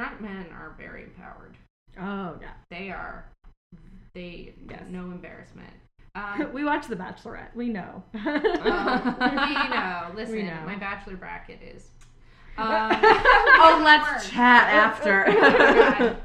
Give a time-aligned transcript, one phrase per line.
[0.00, 1.56] drunk men are very empowered.
[2.00, 2.52] Oh yeah.
[2.70, 3.26] They are.
[4.14, 4.82] They Yes.
[4.88, 5.70] no embarrassment.
[6.16, 7.54] Um, we watch The Bachelorette.
[7.54, 8.02] We know.
[8.14, 10.10] um, we know.
[10.16, 10.60] Listen, We know.
[10.66, 11.88] my bachelor bracket is.
[12.58, 15.24] Um, oh, let's chat after.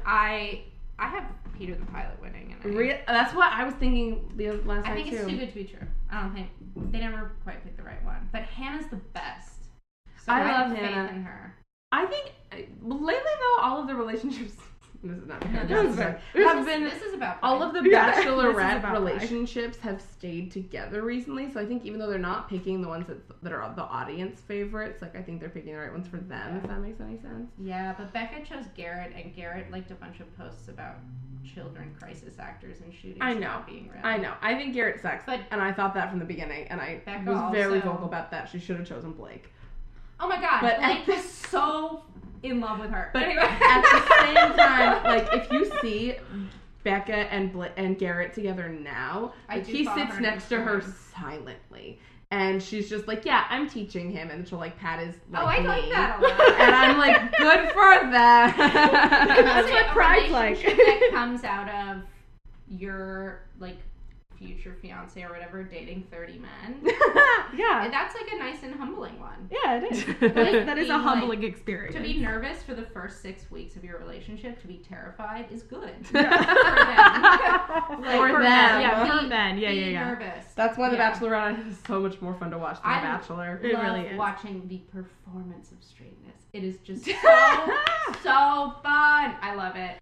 [0.04, 0.64] I
[0.98, 1.24] I have
[1.56, 4.92] Peter the Pilot winning, and I, Re- that's what I was thinking the last time.
[4.92, 5.30] I night think it's too.
[5.30, 5.86] too good to be true.
[6.10, 6.48] I don't think
[6.92, 8.28] they never quite picked the right one.
[8.32, 9.62] But Hannah's the best.
[10.24, 11.08] So I have love Hannah.
[11.12, 11.54] in her.
[11.96, 14.54] I think uh, lately though, all of the relationships.
[15.04, 15.50] This is not.
[15.52, 15.96] No, this this is.
[16.34, 18.92] This Have is, been this is about all of the Yeah, bachelorette life.
[18.92, 21.52] relationships have stayed together recently.
[21.52, 24.40] So I think even though they're not picking the ones that, that are the audience
[24.40, 26.56] favorites, like I think they're picking the right ones for them.
[26.56, 27.50] If that makes any sense.
[27.62, 30.96] Yeah, but Becca chose Garrett, and Garrett liked a bunch of posts about
[31.44, 33.62] children crisis actors and shootings I know.
[33.66, 34.00] being real.
[34.02, 34.32] I know.
[34.42, 37.30] I think Garrett sucks, But- and I thought that from the beginning, and I Becca
[37.30, 38.48] was very vocal about that.
[38.48, 39.52] She should have chosen Blake.
[40.20, 42.02] Oh my god, But Blake at was so
[42.42, 43.10] in love with her.
[43.12, 43.42] But anyway.
[43.42, 46.14] at the same time, like if you see
[46.84, 50.82] Becca and Bla- and Garrett together now, I like he sits next to her
[51.14, 51.98] silently,
[52.30, 55.46] and she's just like, "Yeah, I'm teaching him," and she'll like pat his like, oh,
[55.46, 56.60] I like that a lot.
[56.60, 58.12] And I'm like, good for them.
[59.36, 60.62] That's what pride's like.
[60.62, 62.02] that comes out of
[62.68, 63.78] your like
[64.38, 66.80] future fiance or whatever dating 30 men.
[67.56, 67.84] yeah.
[67.84, 69.48] And that's like a nice and humbling one.
[69.50, 70.04] Yeah, it is.
[70.36, 71.94] Like, that is a humbling like, experience.
[71.96, 75.62] To be nervous for the first six weeks of your relationship, to be terrified is
[75.62, 75.94] good.
[76.14, 77.86] Yeah.
[77.86, 78.34] For them.
[78.34, 78.80] For them.
[78.80, 79.58] Yeah, for Be- men.
[79.58, 80.04] Yeah, yeah, yeah.
[80.08, 80.44] nervous.
[80.54, 81.12] That's why The Yeah.
[81.12, 83.60] Bachelorette is so much more fun to watch than The I- Bachelor.
[83.62, 84.18] It really is.
[84.18, 86.34] watching the performance of straightness.
[86.52, 87.12] It is just so
[88.22, 89.34] so fun.
[89.42, 89.98] I love it.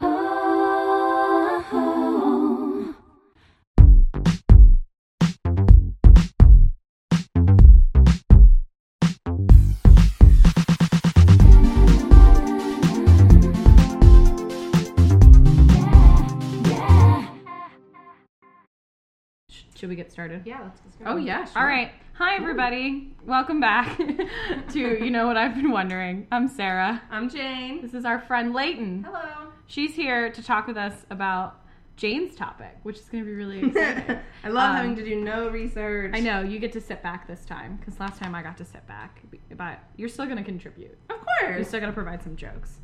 [19.84, 20.40] Should we get started?
[20.46, 21.12] Yeah, let's get started.
[21.12, 21.44] Oh yeah.
[21.44, 21.60] Sure.
[21.60, 21.92] All right.
[22.14, 23.14] Hi, everybody.
[23.26, 23.98] Welcome back
[24.70, 26.26] to You Know What I've Been Wondering.
[26.32, 27.02] I'm Sarah.
[27.10, 27.82] I'm Jane.
[27.82, 29.04] This is our friend Layton.
[29.04, 29.48] Hello.
[29.66, 31.60] She's here to talk with us about
[31.98, 34.20] Jane's topic, which is going to be really exciting.
[34.42, 36.12] I love Um, having to do no research.
[36.14, 38.64] I know you get to sit back this time because last time I got to
[38.64, 39.20] sit back,
[39.54, 40.96] but you're still going to contribute.
[41.10, 41.56] Of course.
[41.56, 42.78] You're still going to provide some jokes.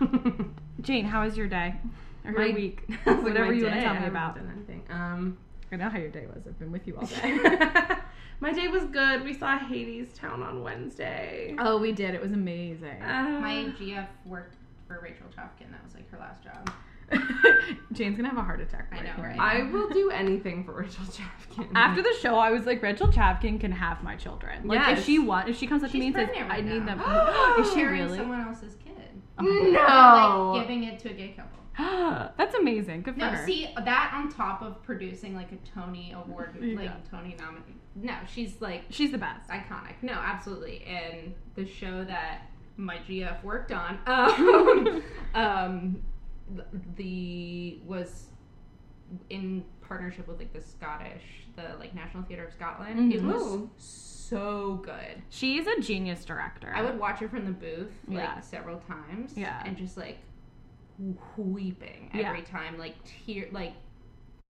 [0.80, 1.76] Jane, how was your day
[2.24, 2.82] or My- your week?
[3.06, 4.34] I was like, Whatever you want to tell I me haven't about.
[4.34, 4.82] done anything.
[4.90, 5.38] Um,
[5.72, 6.46] I know how your day was.
[6.46, 7.38] I've been with you all day.
[8.40, 9.24] my day was good.
[9.24, 11.56] We saw Hadestown on Wednesday.
[11.58, 12.14] oh, we did.
[12.14, 13.00] It was amazing.
[13.00, 14.56] Uh, My GF worked
[14.86, 15.70] for Rachel Chavkin.
[15.70, 16.70] That was like her last job.
[17.92, 18.88] Jane's gonna have a heart attack.
[18.92, 19.36] I know, right?
[19.36, 19.40] that.
[19.40, 21.68] I will do anything for Rachel Chavkin.
[21.74, 24.66] After the show, I was like, Rachel Chavkin can have my children.
[24.68, 26.64] Like, if she want, if she comes up to me and says, pregnant "I right
[26.64, 27.00] need them,"
[27.60, 28.18] is she really?
[28.18, 28.92] someone else's kid.
[29.40, 30.52] no.
[30.54, 31.61] Like giving it to a gay couple.
[32.36, 33.02] That's amazing.
[33.02, 33.46] Good for No, her.
[33.46, 36.78] see that on top of producing like a Tony Award, Yeah.
[36.78, 37.76] like Tony nominee.
[37.94, 39.48] No, she's like She's the best.
[39.50, 39.94] iconic.
[40.02, 40.82] No, absolutely.
[40.84, 42.42] And the show that
[42.76, 45.02] my GF worked on, um,
[45.34, 46.02] um,
[46.96, 48.26] the was
[49.30, 51.22] in partnership with like the Scottish,
[51.56, 53.12] the like National Theatre of Scotland.
[53.12, 53.32] It Mhm.
[53.32, 53.70] was Ooh.
[53.76, 55.22] so good.
[55.30, 56.72] She's a genius director.
[56.74, 58.40] I would watch her from the booth like Yeah.
[58.40, 59.36] several times.
[59.36, 59.62] Yeah.
[59.66, 60.18] And just like
[61.36, 62.28] weeping Yeah.
[62.28, 62.94] every time, like
[63.26, 63.72] tear, like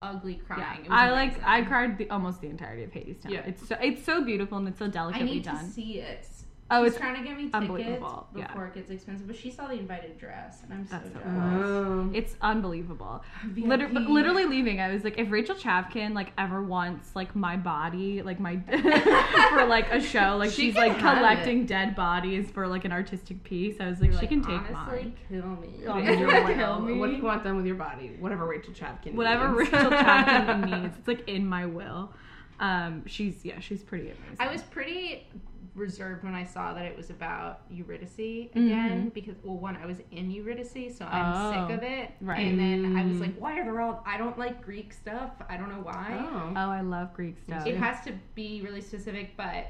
[0.01, 0.81] ugly crying.
[0.81, 1.41] Was I like.
[1.43, 3.29] I cried the, almost the entirety of Hadestown.
[3.31, 3.41] Yeah.
[3.45, 5.65] It's so it's so beautiful and it's so I delicately need done.
[5.65, 6.27] to see it.
[6.73, 8.47] Oh, She's it's trying to get me tickets unbelievable, yeah.
[8.47, 11.19] before it gets expensive, but she saw the invited dress, and I'm so That's so
[11.19, 12.09] jealous.
[12.13, 13.23] It's unbelievable.
[13.57, 18.21] Liter- literally leaving, I was like, if Rachel Chavkin like ever wants like my body,
[18.21, 18.57] like my
[19.49, 22.91] for like a show, like She she's like have collecting dead bodies for like an
[22.93, 23.75] artistic piece.
[23.81, 25.13] I was like, You're she can take honestly, mine.
[25.27, 25.67] kill me.
[25.85, 26.93] What do you like, want- kill me.
[26.99, 28.15] What do you want done with your body?
[28.19, 29.13] Whatever Rachel Chavkin.
[29.15, 29.71] Whatever needs.
[29.73, 32.13] Rachel Chavkin needs, it's like in my will.
[32.61, 34.37] Um, she's yeah, she's pretty amazing.
[34.39, 35.27] I was pretty
[35.73, 38.19] reserved when I saw that it was about Eurydice
[38.53, 39.13] again Mhm.
[39.13, 42.39] because well one I was in Eurydice so I'm Oh, sick of it right.
[42.39, 43.21] and then I was Mm.
[43.21, 46.53] like why are there all I don't like Greek stuff I don't know why Oh.
[46.55, 47.65] Oh, I love Greek stuff.
[47.65, 49.67] it has to be really specific but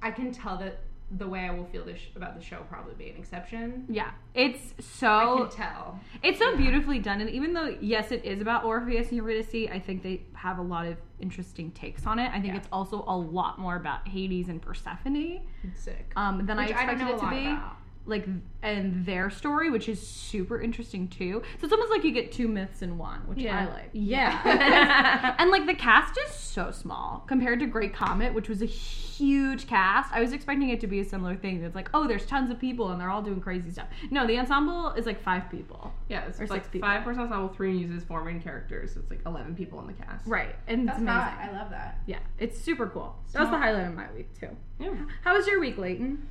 [0.00, 0.78] I can tell that
[1.16, 4.10] the way I will feel this sh- about the show probably be an exception yeah,
[4.34, 8.40] it's I so can tell It's so beautifully done, and even though yes, it is
[8.40, 12.28] about Orpheus and Eurydice, I think they have a lot of interesting takes on it.
[12.30, 12.56] I think Yeah.
[12.56, 15.40] it's also a lot more about Hades and Persephone
[15.74, 17.46] sick um, than I Which I expected know it to be.
[17.48, 18.26] about like
[18.62, 21.42] and their story, which is super interesting too.
[21.58, 23.60] So it's almost like you get two myths in one, which Yeah.
[23.68, 23.90] I like.
[23.92, 25.34] Yeah.
[25.38, 29.66] and like the cast is so small compared to Great Comet, which was a huge
[29.66, 30.12] cast.
[30.12, 31.62] I was expecting it to be a similar thing.
[31.62, 33.86] It's like, oh, there's tons of people and they're all doing crazy stuff.
[34.10, 35.92] No, the ensemble is like five people.
[36.08, 36.88] Yeah, it's Or like six people.
[36.88, 38.94] five person ensemble, three uses four main characters.
[38.94, 40.26] So it's like eleven people in the cast.
[40.26, 40.56] Right.
[40.66, 41.20] And That's it's amazing.
[41.22, 41.38] hot.
[41.40, 41.98] I love that.
[42.06, 43.14] Yeah, it's super cool.
[43.32, 44.56] That was the highlight of my week too.
[44.78, 44.94] Yeah.
[45.22, 46.26] How was your week, Leighton?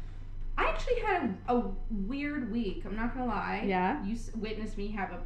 [0.60, 2.84] I actually had a, a weird week.
[2.86, 3.64] I'm not gonna lie.
[3.66, 4.04] Yeah?
[4.06, 5.20] You s- witnessed me have a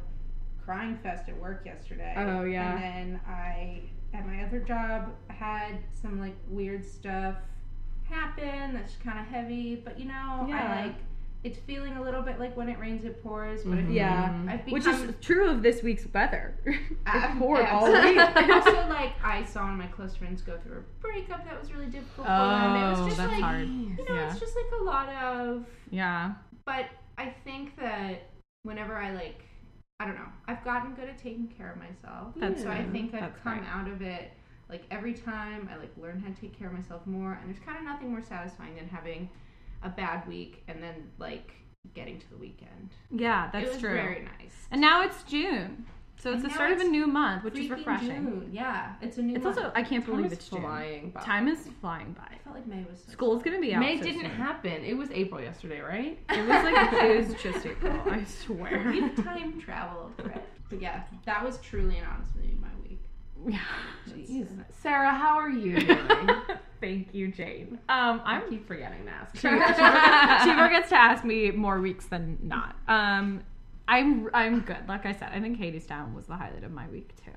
[0.64, 2.14] crying fest at work yesterday.
[2.16, 2.74] Oh, yeah.
[2.74, 3.80] And then I,
[4.14, 7.34] at my other job, had some like weird stuff
[8.04, 9.76] happen that's kind of heavy.
[9.84, 10.78] But you know, Yeah.
[10.80, 10.94] I like.
[11.44, 13.62] It's feeling a little bit like when it rains, it pours.
[13.64, 13.92] But Mhm.
[13.94, 14.44] Yeah.
[14.48, 16.58] I've become, Which is true of this week's weather.
[16.64, 18.18] it Uh, poured all week.
[18.50, 21.70] also, like I saw one of my close friends go through a breakup that was
[21.70, 22.76] really difficult for them.
[22.76, 23.68] It was Oh, just that's like hard.
[23.68, 24.30] you know, Yeah.
[24.30, 26.32] it's just like a lot of yeah.
[26.64, 26.86] but
[27.18, 28.30] I think that
[28.62, 29.42] whenever I like,
[30.00, 32.32] I don't know, I've gotten good at taking care of myself.
[32.36, 33.68] That's so I think I've That's come right.
[33.70, 34.32] out of it
[34.70, 37.34] like every time I like learn how to take care of myself more.
[37.34, 39.28] And there's kind of nothing more satisfying than having
[39.84, 41.52] a bad week and then like
[41.94, 42.90] getting to the weekend.
[43.10, 43.92] Yeah, it that's was true.
[43.94, 44.54] very nice.
[44.70, 45.86] And now it's June.
[46.16, 48.08] So it's And the now start of a new month, which is refreshing.
[48.08, 48.48] June.
[48.50, 49.34] Yeah, it's a new.
[49.34, 49.58] It's month.
[49.58, 50.62] also I can't Time believe is it's June.
[50.62, 51.20] flying by.
[51.20, 52.22] Time is flying by.
[52.32, 53.00] I felt like May was.
[53.04, 53.80] So School's gonna be out.
[53.80, 54.30] May so didn't soon.
[54.30, 54.84] happen.
[54.84, 56.18] It was April yesterday, right?
[56.30, 58.00] It was like it was just April.
[58.06, 58.84] I swear.
[58.90, 60.42] We've time traveled, right?
[60.70, 63.02] But yeah, that was truly and honestly my week.
[63.46, 63.58] Yeah.
[64.08, 64.48] Jeez.
[64.80, 66.30] Sarah, how are you doing?
[66.84, 67.78] Thank you, Jane.
[67.88, 69.34] Um, I I'm keep forgetting to ask.
[70.44, 72.76] she, forgets, to ask me more weeks than not.
[72.88, 73.42] Um,
[73.88, 74.86] I'm I'm good.
[74.86, 77.30] Like I said, I think Hadestown was the highlight of my week too.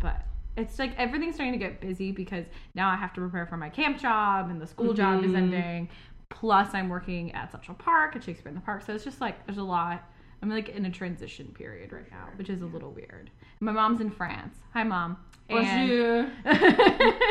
[0.00, 0.22] But
[0.56, 2.44] it's like everything's starting to get busy because
[2.76, 5.36] now I have to prepare for my camp job and the school job is Mhm.
[5.36, 5.88] ending.
[6.28, 9.44] Plus, I'm working at Central Park at Shakespeare in the Park, so it's just like
[9.46, 10.02] there's a lot.
[10.42, 13.30] I'm like in a transition period right now, which is a little weird.
[13.58, 14.54] My mom's in France.
[14.74, 15.16] Hi, mom.
[15.48, 16.32] And-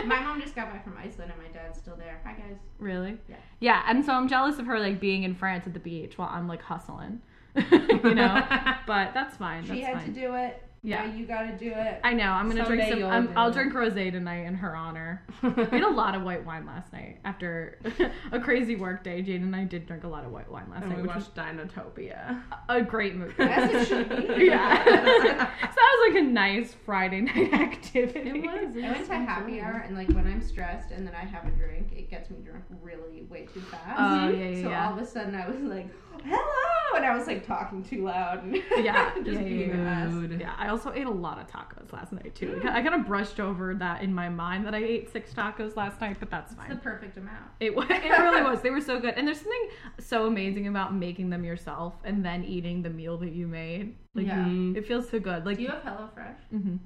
[0.07, 2.21] My mom just got back from Iceland and my dad's still there.
[2.23, 2.57] Hi guys.
[2.79, 3.17] Really?
[3.27, 3.35] Yeah.
[3.59, 6.29] Yeah, and so I'm jealous of her like being in France at the beach while
[6.31, 7.21] I'm like hustling.
[7.55, 8.45] you know?
[8.87, 9.63] But that's fine.
[9.63, 10.13] She that's had fine.
[10.13, 10.61] to do it.
[10.85, 11.07] Yeah.
[11.07, 11.99] Now you got to do it.
[12.03, 12.25] I know.
[12.25, 12.99] I'm gonna drink some.
[12.99, 15.23] you'll I'm, do I'll drink rosé tonight in her honor.
[15.55, 17.79] We had a lot of white wine last night after
[18.31, 19.21] a crazy work day.
[19.21, 21.15] Jane and I did drink a lot of white wine last and night, we which
[21.15, 22.41] was watched Dinotopia.
[22.69, 23.33] a great movie.
[23.39, 24.15] As it should be.
[24.45, 24.83] yeah.
[24.83, 28.29] so that was like a nice Friday night activity.
[28.29, 28.75] It was.
[28.77, 31.51] I went to happy hour and like when I'm stressed and then I have a
[31.51, 33.83] drink, it gets me drunk really way too fast.
[33.97, 34.39] Oh, mm-hmm.
[34.39, 34.87] yeah, yeah, so yeah.
[34.87, 35.87] all of a sudden I was like,
[36.23, 36.64] "Hello,"
[36.95, 40.39] and I was like talking too loud and Yeah, just yeah, being yeah, a mess.
[40.41, 42.61] Yeah, I also ate a lot of tacos last night too.
[42.63, 46.01] I kind of brushed over that in my mind that I ate six tacos last
[46.01, 46.71] night, but that's fine.
[46.71, 47.45] It's the perfect amount.
[47.59, 48.61] It wa- it really was.
[48.61, 49.69] They were so good, and there's something
[49.99, 53.95] so amazing about making them yourself and then eating the meal that you made.
[54.13, 54.43] Like Yeah.
[54.45, 54.75] Mhm.
[54.77, 55.45] it feels so good.
[55.45, 56.35] Like Do you have HelloFresh?
[56.53, 56.79] mhm.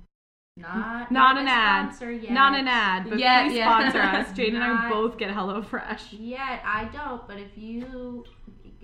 [0.57, 1.85] Not Not a an ad.
[1.95, 2.31] Sponsor yet.
[2.33, 3.79] not an ad, but Yeah, please yeah.
[3.79, 4.33] sponsor us.
[4.33, 6.07] Jane and I both get HelloFresh.
[6.19, 8.25] Yet I don't, but if you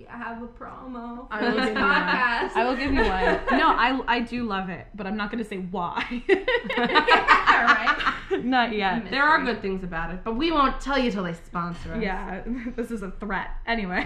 [0.08, 1.92] have a promo for I will this give you one.
[1.92, 3.40] podcast, I will give you one.
[3.58, 6.22] No, I I do love it, but I'm not going to say why.
[6.78, 8.12] right?
[8.44, 9.10] Not yet.
[9.10, 12.02] There are good things about it, but we won't tell you till they sponsor us.
[12.02, 12.42] Yeah,
[12.76, 13.48] this is a threat.
[13.66, 14.04] Anyway.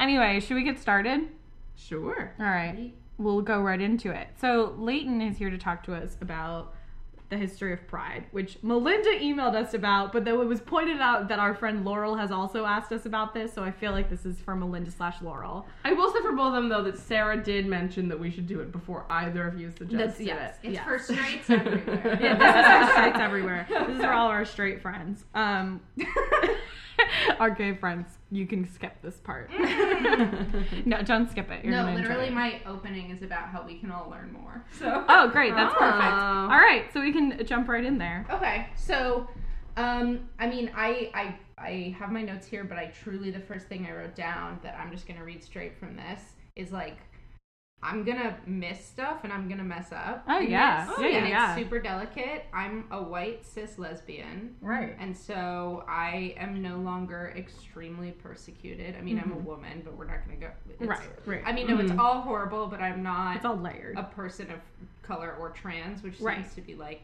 [0.00, 1.28] anyway, should we get started?
[1.76, 2.32] sure.
[2.38, 2.94] All right.
[3.18, 4.28] We'll go right into it.
[4.40, 6.72] So, Leighton is here to talk to us about
[7.30, 11.26] the history of pride, which Melinda emailed us about, but though it was pointed out
[11.28, 14.26] that our friend Laurel has also asked us about this, so I feel like this
[14.26, 15.66] is for Melinda slash Laurel.
[15.84, 18.46] I will say for both of them though that Sarah did mention that we should
[18.46, 20.58] do it before either of you suggested That's- yes.
[20.62, 20.68] it.
[20.68, 20.84] It's Yeah.
[20.84, 22.18] for straights everywhere.
[22.20, 23.66] Yeah, this is for straights everywhere.
[23.70, 25.24] This is for all our straight friends.
[25.34, 25.80] Um,
[27.38, 29.50] our gay friends, you can skip this part.
[30.86, 31.64] no, don't skip it.
[31.64, 32.34] You're no, gonna enjoy literally, it.
[32.34, 34.64] my opening is about how we can all learn more.
[34.78, 35.04] So.
[35.08, 35.54] Oh, great.
[35.54, 36.02] That's perfect.
[36.02, 36.48] Oh.
[36.50, 38.26] All right, so we can jump right in there.
[38.30, 39.28] Okay, so,
[39.76, 43.66] um, I mean, I, I, I have my notes here, but I truly the first
[43.66, 46.20] thing I wrote down that I'm just gonna read straight from this
[46.56, 46.98] is like,
[47.84, 50.24] I'm gonna miss stuff and I'm gonna mess up.
[50.26, 50.86] Oh, yeah.
[50.86, 51.52] this, Yeah, yeah, and yeah.
[51.54, 52.46] It's super delicate.
[52.52, 54.56] I'm a white cis lesbian.
[54.62, 54.96] Right.
[54.98, 58.96] And so I am no longer extremely persecuted.
[58.96, 60.46] I mean, I'm a woman, but we're not to go.
[60.46, 60.88] it's- Mm-hmm.
[60.88, 61.42] Right, right.
[61.44, 61.98] I mean, no, it's Mhm.
[61.98, 63.98] all horrible, but I'm not It's all layered.
[63.98, 64.58] a person of
[65.02, 66.38] color or trans, which Right.
[66.42, 67.02] seems to be like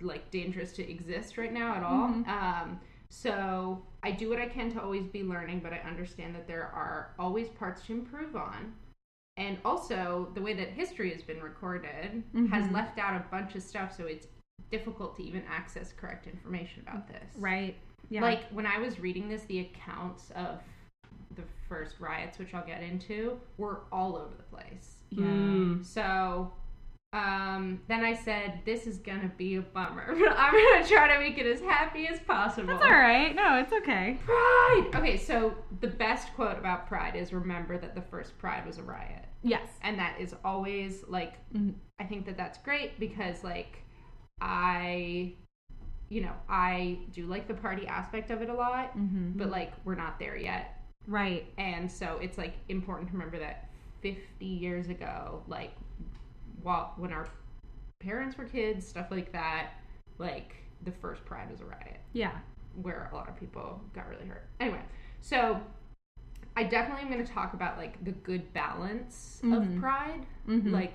[0.00, 2.08] like dangerous to exist right now at all.
[2.08, 2.28] Mhm.
[2.28, 2.78] Um,
[3.08, 6.62] so I do what I can to always be learning, but I understand that there
[6.72, 8.74] are always parts to improve on.
[9.38, 12.72] And also, the way that history has been recorded has Mhm.
[12.72, 14.26] left out a bunch of stuff, so it's
[14.70, 17.36] difficult to even access correct information about this.
[17.36, 17.76] Right.
[18.10, 18.20] Yeah.
[18.22, 20.60] Like when I was reading this, the accounts of
[21.36, 25.04] the first riots, which I'll get into, were all over the place.
[25.10, 25.24] Yeah.
[25.24, 25.84] Mm.
[25.84, 26.52] So
[27.14, 30.14] um, then I said, this is gonna be a bummer.
[30.18, 32.66] but I'm gonna try to make it as happy as possible.
[32.74, 33.34] That's all right.
[33.34, 34.18] No, it's okay.
[34.26, 34.90] Pride!
[34.94, 38.82] Okay, so the best quote about Pride is remember that the first Pride was a
[38.82, 39.24] riot.
[39.42, 39.68] Yes.
[39.82, 41.74] And that is always like, Mhm.
[41.98, 43.82] I think that that's great because, like,
[44.40, 45.34] I,
[46.08, 49.32] you know, I do like the party aspect of it a lot, Mm-hmm.
[49.38, 50.80] but like, we're not there yet.
[51.06, 51.46] Right.
[51.58, 53.68] And so it's like important to remember that
[54.02, 55.72] 50 years ago, like,
[56.62, 57.28] while when our
[58.00, 59.70] parents were kids, stuff like that,
[60.18, 62.36] like, the first Pride was a riot Yeah.
[62.82, 64.48] where a lot of people got really hurt.
[64.60, 64.82] Anyway,
[65.20, 65.60] so
[66.58, 69.56] I definitely am going to talk about like the good balance Mhm.
[69.76, 70.72] of pride, Mhm.
[70.72, 70.92] like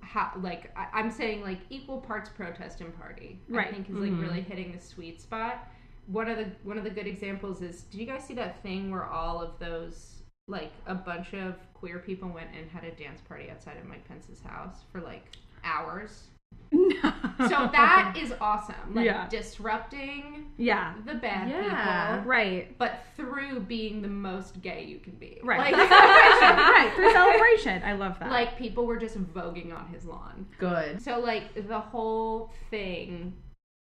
[0.00, 3.40] how like I, I'm saying like equal parts protest and party.
[3.48, 3.66] Right.
[3.66, 4.20] I think is like Mhm.
[4.22, 5.66] really hitting the sweet spot.
[6.06, 8.92] One of the one of the good examples is did you guys see that thing
[8.92, 13.20] where all of those like a bunch of queer people went and had a dance
[13.22, 15.32] party outside of Mike Pence's house for like
[15.64, 16.28] hours?
[16.72, 18.94] So that is awesome.
[18.94, 19.28] Like Yeah.
[19.28, 20.94] disrupting yeah.
[21.06, 22.16] the bad Yeah.
[22.16, 22.78] people, Right.
[22.78, 25.40] but through being the most gay you can be.
[25.42, 25.72] Right.
[25.72, 26.92] Like, right.
[26.94, 27.82] For celebration.
[27.84, 28.30] I love that.
[28.30, 30.46] like people were just voguing on his lawn.
[30.58, 31.02] Good.
[31.02, 33.34] So like the whole thing,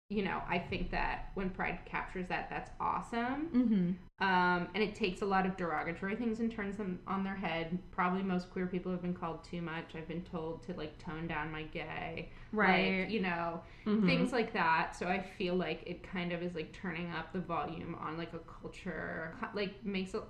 [0.10, 3.48] you know, I think that when Pride captures that, that's awesome.
[3.53, 3.91] Mm-hmm.
[4.24, 7.79] Um, and it takes a lot of derogatory things and turns them on their head.
[7.91, 9.95] Probably most queer people have been called too much.
[9.95, 13.01] I've been told to like tone down my gay, Right.
[13.01, 14.05] Like, you know, Mhm.
[14.05, 14.95] things like that.
[14.95, 18.33] So I feel like it kind of is like turning up the volume on like
[18.33, 20.22] a culture, like makes it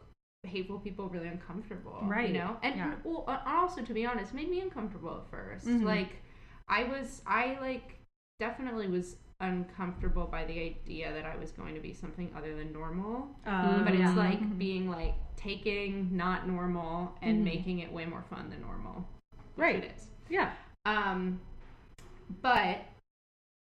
[0.44, 2.30] hateful people really uncomfortable, Right.
[2.30, 2.96] You know, and Yeah.
[3.04, 5.84] well, uh, also to be honest, made me uncomfortable at 1st Mhm.
[5.84, 6.22] Like,
[6.70, 8.00] I was, I like
[8.40, 12.72] definitely was uncomfortable by the idea that I was going to be something other than
[12.72, 13.30] normal.
[13.46, 14.08] Uh, But yeah.
[14.10, 14.58] it's like Mhm.
[14.58, 17.44] being like taking not normal and Mhm.
[17.44, 19.08] making it way more fun than normal.
[19.58, 19.84] Right.
[19.84, 20.10] It is.
[20.30, 20.54] yeah.
[20.86, 21.40] Um,
[22.42, 22.80] but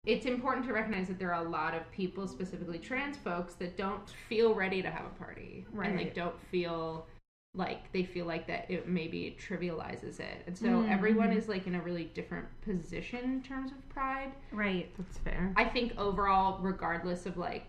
[0.06, 3.78] it's important to recognize that there are a lot of people, specifically trans folks, that
[3.78, 5.66] don't feel ready to have a party.
[5.82, 7.08] And like don't feel
[7.54, 10.44] like they feel like that it maybe trivializes it.
[10.48, 14.32] And so Mm, everyone is like in a really different position in terms of pride.
[14.52, 14.90] Right.
[14.98, 15.54] That's fair.
[15.58, 17.68] I think overall, regardless of like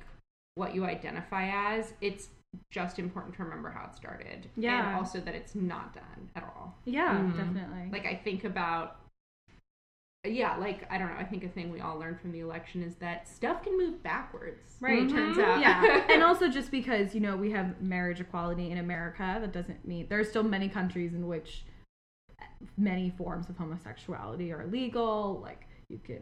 [0.54, 2.28] what you identify as, it's
[2.70, 4.48] just important to remember how it started.
[4.56, 4.88] Yeah.
[4.88, 6.78] And also that it's not done at all.
[6.84, 7.18] Yeah.
[7.18, 7.36] Mhm.
[7.36, 7.88] Definitely.
[7.90, 8.98] Like I think about
[10.24, 12.82] yeah, like I don't know, I think a thing we all learned from the election
[12.82, 14.76] is that stuff can move backwards.
[14.80, 15.02] Right.
[15.02, 15.60] It turns out.
[15.60, 19.86] yeah, and also just because you know we have marriage equality in America, that doesn't
[19.86, 21.64] mean there are still many countries in which
[22.76, 25.40] many forms of homosexuality are legal.
[25.42, 26.20] Like you can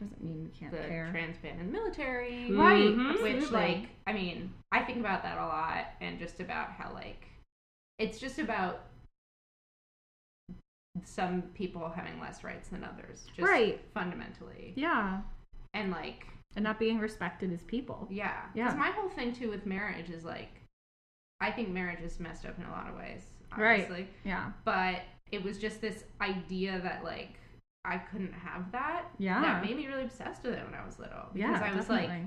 [0.00, 1.08] doesn't mean we can't the care.
[1.10, 2.52] trans ban in the military.
[2.52, 3.22] Right, Mhm.
[3.22, 7.26] Which like I mean, I think about that a lot and just about how like
[7.98, 8.80] it's just about
[11.04, 13.26] some people having less rights than others.
[13.36, 13.80] Just Right.
[13.92, 14.72] fundamentally.
[14.76, 15.20] yeah,
[15.74, 18.06] And like and not being respected as people.
[18.10, 18.46] Yeah.
[18.54, 18.64] Yeah.
[18.64, 20.62] Because my whole thing too with marriage is like,
[21.40, 23.26] I think marriage is messed up in a lot of ways,
[23.56, 23.82] Right.
[23.82, 24.08] obviously.
[24.24, 27.38] Yeah, But it was just this idea that like
[27.84, 29.04] I couldn't have that.
[29.18, 29.40] Yeah.
[29.40, 31.28] That made me really obsessed with it when I was little.
[31.32, 32.08] Because yeah, I was definitely.
[32.08, 32.26] like,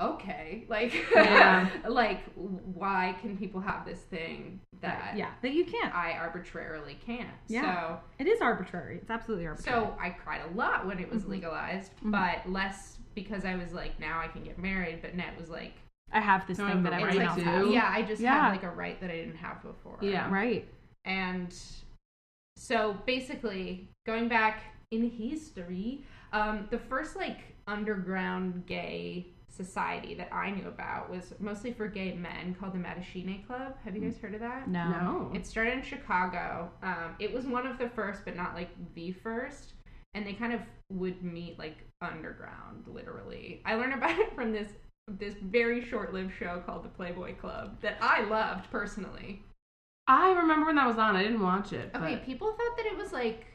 [0.00, 1.68] okay, like, Yeah.
[1.88, 5.94] like why can people have this thing that yeah, that you can't.
[5.94, 7.28] I arbitrarily can't?
[7.48, 7.96] Yeah.
[8.18, 8.98] It is arbitrary.
[9.02, 9.80] It's absolutely arbitrary.
[9.86, 11.28] so I cried a lot when it was Mhm.
[11.30, 12.12] legalized, Mhm.
[12.12, 15.72] but less because I was like, now I can get married, but Net was like,
[16.12, 17.72] I have this I thing that the everyone right else to.
[17.72, 18.34] yeah, I just Yeah.
[18.34, 19.98] have like a right that I didn't have before.
[20.00, 20.32] Yeah.
[20.32, 20.66] Right.
[21.04, 21.54] And
[22.56, 24.60] so basically, going back
[24.90, 29.26] in history, um, the first like underground gay
[29.58, 33.74] society that I knew about was mostly for gay men called the Mattachine Club.
[33.84, 34.68] Have you guys heard of that?
[34.68, 34.88] No.
[34.88, 35.30] No.
[35.34, 36.70] It started in Chicago.
[36.82, 39.74] Um, it was one of the first, but not like the first.
[40.14, 40.60] And they kind of
[40.90, 43.60] would meet like underground, literally.
[43.66, 44.68] I learned about it from this
[45.10, 49.42] this very short-lived show called the Playboy Club that I loved personally.
[50.06, 51.16] I remember when that was on.
[51.16, 51.90] I didn't watch it.
[51.94, 53.46] Okay, but- people thought that it was like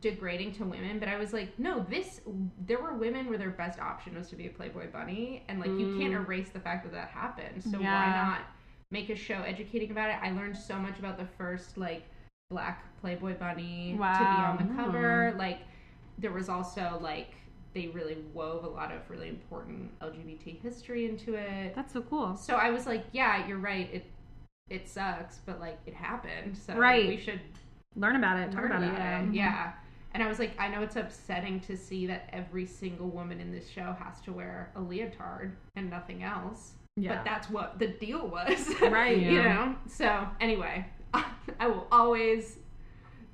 [0.00, 2.20] degrading to women, but I was like, no, this
[2.66, 5.70] there were women where their best option was to be a Playboy bunny, and like
[5.70, 6.24] you can't Mm.
[6.24, 7.62] erase the fact that that happened.
[7.62, 8.40] So why not
[8.90, 10.16] make a show educating about it?
[10.22, 12.04] I learned so much about the first like
[12.50, 14.12] black Playboy bunny Wow.
[14.12, 14.18] to
[14.58, 15.34] be on the cover.
[15.38, 15.60] Like
[16.18, 17.34] there was also like
[17.74, 21.74] they really wove a lot of really important LGBT history into it.
[21.74, 22.36] That's so cool.
[22.36, 23.88] So I was like, yeah, you're right.
[23.92, 24.06] It
[24.70, 26.56] it sucks, but like it happened.
[26.56, 27.06] So Right.
[27.08, 27.40] we should
[27.94, 28.46] Learn about it.
[28.52, 29.24] Talk learn about, about it.
[29.26, 29.30] it.
[29.30, 29.34] Mhm.
[29.34, 29.72] Yeah.
[30.14, 33.50] And I was like, I know it's upsetting to see that every single woman in
[33.50, 36.72] this show has to wear a leotard and nothing else.
[36.96, 37.14] Yeah.
[37.16, 38.68] but that's what the deal was.
[38.82, 39.16] Right.
[39.16, 39.54] you Yeah.
[39.54, 39.76] know?
[39.86, 42.58] So, anyway, I will always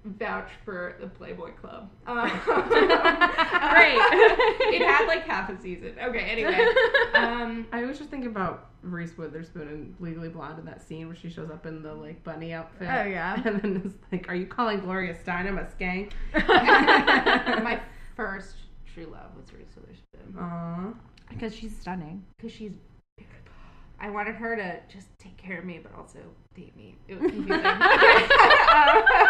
[0.04, 1.90] vouch for the Playboy Club.
[2.06, 3.98] Um, Great.
[4.74, 5.94] it had like half a season.
[6.02, 6.66] Okay, anyway.
[7.14, 11.16] Um, I was just thinking about Reese Witherspoon and Legally Blonde in that scene where
[11.16, 12.88] she shows up in the like bunny outfit.
[12.90, 13.42] Oh, yeah.
[13.44, 16.12] And then it's like, are you calling Gloria Steinem a skank?
[17.62, 17.80] my
[18.16, 18.54] first
[18.92, 20.34] true love was Reese Witherspoon.
[20.36, 20.94] Aww.
[21.28, 22.24] because she's stunning.
[22.36, 22.72] because she's
[24.00, 26.18] I wanted her to just take care of me, but also
[26.54, 26.96] date me.
[27.08, 27.64] It was confusing.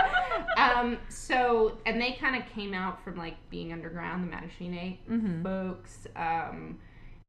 [0.56, 5.42] um, so, and they kind of came out from like being underground, the Mattachine Mhm.
[5.42, 6.78] folks, um,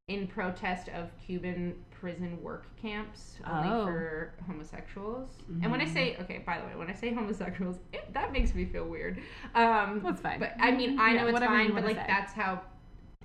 [0.08, 3.86] in protest of Cuban prison work camps only Oh.
[3.86, 5.30] for homosexuals.
[5.62, 8.56] And when I say, okay, by the way, when I say homosexuals, it, that makes
[8.56, 9.20] me feel weird.
[9.54, 10.40] Um, That's fine.
[10.40, 12.06] But I mean, I Yeah, know it's fine, but like say.
[12.08, 12.62] that's how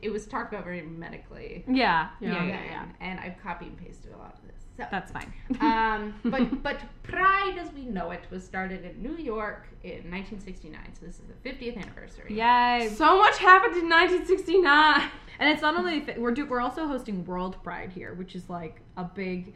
[0.04, 1.64] it was talked about very medically.
[1.66, 2.10] Yeah.
[2.20, 2.32] Yeah.
[2.32, 2.44] Yeah.
[2.44, 2.84] Yeah, Yeah.
[3.00, 4.50] And I've copied and pasted a lot of this.
[4.76, 5.32] So, That's fine.
[5.60, 10.80] um, but but Pride, as we know it, was started in New York in 1969.
[10.98, 12.36] So this is the 50th anniversary.
[12.36, 12.90] Yay.
[12.94, 15.10] So much happened in 1969.
[15.38, 18.80] And it's not only we're do, we're also hosting World Pride here, which is like
[18.96, 19.54] a big.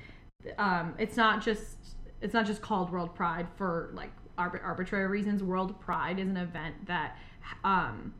[0.56, 1.76] Um, it's not just
[2.22, 5.42] it's not just called World Pride for like arbit- arbitrary reasons.
[5.42, 7.16] World Pride is an event that
[7.64, 8.14] um,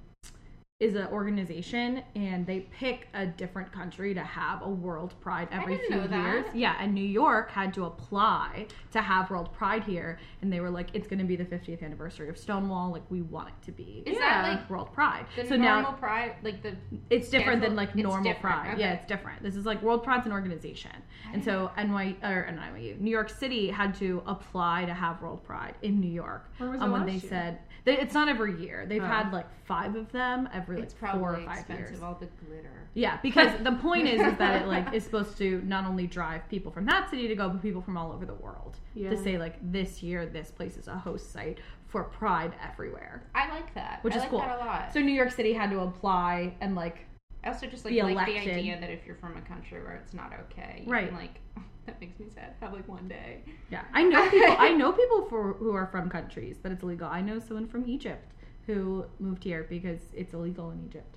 [0.81, 5.77] is an organization, and they pick a different country to have a World Pride every
[5.89, 6.45] few years.
[6.55, 10.71] Yeah, and New York had to apply to have World Pride here, and they were
[10.71, 12.93] like, "It's going to be the 50th anniversary of Stonewall.
[12.93, 14.43] Like, we want it to be." Is Yeah.
[14.43, 15.27] that like World Pride.
[15.35, 16.37] so normal now Pride?
[16.45, 16.77] Like the
[17.11, 18.75] it's different than like normal pride.
[18.75, 18.81] okay.
[18.81, 19.43] Yeah, it's different.
[19.43, 20.93] This is like World Pride's an organization,
[21.33, 25.75] and so NY or NYU, New York City had to apply to have World Pride
[25.83, 26.49] in New York.
[26.59, 27.59] Where was it um, when they said
[27.95, 28.87] it's not every year.
[28.87, 29.07] They've Oh.
[29.07, 32.01] had like five of them every like four or five years.
[32.03, 32.71] All the glitter.
[32.95, 36.49] Yeah, because the point is, is that it like is supposed to not only drive
[36.49, 39.11] people from that city to go, but people from all over the world Yeah.
[39.11, 43.49] to say like this year this place is a host site for Pride everywhere, I
[43.51, 44.03] like that.
[44.05, 44.41] which I is like cool.
[44.41, 44.93] That a lot.
[44.93, 46.99] So New York City had to apply and like
[47.45, 50.13] I also just like like the idea that if you're from a country where it's
[50.13, 51.09] not okay, you Right.
[51.09, 51.41] Can, like
[51.89, 52.55] that makes me sad.
[52.61, 53.43] Have like one day.
[53.71, 54.57] Yeah, I know people.
[54.59, 57.09] I know people for who are from countries that it's illegal.
[57.09, 58.33] I know someone from Egypt
[58.67, 61.17] who moved here because it's illegal in Egypt.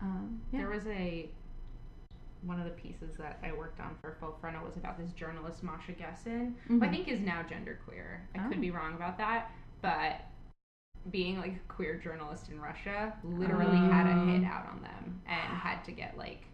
[0.00, 0.60] Um, yeah.
[0.60, 1.28] There was a
[2.42, 5.62] one of the pieces that I worked on for Full Frontal was about this journalist
[5.62, 6.90] Masha Gessen, who I Mhm.
[6.90, 8.20] think is now genderqueer.
[8.34, 8.48] I Oh.
[8.50, 10.22] could be wrong about that, but
[11.10, 14.46] being like a queer journalist in Russia literally had a hit Oh.
[14.52, 16.44] out on them and had to get like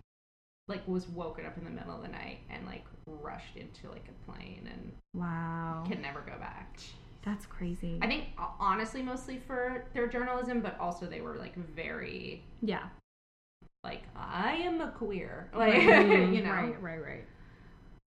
[0.68, 4.06] like was woken up in the middle of the night and like rushed into like
[4.08, 6.78] a plane and wow, can never go back.
[7.24, 7.98] that's crazy.
[8.00, 8.26] I think
[8.58, 12.84] honestly mostly for their journalism, but also they were like very yeah,
[13.82, 16.50] like I am a queer, like Right, you know.
[16.52, 17.24] right, right, right.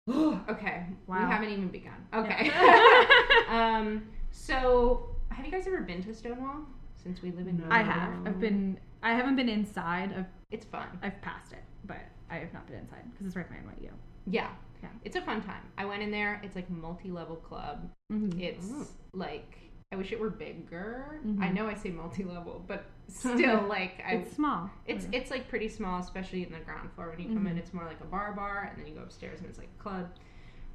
[0.49, 1.17] okay, Wow.
[1.25, 2.05] we haven't even begun.
[2.13, 2.45] Okay.
[2.45, 3.05] Yeah.
[3.49, 4.07] um.
[4.31, 6.59] So, have you guys ever been to Stonewall?
[7.01, 7.65] Since we live in, No.
[7.71, 8.13] I have.
[8.25, 8.77] I've been.
[9.01, 10.13] I haven't been inside.
[10.17, 10.87] I've It's fun.
[11.01, 11.97] I've passed it, but
[12.29, 13.89] I have not been inside because it's right by NYU.
[14.27, 14.49] Yeah.
[14.81, 14.89] Yeah.
[15.03, 15.61] It's a fun time.
[15.77, 16.41] I went in there.
[16.43, 17.89] It's like multi-level club.
[18.11, 18.39] Mm-hmm.
[18.39, 18.87] It's Oh.
[19.13, 19.57] like
[19.91, 21.19] I wish it were bigger.
[21.25, 21.41] Mhm.
[21.41, 24.69] I know I say multi-level, but still, like I, It's small.
[24.87, 27.09] It's it's like pretty small, especially in the ground floor.
[27.11, 27.59] When you come in, Mhm.
[27.59, 29.83] it's more like a bar bar, and then you go upstairs and it's like a
[29.83, 30.09] club.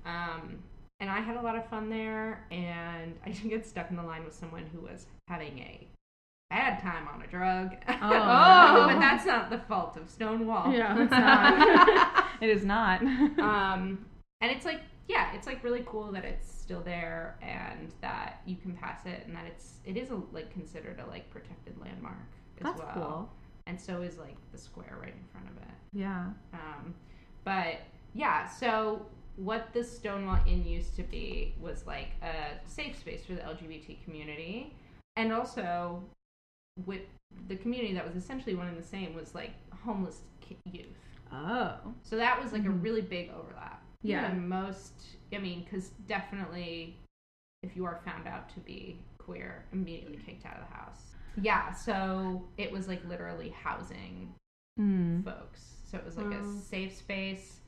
[0.06, 0.62] Um,
[1.00, 4.02] and I had a lot of fun there, and I did get stuck in the
[4.02, 5.86] line with someone who was having a
[6.50, 7.76] bad time on a drug.
[8.02, 8.86] Oh.
[8.88, 10.72] but that's not the fault of Stonewall.
[10.72, 12.24] yeah, it's not.
[12.40, 13.02] it is not.
[13.02, 14.04] um,
[14.40, 18.56] and it's like yeah, it's like really cool that it's still there and that you
[18.56, 22.16] can pass it, and that it's it is a, like considered a like protected landmark
[22.58, 23.30] as That's well cool.
[23.66, 25.74] and so is like the square right in front of it.
[25.92, 26.26] Yeah.
[26.54, 26.94] Um,
[27.44, 27.80] but
[28.14, 33.32] yeah, so what the Stonewall Inn used to be was like a safe space for
[33.34, 34.74] the LGBT community,
[35.16, 36.02] and also
[36.86, 37.02] with
[37.48, 39.52] the community that was essentially one and the same was like
[39.84, 40.20] homeless
[40.64, 40.86] youth.
[41.32, 41.76] Oh.
[42.02, 42.82] So that was like a Mhm.
[42.82, 43.82] really big overlap.
[44.02, 44.32] Yeah.
[44.32, 46.96] Most, I mean, because definitely
[47.62, 51.14] if you are found out to be queer, immediately kicked out of the house.
[51.36, 54.34] Yeah, so it was like literally housing
[54.78, 55.22] Mm.
[55.24, 55.76] folks.
[55.84, 56.40] So it was like Wow.
[56.40, 57.59] a safe space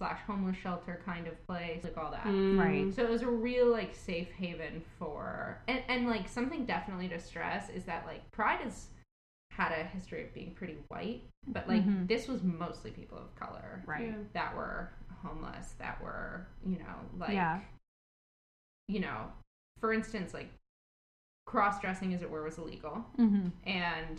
[0.00, 2.24] slash homeless shelter kind of place, like all that.
[2.24, 2.58] Mm.
[2.58, 2.94] Right.
[2.94, 7.20] So it was a real like safe haven for and, and like something definitely to
[7.20, 8.86] stress is that like Pride has
[9.50, 12.08] had a history of being pretty white, but like Mhm.
[12.08, 14.06] this was mostly people of color Right.
[14.08, 14.14] Yeah.
[14.32, 14.88] that were
[15.22, 17.60] homeless, that were, you know, like Yeah.
[18.88, 19.26] you know,
[19.80, 20.48] for instance, like
[21.46, 23.48] cross dressing as it were was illegal Mm-hmm.
[23.68, 24.18] and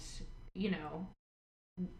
[0.54, 1.08] you know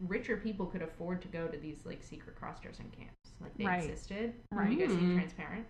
[0.00, 3.84] richer people could afford to go to these like secret cross-dressing camps Like they Right.
[3.84, 4.34] existed.
[4.52, 4.70] Right.
[4.70, 5.14] You guys seen Mm.
[5.16, 5.66] Transparent?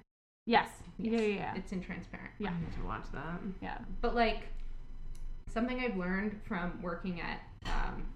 [0.47, 0.69] Yes.
[0.99, 1.13] Yes.
[1.13, 1.55] Yeah, yeah, yeah.
[1.55, 2.31] It's in Transparent.
[2.39, 2.51] Yeah.
[2.51, 3.41] I need to watch that.
[3.61, 3.79] yeah.
[4.01, 4.49] But like
[5.49, 8.07] something I've learned from working at um,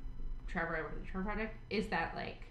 [0.46, 2.42] Trevor, I work at the Trevor Project, is that like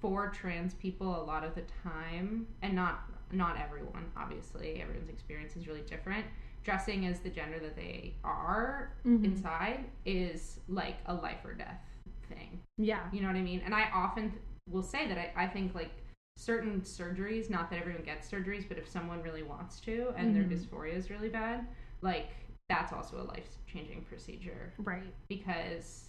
[0.00, 5.54] for trans people, a lot of the time, and not not everyone, obviously, everyone's experience
[5.56, 6.26] is really different.
[6.64, 9.24] Dressing as the gender that they are Mhm.
[9.24, 11.80] inside is like a life or death
[12.28, 12.60] thing.
[12.76, 13.08] Yeah.
[13.12, 13.60] You know what I mean?
[13.64, 14.32] And I often
[14.70, 15.90] will say that I, I think like
[16.36, 20.44] certain surgeries, not that everyone gets surgeries, but if someone really wants to and their
[20.44, 20.50] Mhm.
[20.52, 21.66] dysphoria is really bad,
[22.00, 22.28] like
[22.68, 25.12] that's also a life changing procedure Right.
[25.28, 26.08] because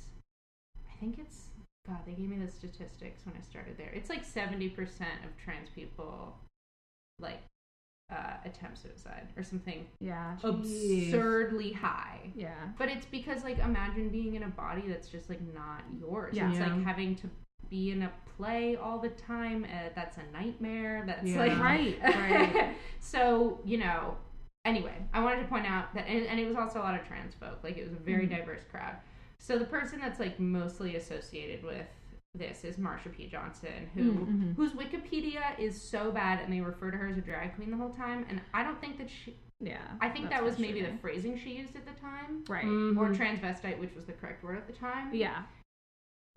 [0.90, 1.48] I think it's
[1.88, 3.90] God, they gave me the statistics when I started there.
[3.90, 6.38] It's like 70% of trans people
[7.20, 7.40] like
[8.12, 10.38] uh, attempt suicide or something Yeah.
[10.44, 12.30] absurdly high.
[12.36, 12.70] Yeah.
[12.78, 16.36] But it's because like imagine being in a body that's just like not yours.
[16.36, 16.50] Yeah.
[16.50, 16.74] It's Yeah.
[16.76, 17.30] like having to
[17.70, 19.66] be in a play all the time.
[19.66, 21.04] Uh, that's a nightmare.
[21.06, 21.40] That's Yeah.
[21.40, 22.76] like Right, right.
[23.00, 24.18] so you know.
[24.64, 27.06] Anyway, I wanted to point out that, and, and it was also a lot of
[27.08, 27.60] trans folk.
[27.64, 28.38] Like it was a very Mhm.
[28.38, 28.96] diverse crowd.
[29.40, 31.88] So the person that's like mostly associated with
[32.36, 33.26] this is Marsha P.
[33.28, 34.56] Johnson, who Mhm.
[34.56, 37.78] whose Wikipedia is so bad, and they refer to her as a drag queen the
[37.78, 38.24] whole time.
[38.30, 39.36] And I don't think that she.
[39.60, 39.82] Yeah.
[40.00, 42.64] I think that was maybe the phrasing she used at the time right.
[42.66, 43.16] or Mhm.
[43.18, 45.14] transvestite, which was the correct word at the time.
[45.14, 45.44] Yeah.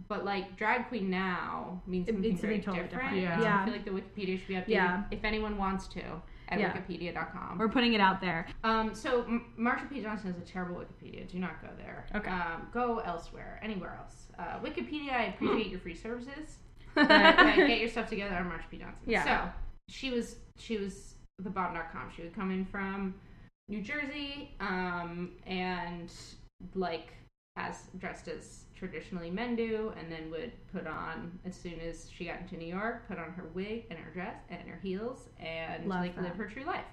[0.08, 3.14] But like drag queen now means something means very totally different.
[3.14, 3.22] different.
[3.22, 3.34] Yeah.
[3.38, 5.04] And I feel like the Wikipedia should be updated Yeah.
[5.10, 6.02] if anyone wants to
[6.48, 6.76] at Yeah.
[6.76, 7.56] wikipedia.com.
[7.58, 8.46] We're putting it out there.
[8.64, 10.02] Um, so M- Marsha P.
[10.02, 11.26] Johnson is a terrible Wikipedia.
[11.30, 12.06] Do not go there.
[12.14, 12.28] Okay.
[12.30, 14.28] Um, go elsewhere, anywhere else.
[14.38, 16.58] Uh, Wikipedia, I appreciate your free services.
[16.94, 18.78] But- but get your stuff together on Marsha P.
[18.78, 19.02] Johnson.
[19.06, 19.24] Yeah.
[19.24, 19.52] So
[19.88, 22.10] she was she was the bomb.com.
[22.14, 23.14] She would come in from
[23.68, 26.12] New Jersey, um, and
[26.74, 27.12] like
[27.56, 32.24] as dressed as traditionally men do, and then would put on as soon as she
[32.26, 35.86] got into New York, put on her wig and her dress and her heels and
[35.88, 36.24] Love like that.
[36.24, 36.84] live her true life.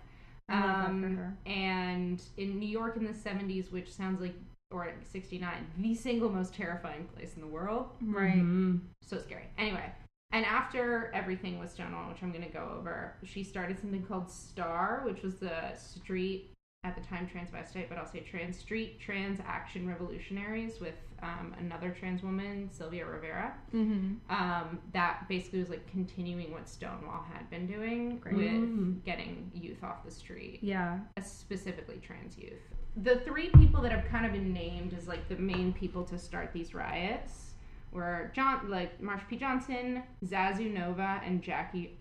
[0.49, 1.37] Love that Um.
[1.45, 4.35] And in New York in the 70s, which sounds like,
[4.71, 7.89] or 69, the single most terrifying place in the world.
[8.01, 8.35] Right.
[8.35, 8.81] Mhm.
[9.01, 9.47] So scary.
[9.57, 9.91] Anyway,
[10.31, 14.29] and after everything was Stonewall, which I'm going to go over, she started something called
[14.31, 16.50] STAR, which was the street,
[16.83, 21.95] at the time transvestite, but I'll say trans street trans action revolutionaries with um, another
[21.97, 23.53] trans woman, Sylvia Rivera.
[23.73, 24.15] Mm-hmm.
[24.33, 28.35] Um, that basically was like continuing what Stonewall had been doing Great.
[28.35, 29.03] with Mm.
[29.03, 30.99] getting youth off the street Yeah.
[31.17, 32.61] uh, specifically trans youth.
[33.03, 36.17] The three people that have kind of been named as like the main people to
[36.17, 37.51] start these riots
[37.91, 39.37] were John, like Marsha P.
[39.37, 41.99] Johnson, Zazu Nova, and Jackie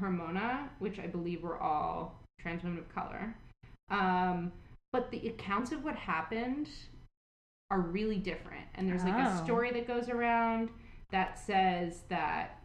[0.00, 3.34] Hormona, which I believe were all trans women of color.
[3.92, 4.50] Um,
[4.92, 6.68] but the accounts of what happened
[7.70, 9.44] are really different, and there's like a Oh.
[9.44, 10.70] story that goes around
[11.10, 12.60] that says that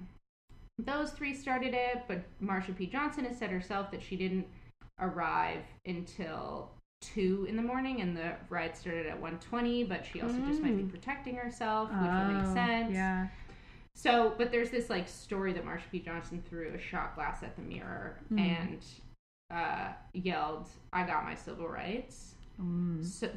[0.79, 2.87] those three started it, but Marsha P.
[2.87, 4.47] Johnson has said herself that she didn't
[4.99, 10.39] arrive until two in the morning, and the ride started at 1.20, But she also
[10.39, 10.89] just might be Mm.
[10.89, 12.93] protecting herself, which would make Oh, sense.
[12.93, 13.27] Yeah.
[13.95, 15.99] So, but there's this like story that Marsha P.
[15.99, 18.39] Johnson threw a shot glass at the mirror Mm.
[18.39, 18.85] and
[19.51, 23.05] uh, yelled, "I got my civil rights." Mm.
[23.05, 23.29] So,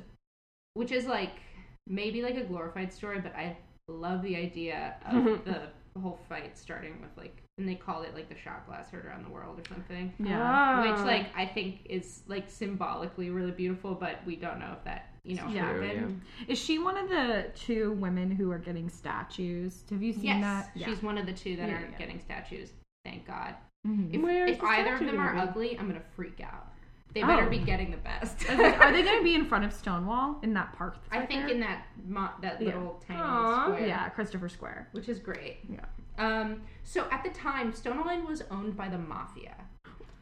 [0.74, 1.40] which is like
[1.86, 3.56] maybe like a glorified story, but I
[3.88, 5.68] love the idea of the
[6.00, 9.24] whole fight starting with like, and they call it like the shot glass heard around
[9.24, 10.12] the world or something.
[10.18, 10.80] Yeah.
[10.82, 15.08] Which like I think is like symbolically really beautiful, but we don't know if that
[15.24, 15.72] you know Yeah.
[15.72, 16.20] True, happened.
[16.48, 19.82] Is she one of the two women who are getting statues?
[19.90, 20.70] Have you seen Yes, that?
[20.84, 21.98] she's one of the two that Yeah, aren't yeah.
[21.98, 22.70] getting statues.
[23.04, 23.54] Thank God.
[23.86, 24.14] Mhm.
[24.48, 25.38] If, if either of them are be?
[25.40, 26.66] ugly, I'm gonna freak out.
[27.12, 27.50] They better Oh.
[27.50, 28.48] be getting the best.
[28.48, 30.94] I like, are they going to be in front of Stonewall in that park?
[30.94, 31.54] that's I right think there?
[31.56, 32.66] in that mo- that Yeah.
[32.66, 33.64] little tiny Aw.
[33.64, 34.88] square, yeah, Christopher Square.
[34.92, 35.58] which is great.
[35.68, 35.80] Yeah.
[36.18, 39.56] Um, so at the time, Stonewall Island was owned by the mafia,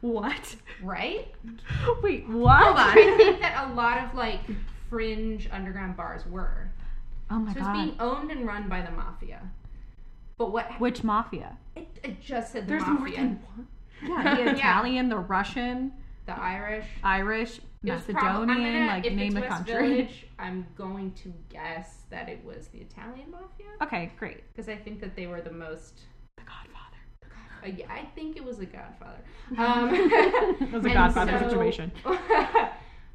[0.01, 0.55] What?
[0.81, 1.27] right?
[2.01, 2.75] Wait, what?
[2.75, 4.39] I think that a lot of like
[4.89, 6.71] fringe underground bars were.
[7.29, 9.41] Oh my So it's being owned and run by the mafia.
[10.39, 11.55] But what Which mafia?
[11.75, 13.67] it, it just said the There's more mafia, than one.
[14.03, 14.55] Yeah, the Yeah.
[14.55, 15.91] Italian, the Russian,
[16.25, 19.87] the Irish, Irish, It prob- Macedonian, I'm gonna- like if name it's a West country.
[19.93, 24.43] Village, I'm going to guess that it was the Italian mafia Okay, great.
[24.53, 26.01] because I think that they were the most.
[26.37, 26.75] The Godfather.
[27.61, 29.19] Uh, yeah, I think it was the Godfather.
[29.57, 31.91] Um, It was a and Godfather so- situation.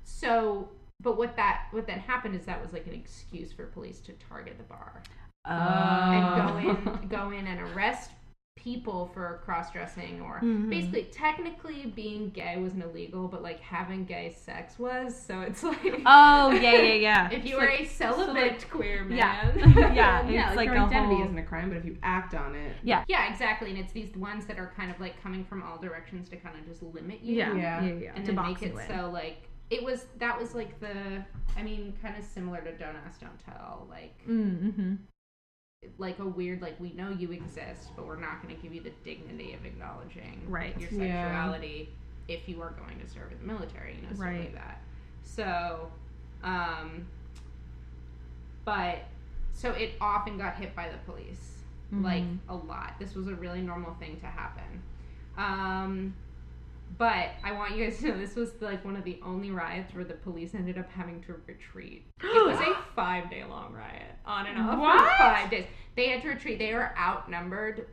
[0.04, 0.68] so,
[1.00, 4.12] but what that what then happened is that was like an excuse for police to
[4.28, 5.02] target the bar
[5.46, 5.50] Oh.
[5.52, 6.56] and go
[7.02, 8.10] in go in and arrest
[8.64, 10.70] people for cross dressing or Mhm.
[10.70, 15.14] basically technically being gay wasn't illegal, but like having gay sex was.
[15.14, 17.30] So it's like Oh yeah, yeah, yeah.
[17.38, 19.18] if you It's were like- a celibate queer man.
[19.18, 19.52] Yeah.
[19.92, 22.34] yeah, yeah, like, like your a identity whole- isn't a crime, but if you act
[22.34, 23.04] on it, Yeah.
[23.06, 23.68] Yeah, exactly.
[23.70, 26.58] And it's these ones that are kind of like coming from all directions to kind
[26.58, 27.34] of just limit you.
[27.36, 27.82] Yeah, Yeah.
[27.84, 28.12] yeah, yeah.
[28.16, 28.86] And to then box make it you in.
[28.88, 31.22] so like it was that was like the
[31.56, 33.86] I mean, kind of similar to Don't Ask, Don't Tell.
[33.90, 34.94] Like Mm-hmm.
[35.98, 38.92] Like a weird like we know you exist, but we're not gonna give you the
[39.04, 40.78] dignity of acknowledging Right.
[40.80, 41.22] your Yeah.
[41.22, 41.90] sexuality
[42.28, 44.40] if you are going to serve in the military, you know, stuff Right.
[44.40, 44.80] like that.
[45.22, 45.90] So
[46.42, 47.06] um
[48.64, 48.98] but
[49.52, 51.50] so it often got hit by the police
[51.92, 52.38] like Mhm.
[52.48, 52.98] a lot.
[52.98, 54.82] This was a really normal thing to happen.
[55.36, 56.14] Um,
[56.98, 59.94] but I want you guys to know this was like one of the only riots
[59.94, 62.06] where the police ended up having to retreat.
[62.22, 65.00] It was a five day long riot, on and off What?
[65.00, 65.66] for five days.
[65.96, 66.58] They had to retreat.
[66.58, 67.86] They were outnumbered.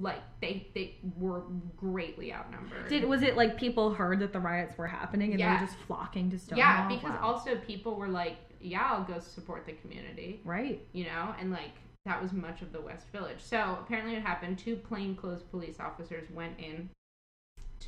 [0.00, 1.42] Like they they were
[1.76, 2.88] greatly outnumbered.
[2.88, 5.76] Did was it like people heard that the riots were happening and they were just
[5.88, 6.58] flocking to Stonewall?
[6.66, 7.20] yeah, because Wow.
[7.34, 10.40] also people were like, yeah, I'll go support the community.
[10.44, 10.80] right.
[10.92, 11.72] you know, and like
[12.04, 13.38] that was much of the West Village.
[13.40, 14.56] So apparently, it happened.
[14.58, 16.88] Two plainclothes police officers went in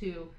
[0.01, 0.29] to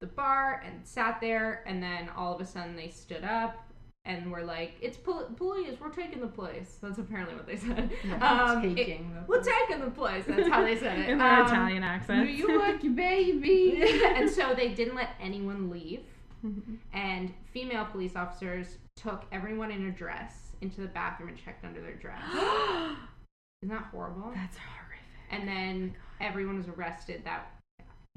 [0.00, 3.68] the bar and sat there, and then all of a sudden they stood up
[4.04, 5.78] and were like, "It's pol- police.
[5.80, 7.92] We're taking the place." That's apparently what they said.
[8.20, 10.24] Um, it- taking the we're taking the place.
[10.26, 12.30] That's how they said it In their Um, Italian New accent.
[12.30, 13.80] York, baby.
[14.04, 16.02] and so they didn't let anyone leave
[16.44, 16.78] Mhm.
[16.92, 21.80] and female police officers took everyone in a dress into the bathroom and checked under
[21.80, 22.20] their dress.
[23.62, 24.32] Isn't that horrible?
[24.34, 24.98] That's horrific.
[25.30, 27.52] And then everyone was arrested that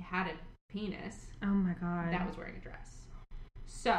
[0.01, 0.33] had a
[0.79, 2.11] penis Oh my god.
[2.11, 2.91] that was wearing a dress.
[3.65, 3.95] So,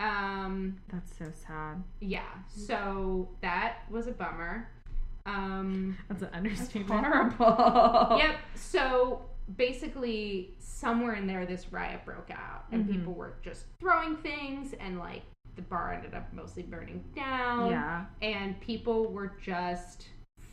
[0.00, 1.82] um, That's so sad.
[2.00, 2.22] yeah.
[2.48, 4.68] So that was a bummer.
[5.26, 7.04] Um, That's an That's understatement.
[7.38, 8.16] horrible.
[8.18, 8.36] yep.
[8.54, 9.22] So
[9.56, 12.92] basically, somewhere in there, this riot broke out, and Mhm.
[12.92, 15.22] people were just throwing things, and like
[15.56, 17.70] the bar ended up mostly burning down.
[17.70, 18.06] Yeah.
[18.22, 20.08] and people were just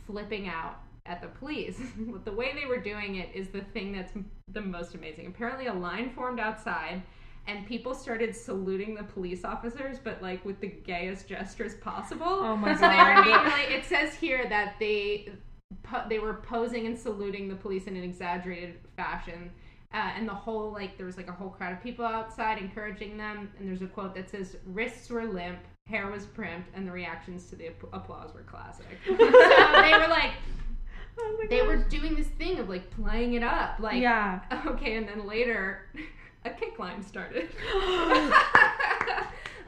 [0.06, 0.76] flipping out
[1.10, 1.78] at the police.
[2.24, 4.12] the way they were doing it is the thing that's
[4.52, 5.26] the most amazing.
[5.26, 7.02] Apparently, a line formed outside,
[7.46, 12.26] and people started saluting the police officers, but like with the gayest gestures possible.
[12.26, 13.24] Oh my so they were God.
[13.24, 13.74] being really.
[13.74, 15.32] It says here that they
[15.82, 19.50] po- they were posing and saluting the police in an exaggerated fashion.
[19.92, 23.16] Uh, and the whole like there was like a whole crowd of people outside encouraging
[23.16, 26.92] them and there's a quote that says wrists were limp hair was primped and the
[26.92, 30.30] reactions to the app- applause were classic so they were like
[31.22, 34.40] Oh my they were doing this thing of like playing it up like yeah.
[34.66, 35.86] okay and then later
[36.44, 37.48] a kick line started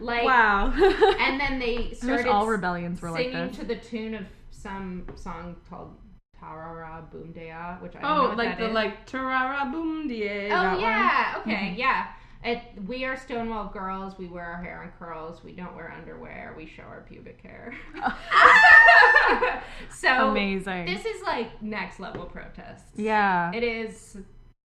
[0.00, 0.72] like wow.
[1.20, 3.57] and then they started all rebellions were like singing this.
[3.59, 5.94] to the tune of some song called
[6.40, 8.74] Tarara Boom Dea, which I don't know Oh, what like that the is.
[8.74, 10.48] like Tarara Boom Die.
[10.50, 11.78] Oh yeah, okay, Mm-hmm.
[11.78, 12.07] yeah.
[12.44, 14.18] It, we are Stonewall girls.
[14.18, 15.44] We wear our hair in curls.
[15.44, 16.55] We don't wear underwear.
[16.57, 17.72] We show our pubic hair.
[19.94, 20.87] so Amazing.
[20.87, 22.90] this is like next level protests.
[22.96, 23.52] yeah.
[23.52, 24.16] it is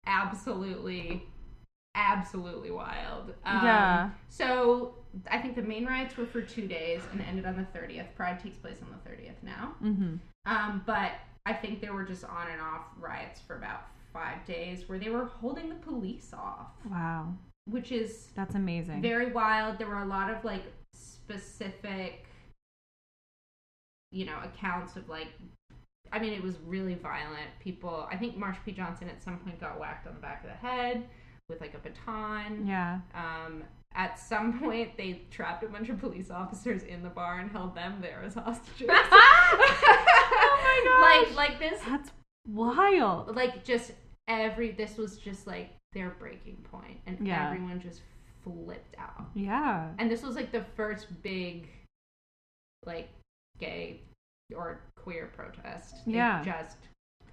[0.08, 1.24] absolutely,
[1.96, 3.34] absolutely wild.
[3.46, 4.10] Um, Yeah.
[4.30, 4.96] So
[5.30, 8.08] I think the main riots were for two days and ended on the thirtieth.
[8.16, 9.76] Pride takes place on the thirtieth now.
[9.84, 10.16] mm-hmm.
[10.46, 11.12] Um, but
[11.46, 13.82] I think there were just on and off riots for about
[14.13, 17.34] five days where they were holding the police off, Wow.
[17.69, 19.01] Which is That's amazing.
[19.01, 19.77] very wild.
[19.77, 22.25] There were a lot of like specific,
[24.12, 25.27] you know, accounts of like,
[26.12, 27.49] I mean, it was really violent.
[27.60, 28.71] People, I think Marsha P.
[28.71, 31.03] Johnson at some point got whacked on the back of the head
[31.49, 32.65] with like a baton.
[32.65, 32.99] yeah.
[33.13, 33.63] Um,
[33.95, 37.73] at some point, they trapped a bunch of police officers in the bar and held
[37.75, 38.88] them there as hostages.
[38.89, 41.36] oh my gosh.
[41.36, 42.12] Like, like this, That's
[42.47, 43.36] wild.
[43.36, 43.91] like just
[44.27, 44.71] every.
[44.71, 47.47] This was just like their breaking point, and Yeah.
[47.47, 48.02] everyone just
[48.43, 49.30] flipped out.
[49.34, 49.91] Yeah.
[49.97, 51.67] And this was like the first big,
[52.86, 53.10] like,
[53.60, 54.02] gay
[54.56, 55.95] or queer protest.
[56.08, 56.43] It Yeah.
[56.43, 56.78] just,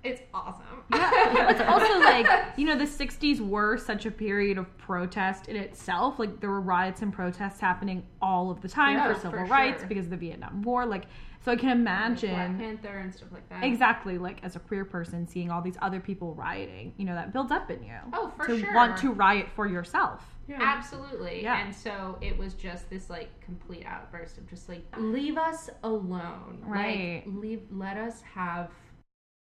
[0.03, 0.85] it's awesome.
[0.93, 5.57] Yeah, it's also like you know the '60s were such a period of protest in
[5.57, 6.19] itself.
[6.19, 9.45] Like there were riots and protests happening all of the time Yeah, for civil for
[9.47, 9.89] rights sure.
[9.89, 10.87] because of the Vietnam War.
[10.87, 11.07] Like
[11.45, 13.63] so, I can Like imagine Black Panther and stuff like that.
[13.65, 16.95] exactly like as a queer person seeing all these other people rioting.
[16.97, 18.75] You know that builds up in you Oh, for to sure.
[18.75, 20.25] want to riot for yourself.
[20.51, 21.43] Absolutely.
[21.43, 21.65] Yeah.
[21.65, 26.61] And so it was just this like complete outburst of just like leave us alone.
[26.67, 27.23] Right.
[27.27, 28.71] Like leave let us have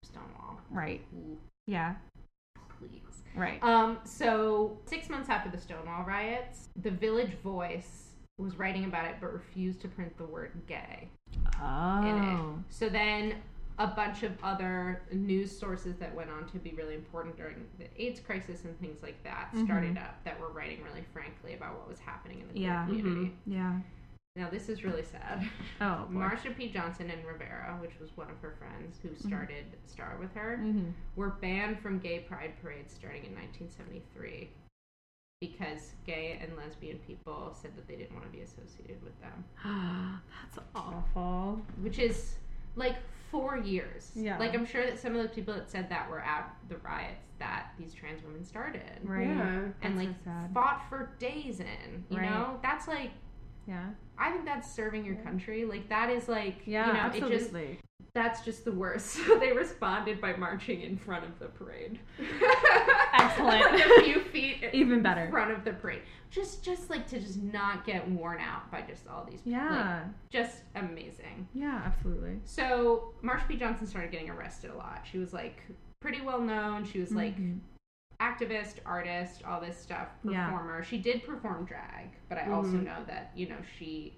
[0.04, 0.60] Stonewall.
[0.72, 1.02] Right.
[1.68, 1.96] Yeah.
[2.80, 3.24] Please.
[3.36, 3.62] Right.
[3.64, 9.16] Um so 6 months after the Stonewall riots, the Village Voice was writing about it
[9.22, 11.62] but refused to print the word gay in it.
[11.62, 12.56] Oh.
[12.70, 13.36] So then
[13.80, 17.86] a bunch of other news sources that went on to be really important during the
[18.04, 21.88] AIDS crisis and things like that started up that were writing really frankly about what
[21.88, 22.86] was happening in the Yeah.
[22.86, 23.34] community.
[23.46, 23.80] Yeah.
[24.36, 25.48] Now this is really sad.
[25.82, 26.06] Oh.
[26.10, 26.20] boy.
[26.20, 26.70] Marsha P.
[26.70, 30.94] Johnson and Rivera, which was one of her friends who started Star with her, Mhm.
[31.16, 34.52] were banned from gay pride parades starting in 1973
[35.42, 39.44] because gay and lesbian people said that they didn't want to be associated with them,
[40.44, 41.60] That's awful.
[41.82, 42.38] which is
[42.76, 42.98] like
[43.32, 44.12] four years.
[44.16, 44.38] Yeah.
[44.38, 47.26] Like I'm sure that some of the people that said that were at the riots
[47.40, 49.00] that these trans women started.
[49.04, 49.28] Right.
[49.28, 49.42] Yeah.
[49.42, 50.54] And That's like so sad.
[50.54, 52.30] fought for days in, you Right.
[52.30, 52.60] know?
[52.62, 53.12] That's like
[53.68, 53.90] Yeah.
[54.18, 55.66] I think that's serving your country.
[55.66, 56.88] Like that is like Yeah.
[56.88, 57.80] you know, it just absolutely.
[58.14, 59.08] that's just the worst.
[59.08, 62.00] So they responded by marching in front of the parade.
[63.14, 63.62] Excellent.
[63.74, 65.26] like a few feet Even better.
[65.26, 66.02] in front of the parade.
[66.30, 70.02] Just just like to just not get worn out by just all these Yeah.
[70.04, 71.48] like, just amazing.
[71.54, 71.82] yeah.
[71.86, 72.40] Absolutely.
[72.46, 73.58] So Marsha P.
[73.58, 75.06] Johnson started getting arrested a lot.
[75.10, 75.62] She was like
[76.00, 76.86] pretty well known.
[76.86, 77.60] She was like Mhm.
[78.22, 80.46] Activist, artist, all this stuff, Yeah.
[80.50, 80.84] performer.
[80.84, 82.84] She did perform drag, but I also Mhm.
[82.86, 84.18] know that, you know, she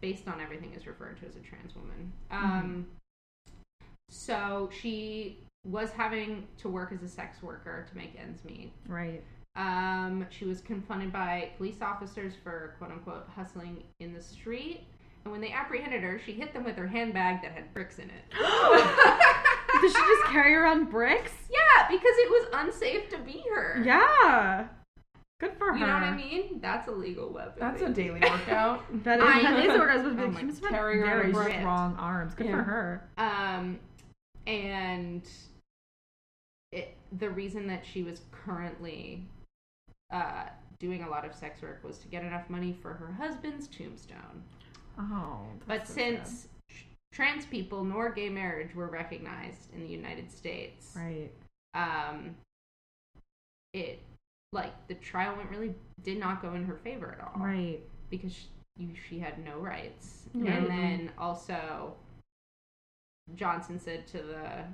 [0.00, 2.12] based on everything is referred to as a trans woman.
[2.30, 2.86] Um
[4.10, 8.72] so she was having to work as a sex worker to make ends meet.
[8.86, 9.22] Right.
[9.54, 14.86] Um, she was confronted by police officers for quote unquote hustling in the street.
[15.24, 18.10] And when they apprehended her, she hit them with her handbag that had bricks in
[18.10, 18.24] it.
[19.82, 21.32] Did she just carry around bricks?
[21.50, 23.82] yeah, because it was unsafe to be her.
[23.84, 24.68] Yeah.
[25.40, 25.78] Good for her.
[25.78, 26.60] You know what I mean?
[26.62, 27.54] That's a legal weapon.
[27.58, 28.84] That's a daily workout.
[29.02, 29.78] That is, I that is know.
[29.78, 30.54] what I was supposed to Oh be my like.
[30.54, 32.34] She carrying around very a strong arms.
[32.34, 32.52] Good Yeah.
[32.56, 33.08] for her.
[33.18, 33.78] Um,
[34.46, 35.28] and
[36.70, 39.24] it, the reason that she was currently
[40.12, 40.44] uh,
[40.78, 44.42] doing a lot of sex work was to get enough money for her husband's tombstone.
[44.98, 45.38] Oh.
[45.66, 46.48] But so since tr-
[47.12, 50.96] trans people nor gay marriage were recognized in the United States.
[50.96, 51.30] Right.
[51.74, 52.34] um,
[53.72, 54.00] it
[54.52, 57.80] like the trial went really did not go in her favor at all, Right.
[58.10, 58.46] Because she,
[58.76, 61.94] you, she had no rights, and then also
[63.34, 64.64] Johnson said to the,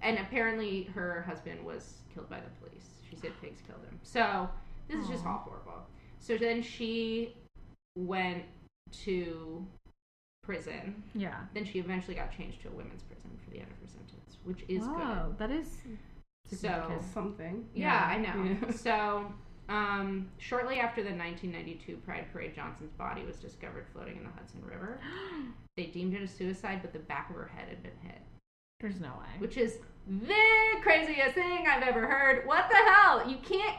[0.00, 2.86] and apparently her husband was killed by the police.
[3.10, 3.98] She said pigs killed him.
[4.02, 4.48] So
[4.88, 5.82] this is just all horrible.
[6.20, 7.34] So then she
[7.96, 8.44] went
[9.04, 9.66] to
[10.48, 11.02] prison.
[11.14, 11.36] Yeah.
[11.52, 14.38] Then she eventually got changed to a women's prison for the end of her sentence,
[14.44, 14.96] which is good.
[14.98, 15.76] wow, that is
[16.50, 17.66] So- Something.
[17.74, 17.80] good.
[17.82, 18.44] Yeah, I know.
[18.62, 18.70] Yeah.
[18.72, 19.30] So,
[19.68, 24.62] um, shortly after the 1992 Pride Parade, Johnson's body was discovered floating in the Hudson
[24.64, 24.98] River.
[25.76, 28.18] They deemed it a suicide, but the back of her head had been hit,
[28.80, 29.32] There's no way.
[29.38, 30.34] which is the
[30.82, 32.44] craziest thing I've ever heard.
[32.48, 33.28] What the hell?
[33.30, 33.76] You can't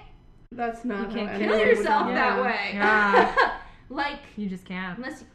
[0.53, 2.41] That's not You can't kill yourself that it.
[2.41, 2.69] way.
[2.75, 3.57] Yeah.
[3.89, 4.97] like, You just can't.
[4.97, 5.25] unless.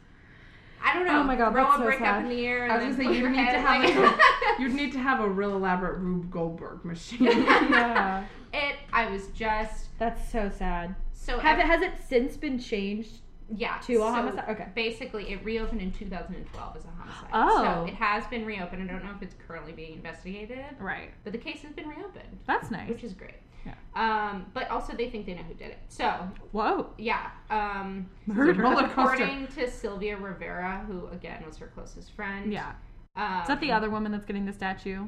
[0.83, 1.19] I don't oh know.
[1.21, 2.17] Oh my God, Throw that's a so brick sad.
[2.17, 4.19] up in the air I was gonna say, you need to have like- a-
[4.61, 7.23] You'd need to have a real elaborate Rube Goldberg machine.
[7.25, 8.25] yeah.
[8.53, 8.75] it.
[8.93, 10.95] I was just That's so sad.
[11.13, 11.39] so.
[11.39, 13.19] Have it has it since been changed?
[13.53, 13.77] Yeah.
[13.85, 14.45] To a homicide?
[14.49, 14.67] Okay.
[14.73, 17.29] Basically, it reopened in 2012 as a homicide.
[17.31, 17.63] Oh.
[17.63, 18.81] So it has been reopened.
[18.89, 21.11] I don't know if it's currently being investigated, Right.
[21.23, 22.89] but the case has been reopened, That's nice.
[22.89, 23.35] which is great.
[23.65, 23.73] Yeah.
[23.95, 25.79] Um, but also they think they know who did it.
[25.87, 26.89] So Whoa.
[26.97, 27.31] yeah.
[27.49, 28.61] Um, Murder.
[28.61, 29.23] roller coaster.
[29.23, 32.51] according to Sylvia Rivera, who again was her closest friend.
[32.51, 32.73] Yeah.
[33.15, 35.05] Um, Is that the other woman that's getting the statue?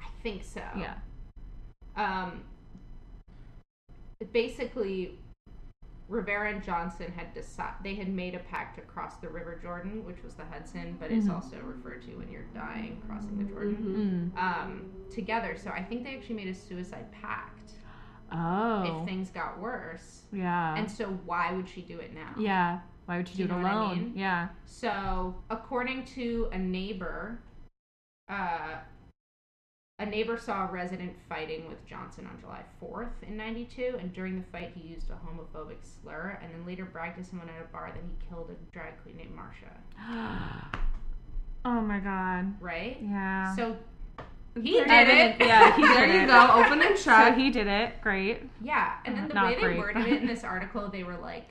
[0.00, 0.62] I think so.
[0.76, 0.94] Yeah.
[1.96, 2.42] um,
[4.32, 5.18] basically
[6.08, 10.04] Rivera and Johnson had decided they had made a pact to cross the River Jordan,
[10.04, 11.34] which was the Hudson, but is Mhm.
[11.34, 14.32] also referred to when you're dying crossing the Jordan.
[14.36, 14.38] Mhm.
[14.38, 17.72] Um, together, so I think they actually made a suicide pact
[18.32, 19.00] Oh.
[19.02, 20.26] if things got worse.
[20.32, 20.74] yeah.
[20.76, 22.34] And so, why would she do it now?
[22.36, 22.80] yeah.
[23.06, 23.98] Why would she do Do it what I alone?
[23.98, 24.12] mean?
[24.16, 24.48] Yeah.
[24.64, 27.38] So, according to a neighbor,
[28.28, 28.76] uh,
[30.00, 34.36] a neighbor saw a resident fighting with Johnson on July 4th in 92, and during
[34.36, 37.68] the fight, he used a homophobic slur and then later bragged to someone at a
[37.72, 39.70] bar that he killed a drag queen named Marsha.
[41.64, 42.60] oh my god.
[42.60, 42.98] Right?
[43.00, 43.54] Yeah.
[43.54, 43.76] So,
[44.60, 45.36] he did it.
[45.40, 46.26] Yeah, he There did you it.
[46.26, 46.50] go.
[46.64, 47.38] Open and So shut.
[47.38, 48.00] he did it.
[48.00, 48.42] Great.
[48.60, 49.78] Yeah, and then the Not way they great.
[49.78, 51.50] worded it in this article, they were like,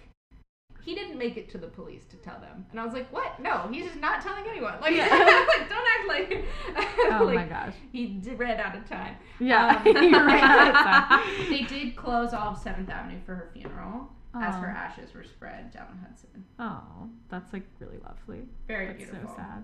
[0.86, 2.66] he didn't make it to the police to tell them.
[2.72, 3.40] And I was like, what?
[3.40, 4.80] No, he's just not telling anyone.
[4.82, 5.08] Like, Yeah.
[5.48, 6.46] like, don't act like,
[7.20, 7.74] Oh like my gosh.
[7.92, 9.16] he d- ran out of time.
[9.40, 9.82] Yeah.
[9.86, 11.46] Um, You're right.
[11.50, 15.72] they did close all of 7th Avenue for her funeral as her ashes were spread
[15.72, 16.44] down the Hudson.
[16.58, 18.48] Oh, that's like really lovely.
[18.68, 19.30] Very That's beautiful.
[19.30, 19.64] so sad.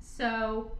[0.00, 0.70] So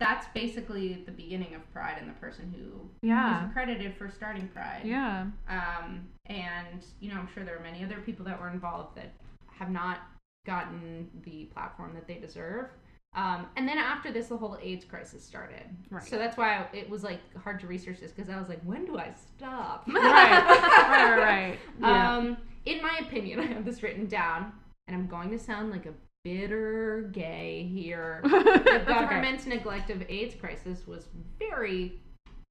[0.00, 3.46] that's basically the beginning of Pride and the person who Yeah.
[3.46, 4.80] is credited for starting Pride.
[4.84, 5.26] Yeah.
[5.48, 9.12] Um, and you know, I'm sure there are many other people that were involved that
[9.46, 9.98] have not
[10.46, 12.70] gotten the platform that they deserve.
[13.14, 15.64] Um, and then after this, the whole AIDS crisis started.
[15.90, 16.02] Right.
[16.02, 18.86] So that's why it was like hard to research this because I was like, when
[18.86, 19.86] do I stop?
[19.86, 21.58] right, right, right.
[21.80, 22.16] Yeah.
[22.16, 24.52] Um, in my opinion, I have this written down,
[24.86, 25.92] and I'm going to sound like a
[26.24, 28.20] bitter gay here.
[28.24, 28.28] the
[28.64, 28.84] That's okay.
[28.86, 31.08] government's neglect of AIDS crisis was
[31.38, 32.00] very,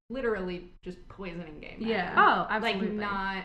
[0.10, 1.90] literally, just poisoning gay men.
[1.90, 2.14] Yeah.
[2.18, 2.98] Oh, absolutely.
[2.98, 3.44] like not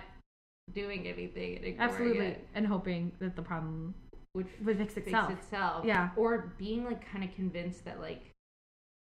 [0.73, 3.95] doing anything and ignoring absolutely, it, and hoping that the problem
[4.33, 5.31] which would fix fix itself.
[5.31, 5.85] itself.
[5.85, 6.09] Yeah.
[6.17, 8.31] or being like kind of convinced that like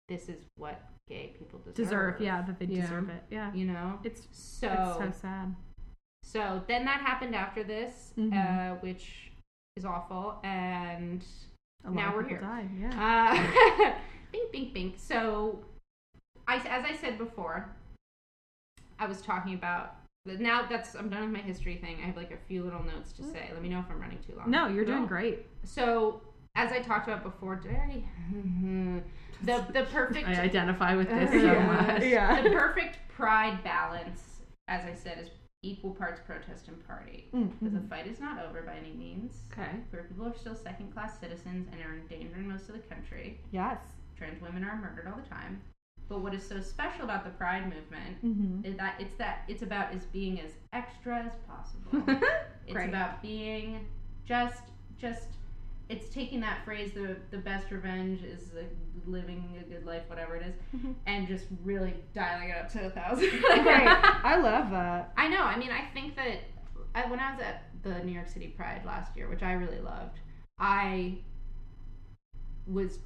[0.07, 1.75] this is what gay people deserve.
[1.75, 2.81] Deserve, yeah, that they Yeah.
[2.81, 3.23] deserve it.
[3.31, 3.99] Yeah, You know.
[4.03, 5.55] it's So it's so sad.
[6.23, 8.33] So then that happened after this, Mhm.
[8.33, 9.24] uh, which
[9.75, 11.23] is awful, and
[11.83, 12.47] A lot now of we're people here.
[12.47, 12.69] Died.
[12.79, 13.93] Yeah.
[13.93, 13.99] uh,
[14.31, 14.93] bink, bink, bink.
[14.97, 15.59] So,
[16.47, 17.69] I, as I said before,
[18.99, 19.95] I was talking about
[20.25, 20.65] now.
[20.69, 21.97] That's I'm done with my history thing.
[22.01, 23.49] I have like a few little notes to say.
[23.51, 24.49] Let me know if I'm running too long.
[24.49, 25.45] no, you're doing great.
[25.63, 26.21] So,
[26.55, 28.01] as I talked about before, did I?
[29.43, 31.65] the the perfect I identify with this so yeah.
[31.65, 32.03] much.
[32.03, 32.41] Yeah.
[32.41, 34.21] the perfect pride balance,
[34.69, 35.29] as I said, is
[35.65, 37.27] equal parts protest and party.
[37.31, 39.33] Because the fight is not over by any means.
[39.51, 39.71] Okay.
[39.89, 42.79] Queer people are still second class citizens and are in danger in most of the
[42.93, 43.39] country.
[43.51, 43.79] Yes.
[44.17, 45.61] Trans women are murdered all the time.
[46.07, 48.65] But what is so special about the pride movement Mm-hmm.
[48.65, 52.17] is that it's that it's about is being as extra as possible.
[52.67, 53.85] it's about being
[54.25, 54.63] just
[54.97, 55.27] just
[55.89, 58.75] it's taking that phrase the the best revenge is like
[59.05, 60.95] living a good life whatever it is, Mhm.
[61.05, 63.87] and just really dialing it up to a thousand Great.
[63.87, 65.13] I love that.
[65.17, 66.39] i know i mean i think that
[66.95, 69.79] I, when i was at the new york city pride last year which i really
[69.79, 70.17] loved
[70.59, 71.19] i
[72.67, 72.99] was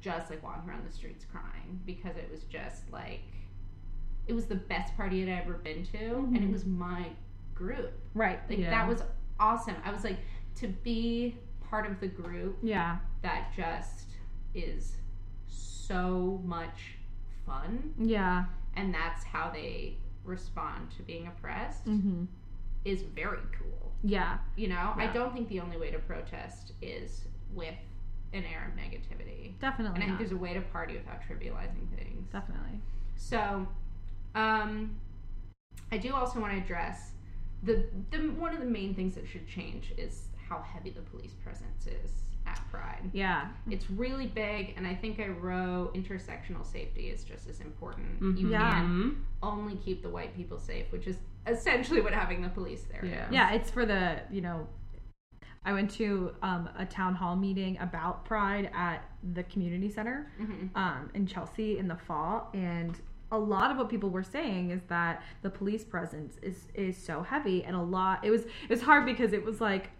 [0.00, 3.20] just like walking around the streets crying because it was just like
[4.26, 6.52] it was the best party i'd ever been to and it Mhm.
[6.52, 7.06] was my
[7.54, 8.38] group Right.
[8.48, 8.70] like Yeah.
[8.70, 9.02] that was
[9.38, 9.76] awesome.
[9.84, 10.18] I was like
[10.56, 11.36] to be
[11.70, 12.98] part of the group Yeah.
[13.22, 14.06] that just
[14.54, 14.96] is
[15.46, 16.96] so much
[17.46, 18.44] fun Yeah.
[18.74, 22.24] and that's how they respond to being oppressed Mm-hmm.
[22.84, 23.92] is very cool.
[24.02, 24.38] Yeah.
[24.56, 27.22] You know, I don't think the only way to protest is
[27.54, 27.74] with
[28.32, 29.58] an air of negativity.
[29.60, 29.96] Definitely.
[29.96, 32.28] And I think there's a way to party without trivializing things.
[32.32, 32.80] Definitely.
[33.16, 33.66] So,
[34.34, 34.96] um,
[35.92, 37.10] I do also want to address
[37.64, 41.32] the, the one of the main things that should change is how heavy the police
[41.42, 43.08] presence is at Pride.
[43.12, 43.48] Yeah.
[43.70, 48.20] It's really big, and I think I wrote intersectional safety is just as important.
[48.20, 48.38] Mhm.
[48.38, 48.70] You Yeah.
[48.72, 49.16] can't Mhm.
[49.42, 53.26] only keep the white people safe, which is essentially what having the police there Yeah.
[53.26, 53.32] is.
[53.32, 54.66] Yeah, it's for the, you know,
[55.64, 60.70] I went to um, a town hall meeting about Pride at the community center Mhm.
[60.74, 62.98] um, in Chelsea in the fall, and
[63.30, 67.22] a lot of what people were saying is that the police presence is is so
[67.22, 68.24] heavy, and a lot.
[68.24, 69.90] It was it was hard because it was like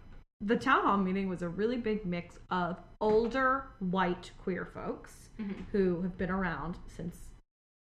[0.41, 5.55] the town hall meeting was a really big mix of older white queer folks Mhm.
[5.71, 7.29] who have been around since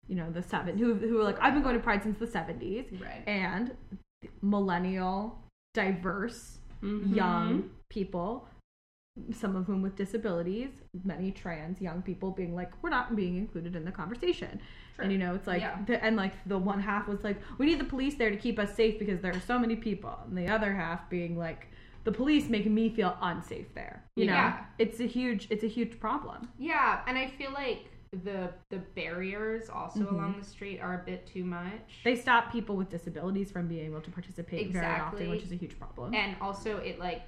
[0.07, 2.27] you know the seven who who were like I've been going to Pride since the
[2.27, 3.23] seventies Right.
[3.27, 3.75] and
[4.41, 5.41] millennial,
[5.73, 7.15] diverse, Mhm.
[7.15, 8.47] young people,
[9.31, 10.69] some of whom with disabilities,
[11.03, 14.59] many trans young people being like, we're not being included in the conversation.
[14.95, 15.03] Sure.
[15.03, 15.81] And you know, it's like, Yeah.
[15.85, 18.57] the, and like the one half was like, we need the police there to keep
[18.59, 20.17] us safe because there are so many people.
[20.27, 21.67] And the other half being like,
[22.03, 24.03] the police make me feel unsafe there.
[24.15, 24.65] You know, Yeah.
[24.79, 26.47] it's a huge, it's a huge problem.
[26.57, 27.85] Yeah, and I feel like
[28.23, 30.11] the the barriers also Mhm.
[30.11, 32.01] along the street are a bit too much.
[32.03, 35.21] They stop people with disabilities from being able to participate very Exactly.
[35.21, 36.13] often, which is a huge problem.
[36.13, 37.21] and also it like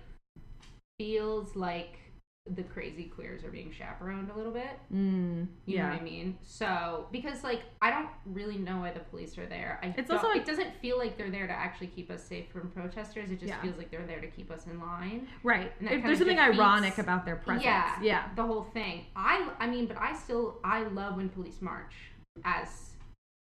[0.99, 1.99] feels like
[2.45, 4.77] the crazy queers are being chaperoned a little bit.
[4.93, 5.83] Mm, You yeah.
[5.83, 6.37] know what I mean?
[6.41, 9.79] So because like I don't really know why the police are there.
[9.81, 12.51] I It's also, like- it doesn't feel like they're there to actually keep us safe
[12.51, 13.31] from protesters.
[13.31, 13.61] It just Yeah.
[13.61, 15.29] feels like they're there to keep us in line.
[15.41, 15.71] Right.
[15.79, 17.63] And If There's something defeats- ironic about their presence.
[17.63, 18.27] Yeah, Yeah.
[18.35, 19.05] The whole thing.
[19.15, 21.93] I I mean, but I still I love when police march
[22.43, 22.89] as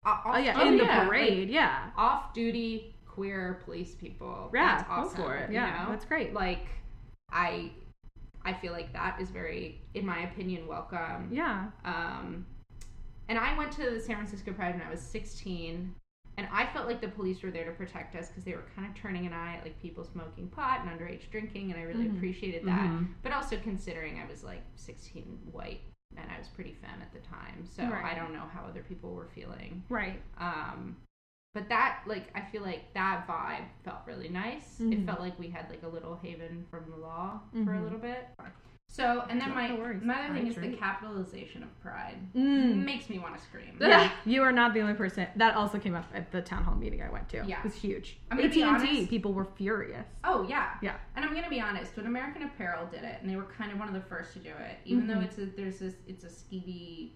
[0.05, 1.49] uh, Oh yeah, Oh, in yeah, the parade.
[1.49, 1.89] yeah.
[1.97, 4.51] off duty queer police people.
[4.53, 5.15] Yeah, That's go awesome.
[5.23, 5.49] for it.
[5.49, 5.89] you Yeah, know?
[5.91, 6.33] that's great.
[6.35, 6.67] Like
[7.31, 7.71] I
[8.43, 11.29] I feel like that is very, in my opinion, welcome.
[11.31, 11.67] Yeah.
[11.85, 12.45] Um,
[13.29, 15.93] and I went to the San Francisco Pride when I was 16,
[16.37, 18.87] and I felt like the police were there to protect us because they were kind
[18.87, 22.05] of turning an eye at like people smoking pot and underage drinking, and I really
[22.05, 22.17] Mhm.
[22.17, 22.89] appreciated that.
[22.89, 23.13] Mhm.
[23.21, 25.81] But also considering I was like 16, white,
[26.17, 28.05] and I was pretty femme at the time, so Right.
[28.05, 29.83] I don't know how other people were feeling.
[29.87, 30.21] Right.
[30.37, 30.97] Um,
[31.53, 34.79] but that, like, I feel like that vibe felt really nice.
[34.79, 35.05] It Mhm.
[35.05, 37.83] felt like we had like a little haven from the law for a Mhm.
[37.83, 38.27] little bit.
[38.87, 42.17] So, and then my the my other thing Pride's is the capitalization of pride.
[42.35, 42.83] Mm.
[42.83, 43.77] Makes me want to scream.
[43.79, 45.27] Yeah, you are not the only person.
[45.37, 47.43] That also came up at the town hall meeting I went to.
[47.47, 47.59] Yeah.
[47.59, 48.19] it was huge.
[48.29, 50.05] I'm gonna AT be and T, honest- people were furious.
[50.25, 50.71] Oh yeah.
[50.81, 50.97] Yeah.
[51.15, 53.79] And I'm gonna be honest, when American Apparel did it, and they were kind of
[53.79, 55.23] one of the first to do it, even though Mhm.
[55.23, 57.11] it's a there's this it's a skeevy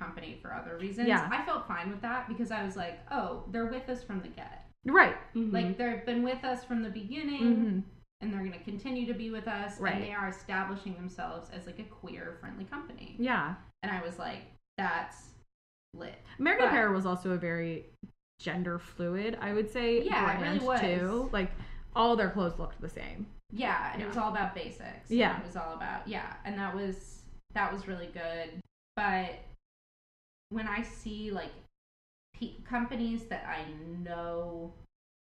[0.00, 1.06] company for other reasons.
[1.08, 1.28] Yeah.
[1.30, 4.28] I felt fine with that because I was like, oh, they're with us from the
[4.28, 4.64] get.
[4.86, 5.16] Right.
[5.34, 5.52] Mhm.
[5.52, 7.78] Like they've been with us from the beginning, Mm-hmm.
[8.22, 9.78] and they're gonna continue to be with us.
[9.78, 9.94] Right.
[9.96, 13.14] And they are establishing themselves as like a queer friendly company.
[13.18, 13.54] Yeah.
[13.82, 14.42] And I was like,
[14.78, 15.28] that's
[15.94, 16.14] lit.
[16.38, 17.86] American But- Apparel was also a very
[18.40, 20.02] gender fluid, I would say.
[20.02, 20.80] Yeah, it really was.
[20.80, 21.28] Too.
[21.32, 21.50] Like
[21.94, 23.26] all their clothes looked the same.
[23.52, 24.06] Yeah, and Yeah.
[24.06, 25.10] it was all about basics.
[25.10, 25.38] Yeah.
[25.40, 27.22] it was all about yeah, and that was
[27.54, 28.60] that was really good.
[28.96, 29.40] But
[30.50, 31.52] when I see like
[32.34, 33.64] pe- companies that I
[34.02, 34.72] know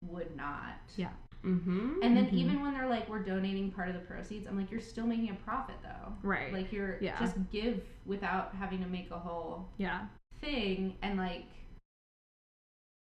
[0.04, 1.12] would not, Yeah.
[1.44, 2.00] Mhm.
[2.04, 2.34] and then Mhm.
[2.34, 5.30] even when they're like we're donating part of the proceeds, I'm like you're still making
[5.30, 6.14] a profit though.
[6.24, 6.52] Right.
[6.52, 7.20] Like you're Yeah.
[7.20, 10.08] just give without having to make a whole yeah.
[10.40, 11.46] thing and like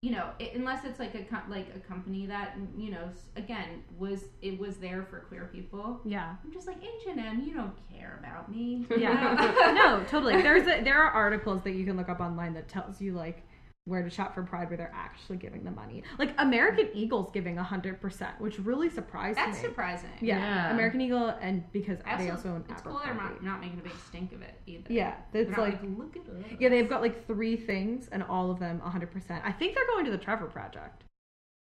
[0.03, 3.83] you know it, unless it's like a com- like a company that you know again
[3.99, 6.37] was it was there for queer people Yeah.
[6.43, 9.73] i'm just like h&m you don't care about me Yeah.
[9.75, 10.41] no, totally.
[10.41, 13.47] There's a, there are articles that you can look up online that tells you like
[13.91, 16.03] where to shop for Pride where they're actually giving the money.
[16.19, 19.45] Like American Eagle's giving hundred percent, which really surprised me.
[19.45, 20.39] that's surprising Yeah.
[20.39, 20.71] Yeah.
[20.73, 23.35] American Eagle, and because I they also, also own it's cool they're Abercrombie.
[23.35, 26.17] not, not making a big stink of it either Yeah, They're it's not like look
[26.17, 29.43] at us yeah, they've got like three things, and all of them hundred percent.
[29.45, 31.05] I think they're going to the Trevor Project.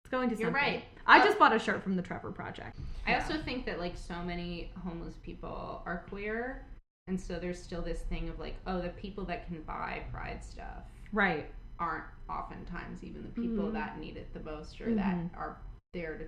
[0.06, 0.64] It's going to You're something.
[0.74, 0.84] right.
[1.08, 1.26] I Oh.
[1.26, 2.78] just bought a shirt from the Trevor Project.
[3.08, 6.66] i also think that like so many homeless people are queer
[7.08, 10.44] and so there's still this thing of like oh the people that can buy pride
[10.44, 11.50] stuff Right.
[11.82, 13.74] Aren't oftentimes even the people Mhm.
[13.74, 14.96] that need it the most or Mhm.
[14.98, 15.58] that are
[15.94, 16.28] there to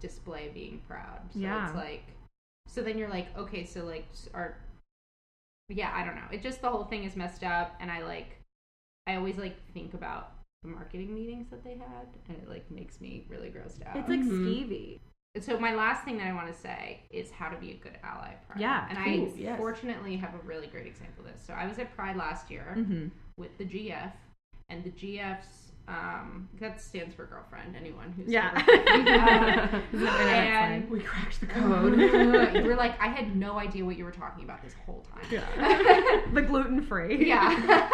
[0.00, 1.20] display being proud.
[1.32, 1.64] So Yeah.
[1.66, 2.04] it's like
[2.66, 4.56] so then you're like, okay, so like are
[5.68, 6.28] yeah, I don't know.
[6.30, 8.38] It just the whole thing is messed up and I like
[9.06, 13.00] I always like think about the marketing meetings that they had and it like makes
[13.00, 13.96] me really grossed out.
[13.96, 14.44] It's like Mhm.
[14.44, 15.00] skeevy.
[15.40, 17.98] so my last thing that I want to say is how to be a good
[18.02, 18.60] ally Pride.
[18.60, 19.56] Yeah, And cool, I yes.
[19.58, 21.42] fortunately have a really great example of this.
[21.42, 23.08] So I was at Pride last year Mm-hmm.
[23.36, 24.12] with the GF,
[24.68, 27.76] and the GF's um, that stands for girlfriend.
[27.76, 28.52] Anyone who's Yeah.
[28.56, 31.98] ever- Is and we cracked the code.
[32.54, 35.24] you were like, I had no idea what you were talking about this whole time.
[35.30, 36.22] Yeah.
[36.32, 37.28] the gluten free.
[37.28, 37.90] yeah.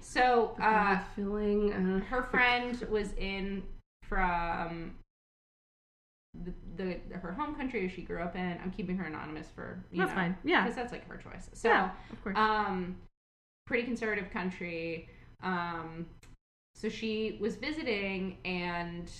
[0.00, 1.72] so uh, filling.
[1.72, 3.62] Uh, her friend was in
[4.08, 4.94] from
[6.44, 8.58] the, the her home country where she grew up in.
[8.62, 10.36] I'm keeping her anonymous for you That's know, fine.
[10.44, 10.62] Yeah.
[10.62, 11.50] because that's like her choice.
[11.52, 11.68] So.
[11.68, 11.90] yeah.
[12.10, 12.36] Of course.
[12.38, 12.96] um
[13.66, 15.08] pretty conservative country
[15.44, 16.06] um
[16.74, 19.10] so she was visiting and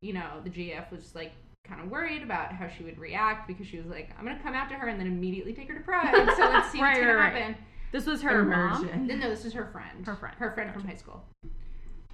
[0.00, 1.32] you know the gf was like
[1.64, 4.54] kind of worried about how she would react because she was like i'm gonna come
[4.54, 7.14] out to her and then immediately take her to pride so let's see what's gonna
[7.14, 7.42] right, right.
[7.42, 7.56] happen
[7.92, 8.84] this was her mom.
[8.84, 9.06] immersion.
[9.06, 10.34] no, no this is her friend Her friend.
[10.38, 11.22] her friend from high school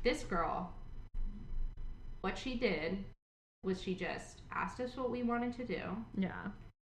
[0.03, 0.73] this girl
[2.23, 2.99] what she did
[3.65, 5.81] was she just asked us what we wanted to do
[6.17, 6.31] Yeah.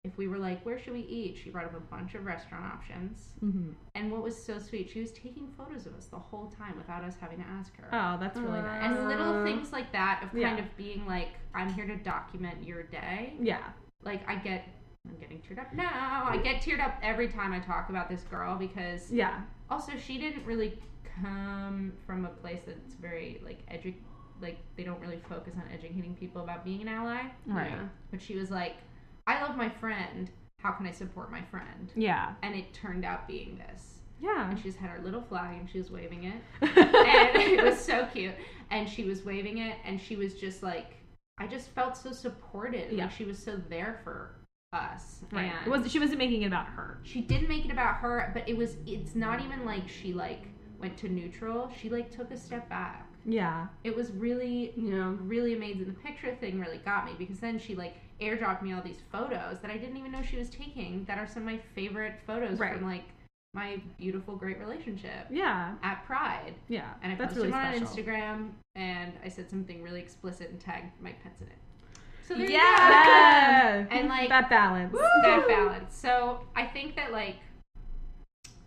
[0.04, 2.66] If we were like where should we eat she brought up a bunch of restaurant
[2.66, 3.72] options Mm-hmm.
[3.96, 7.04] and what was so sweet, she was taking photos of us the whole time without
[7.04, 7.88] us having to ask her.
[7.92, 8.96] Oh, that's really Uh, nice.
[9.00, 10.60] and little things like that of kind yeah.
[10.60, 13.34] of being like, I'm here to document your day.
[13.42, 13.64] Yeah.
[14.04, 14.66] Like I get,
[15.10, 16.28] I'm getting teared up now.
[16.30, 19.42] I get teared up every time I talk about this girl because Yeah.
[19.72, 20.78] also she didn't really
[21.24, 23.92] come from a place that's very like edu,
[24.40, 27.24] like they don't really focus on educating people about being an ally.
[27.48, 27.72] Right.
[27.72, 27.88] Yeah.
[28.12, 28.76] But she was like,
[29.28, 30.30] I love my friend.
[30.60, 31.92] How can I support my friend?
[31.96, 32.34] Yeah.
[32.44, 34.50] And it turned out being this Yeah.
[34.50, 37.80] and she just had her little flag and she was waving it and it was
[37.80, 38.36] so cute
[38.70, 40.96] and she was waving it and she was just like
[41.40, 43.06] i just felt so supported Yeah.
[43.06, 44.36] like she was so there for
[44.74, 45.52] us right.
[45.52, 47.00] and It was she wasn't making it about her.
[47.04, 50.44] she didn't make it about her but it was it's not even like she like
[50.80, 53.68] went to neutral she like took a step back Yeah.
[53.84, 57.58] it was really you know, really amazing the picture thing really got me because then
[57.60, 61.04] she like airdropped me all these photos that i didn't even know she was taking
[61.06, 62.74] that are some of my favorite photos Right.
[62.78, 63.04] from like
[63.54, 65.74] my beautiful great relationship Yeah.
[65.84, 66.54] at Pride.
[66.70, 66.94] Yeah.
[67.04, 67.86] And I that's posted really them on.
[67.86, 71.58] Instagram and I said something really explicit and tagged Mike Pence in it.
[72.26, 73.80] So there Yeah.
[73.80, 73.90] you go.
[73.94, 74.94] And like that balance.
[74.94, 75.94] that balance.
[75.98, 77.40] So I think that like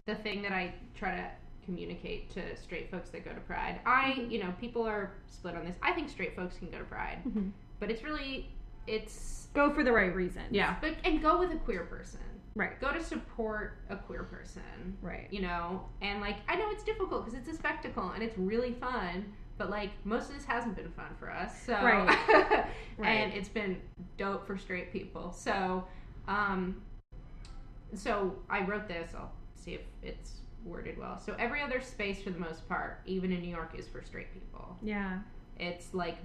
[0.05, 1.30] the thing that I try to
[1.64, 5.64] communicate to straight folks that go to Pride, I you know, people are split on
[5.64, 5.76] this.
[5.80, 7.20] I think straight folks can go to Pride.
[7.26, 7.52] Mhm.
[7.80, 8.50] But it's really
[8.87, 10.43] it's Go for the right reason.
[10.51, 10.74] Yeah.
[10.80, 12.20] but and go with a queer person.
[12.57, 12.80] Right.
[12.80, 15.26] Go to support a queer person Right.
[15.30, 18.72] you know and like i know it's difficult because it's a spectacle and it's really
[18.74, 19.24] fun
[19.59, 22.18] but like most of this hasn't been fun for us so Right.
[22.97, 23.09] Right.
[23.09, 23.80] and it's been
[24.18, 25.85] dope for straight people so
[26.28, 26.80] um
[27.95, 29.11] so I wrote this.
[29.16, 31.16] I'll see if it's worded well.
[31.18, 34.32] So every other space, for the most part, even in New York, is for straight
[34.32, 34.76] people.
[34.82, 35.18] Yeah.
[35.59, 36.16] It's like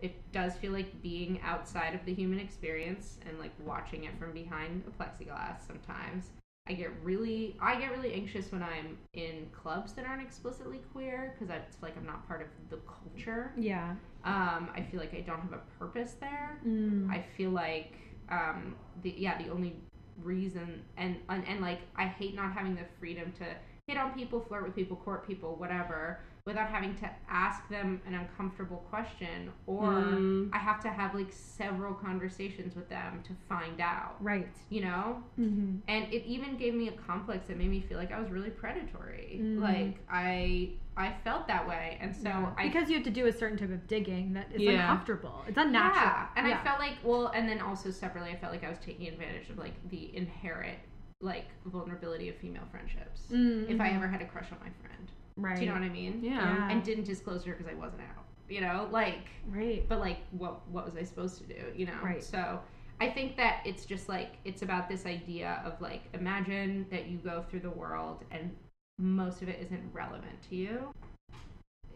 [0.00, 4.32] it does feel like being outside of the human experience and like watching it from
[4.32, 6.30] behind a plexiglass sometimes.
[6.68, 11.34] I get really I get really anxious when I'm in clubs that aren't explicitly queer
[11.34, 13.52] because I feel like I'm not part of the culture.
[13.56, 13.94] Yeah.
[14.24, 16.60] Um, I feel like I don't have a purpose there.
[16.66, 17.10] Mm.
[17.10, 17.94] I feel like
[18.30, 19.76] um, the yeah the only
[20.22, 23.46] reason and, and and like I hate not having the freedom to
[23.86, 28.14] hit on people, flirt with people, court people, whatever, without having to ask them an
[28.14, 30.48] uncomfortable question or Mm.
[30.52, 34.16] I have to have like several conversations with them to find out.
[34.20, 34.48] Right.
[34.70, 35.22] You know?
[35.38, 35.76] Mm-hmm.
[35.88, 38.48] And it even gave me a complex that made me feel like I was really
[38.50, 39.40] predatory.
[39.42, 39.60] Mm.
[39.60, 41.98] Like I I felt that way.
[42.00, 44.62] And so I because you have to do a certain type of digging that is
[44.62, 44.80] Yeah.
[44.90, 45.44] uncomfortable.
[45.46, 46.02] It's unnatural.
[46.06, 46.58] Yeah, and Yeah.
[46.58, 49.50] I felt like well, and then also separately, I felt like I was taking advantage
[49.50, 50.78] of like the inherent
[51.20, 53.22] like vulnerability of female friendships.
[53.30, 53.96] Mm, If I mhm.
[53.96, 55.56] ever had a crush on my friend, right.
[55.56, 56.20] do you know what I mean?
[56.22, 56.32] Yeah.
[56.32, 56.70] Yeah.
[56.70, 58.24] And didn't disclose her because I wasn't out.
[58.48, 59.86] You know, like, Right.
[59.88, 61.72] but like, what what was I supposed to do?
[61.74, 62.22] You know, Right.
[62.22, 62.60] So
[63.00, 67.18] I think that it's just like it's about this idea of like imagine that you
[67.18, 68.54] go through the world and
[68.98, 70.92] most of it isn't relevant to you.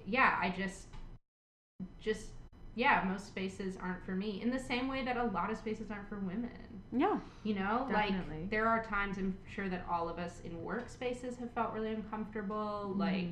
[0.06, 0.86] Yeah, I just
[2.00, 2.28] just
[2.74, 4.40] yeah, most spaces aren't for me.
[4.42, 6.50] In the same way that a lot of spaces aren't for women.
[6.90, 7.18] Yeah.
[7.44, 8.40] You know, Definitely.
[8.40, 11.90] like there are times I'm sure that all of us in workspaces have felt really
[11.92, 12.94] uncomfortable.
[12.96, 13.28] Like,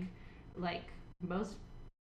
[0.57, 0.84] like
[1.26, 1.57] most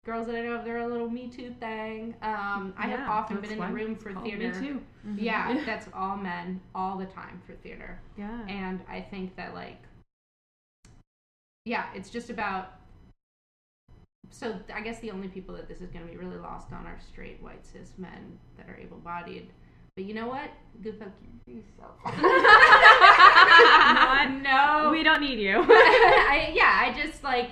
[0.05, 2.15] girls that I know of, they're a little Me Too thing.
[2.23, 4.61] Um, I have often been in the room for theater.
[4.61, 4.81] Me too.
[5.07, 5.17] Mhm.
[5.19, 5.65] Yeah, Yeah.
[5.67, 8.47] that's all men all the time for theater, Yeah.
[8.49, 9.79] and I think that like,
[11.65, 12.75] yeah, it's just about.
[14.31, 16.87] So I guess the only people that this is going to be really lost on
[16.87, 19.49] are straight white cis men that are able-bodied.
[19.95, 20.51] But you know what?
[20.83, 21.09] Good fuck
[21.47, 21.97] you yourself.
[24.43, 24.91] no.
[24.91, 25.59] we don't need you.
[25.69, 27.51] I, yeah, I just like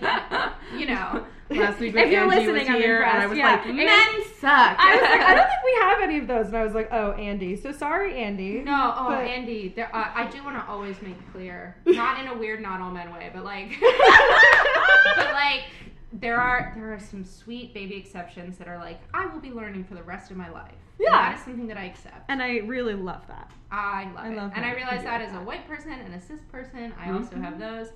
[0.77, 1.27] you know.
[1.51, 3.51] Last week when If you're Angie listening, was I'm here, and I impressed, was yeah.
[3.57, 4.77] like, And- men suck.
[4.79, 6.89] I was like, I don't think we have any of those, and I was like,
[6.93, 7.57] oh, Andy.
[7.57, 8.61] So sorry, Andy.
[8.63, 12.29] No, oh But- Andy, there, uh, I do want to always make clear, not in
[12.29, 15.65] a weird, not all men way, but like, but like,
[16.13, 19.85] there are there are some sweet baby exceptions that are like, I will be learning
[19.85, 20.73] for the rest of my life.
[20.99, 21.31] And Yeah.
[21.31, 22.25] that is something that I accept.
[22.29, 23.51] And I really love that.
[23.71, 24.65] I love I it, love and.
[24.65, 27.55] I realize I that as a white person and a cis person, I also have
[27.55, 27.61] Mm-hmm.
[27.61, 27.89] those.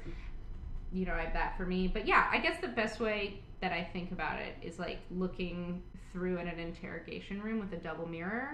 [0.92, 1.88] You know, I have that for me.
[1.88, 5.82] But yeah, I guess the best way that I think about it is like looking
[6.14, 8.52] through in an interrogation room with a double mirror.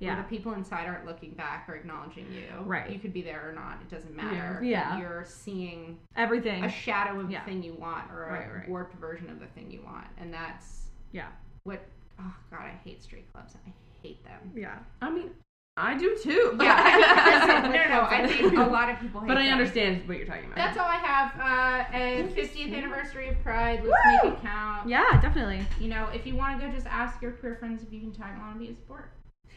[0.00, 2.48] Where the people inside aren't looking back or acknowledging you.
[2.64, 2.90] Right.
[2.90, 3.78] You could be there or not.
[3.82, 4.60] It doesn't matter.
[4.64, 4.98] Yeah.
[4.98, 6.64] You're seeing Everything.
[6.64, 7.44] a shadow of Yeah.
[7.44, 8.68] the thing you want or a Right, right.
[8.68, 10.06] warped version of the thing you want.
[10.18, 11.28] And that's Yeah.
[11.62, 11.86] what,
[12.18, 13.54] oh God, I hate straight clubs.
[13.64, 14.50] I hate them.
[14.56, 14.78] Yeah.
[15.00, 15.30] I mean,
[15.76, 16.56] I do too.
[16.60, 16.76] Yeah.
[16.84, 19.52] I think, no, no, I think a lot of people hate but I them.
[19.52, 20.56] understand what you're talking about.
[20.56, 21.32] That's all I have.
[21.40, 23.82] Uh, a 50th anniversary of Pride.
[23.82, 24.28] Let's Woo!
[24.28, 24.88] make it count.
[24.88, 25.64] Yeah, definitely.
[25.80, 28.12] You know, if you want to go, just ask your queer friends if you can
[28.12, 29.10] tag along and be a sport.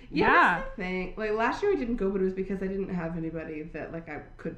[0.10, 0.62] Yeah, Yeah.
[0.78, 1.14] thing.
[1.18, 3.92] Like last year, I didn't go, but it was because I didn't have anybody that
[3.92, 4.56] like I could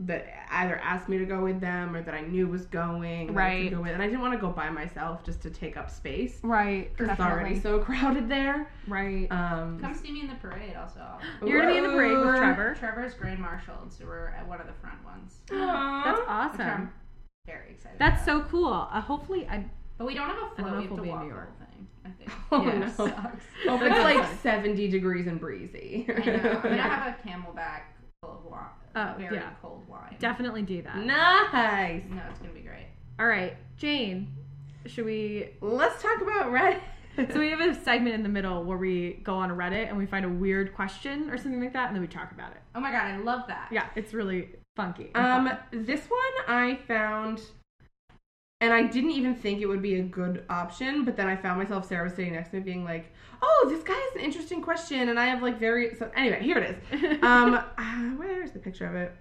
[0.00, 3.28] that either asked me to go with them or that I knew was going.
[3.28, 3.70] that I Right.
[3.70, 6.38] Go with, and I didn't want to go by myself just to take up space.
[6.42, 6.90] Right.
[6.98, 8.70] It's already so crowded there.
[8.86, 9.26] Right.
[9.30, 11.00] Um, Come see me in the parade, also.
[11.44, 12.36] You're gonna be in the parade with Ooh.
[12.36, 12.74] Trevor.
[12.78, 15.36] Trevor's grand marshal, so we're at one of the front ones.
[15.48, 16.12] That's Aw.
[16.12, 16.60] Which awesome.
[16.68, 16.92] I'm
[17.46, 17.98] very excited.
[17.98, 18.42] That's about.
[18.44, 18.88] so cool.
[18.92, 19.64] Uh, hopefully, I.
[19.96, 20.72] But we don't have a I don't float.
[20.72, 21.48] know We if have we'll to be in walk New York.
[21.58, 21.86] whole thing.
[22.04, 22.30] I think.
[22.52, 22.78] Oh Yeah.
[22.80, 22.88] no!
[22.90, 23.44] Sucks.
[23.66, 26.06] Oh, it's like 70 degrees and breezy.
[26.08, 26.32] I know.
[26.34, 27.95] I'm gonna have a CamelBak full of
[28.50, 28.64] wine.
[28.94, 29.50] Oh, very yeah.
[29.60, 30.16] cold wine.
[30.18, 30.96] Definitely do that.
[30.96, 32.02] nice.
[32.10, 32.86] No, it's gonna be great.
[33.18, 34.34] All right, Jane.
[34.86, 35.50] Should we?
[35.60, 36.80] Let's talk about Reddit.
[37.32, 40.04] So we have a segment in the middle where we go on Reddit and we
[40.04, 42.58] find a weird question or something like that, and then we talk about it.
[42.74, 43.68] Oh my god, I love that.
[43.72, 45.14] Yeah, it's really funky.
[45.14, 45.58] Um, fun.
[45.72, 47.40] this one I found,
[48.60, 51.58] and I didn't even think it would be a good option, but then I found
[51.58, 53.10] myself Sarah was sitting next to me, being like,
[53.42, 56.42] "Oh, this guy has an interesting question," and I have like very so anyway.
[56.42, 57.22] Here it is.
[57.22, 57.82] Um, uh,
[58.16, 59.14] where's the picture of it?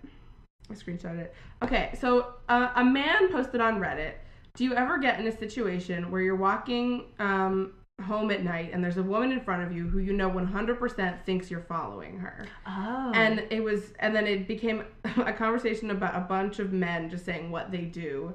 [0.70, 1.34] I screenshot it.
[1.63, 4.13] Okay, so uh, a man posted on Reddit.
[4.55, 8.84] Do you ever get in a situation where you're walking um, home at night and
[8.84, 12.45] there's a woman in front of you who you know 100% thinks you're following her?
[12.66, 14.84] oh, and it was and then it became
[15.18, 18.34] a conversation about a bunch of men just saying what they do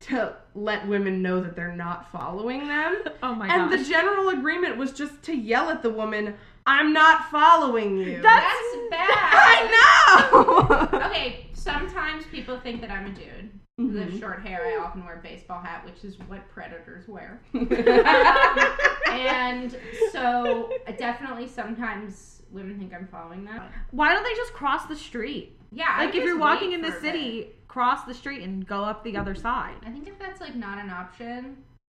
[0.00, 3.54] to let women know that they're not following them oh my god.
[3.60, 6.34] and gosh, the general agreement was just to yell at the woman
[6.66, 8.52] i'm not following you That's-
[8.90, 9.08] That's bad.
[9.10, 13.50] i know okay, sometimes people think that I'm a dude.
[13.76, 14.20] With Mhm.
[14.20, 17.40] short hair, I often wear a baseball hat, which is what predators wear.
[19.10, 19.76] And
[20.12, 23.62] so, definitely sometimes women think I'm following them.
[23.90, 25.58] Why don't they just cross the street?
[25.72, 27.56] Yeah, Like would if you're walking in the city, bit.
[27.74, 29.74] Cross the street and go up the other side.
[29.84, 31.56] I think if that's like not an option.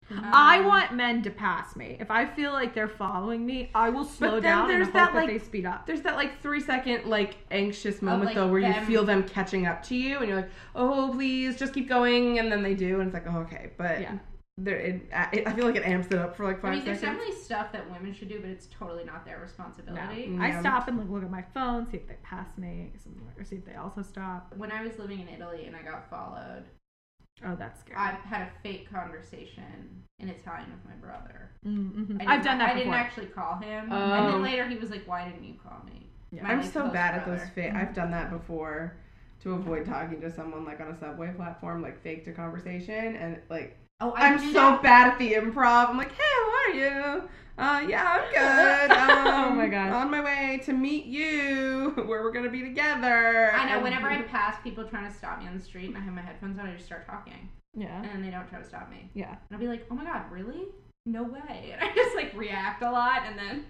[0.09, 1.97] I um, want men to pass me.
[1.99, 5.15] If I feel like they're following me, I will slow down there's and hope that,
[5.15, 5.85] like- they speed up.
[5.85, 9.67] There's that like three second like anxious moment like, though where you feel them catching
[9.67, 13.01] up to you and you're like, oh please just keep going and then they do
[13.01, 14.17] and it's like oh okay but Yeah.
[14.57, 15.01] There it,
[15.33, 16.71] it, I feel like it amps it up for like five.
[16.71, 17.17] I five mean, there's seconds.
[17.19, 20.27] definitely stuff that women should do, but it's totally not their responsibility.
[20.27, 20.43] No.
[20.43, 22.93] I stop and like look at my phone, see if they pass me,
[23.37, 24.53] or see if they also stop.
[24.55, 26.63] When I was living in Italy and I got followed,
[27.45, 27.97] Oh, that's scary.
[27.99, 31.51] I had a fake conversation in Italian with my brother.
[31.67, 32.21] Mm-hmm.
[32.25, 32.95] I I've done didn't- that I didn't before.
[32.95, 34.13] actually call him, Oh.
[34.13, 36.43] and then later he was like, "Why didn't you call me?" Yeah.
[36.43, 37.73] My, I'm like, so close bad at those fake.
[37.73, 38.95] I've done that before
[39.41, 43.39] to avoid talking to someone like on a subway platform, like faked a conversation and
[43.49, 44.83] like Oh, I I'm so that.
[44.83, 45.89] bad at the improv.
[45.89, 47.29] I'm like, hey, how are you?
[47.57, 48.91] Uh, yeah, I'm good.
[48.97, 49.93] Um, Oh my gosh.
[49.93, 53.51] On my way to meet you, where we're gonna be together.
[53.53, 53.75] I know.
[53.75, 56.13] And- Whenever I pass people trying to stop me on the street and I have
[56.13, 58.01] my headphones on, I just start talking, Yeah.
[58.01, 59.09] and then they don't try to stop me.
[59.13, 59.29] Yeah.
[59.29, 60.63] And I'll be like, "Oh my god, really?
[61.05, 63.65] No way!" And I just like react a lot, and then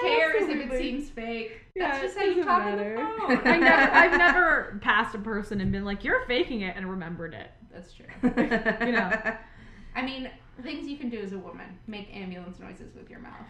[0.00, 0.78] cares if it absolutely.
[0.78, 1.52] seems fake?
[1.74, 2.98] Yeah, That's just it how you doesn't talk matter.
[2.98, 3.46] on the phone.
[3.54, 7.34] I never, I've never passed a person and been like, "You're faking it," and remembered
[7.34, 7.50] it.
[7.72, 8.06] That's true.
[8.86, 9.10] You know.
[9.94, 10.30] I mean,
[10.62, 13.46] things you can do as a woman: make ambulance noises with your mouth.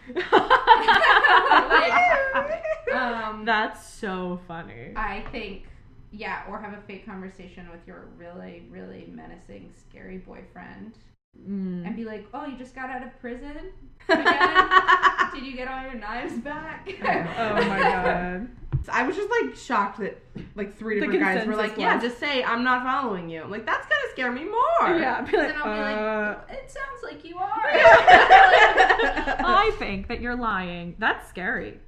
[2.93, 4.93] Um, That's so funny.
[4.97, 5.65] I think,
[6.11, 10.95] yeah, or have a fake conversation with your really, really menacing, scary boyfriend,
[11.37, 11.87] Mm.
[11.87, 13.57] and be like, "Oh, you just got out of prison
[14.09, 14.69] again?
[15.35, 18.49] Did you get all your knives back?" Oh my god.
[18.91, 20.21] I was just like shocked that
[20.55, 23.43] like three The different guys were like, yeah, was- just say I'm not following you.
[23.43, 24.99] I'm like that's gonna scare me more.
[24.99, 27.49] Yeah, be like, then I'll be uh, like, "It sounds like you are."
[29.45, 30.97] I think that you're lying.
[30.99, 31.79] That's scary.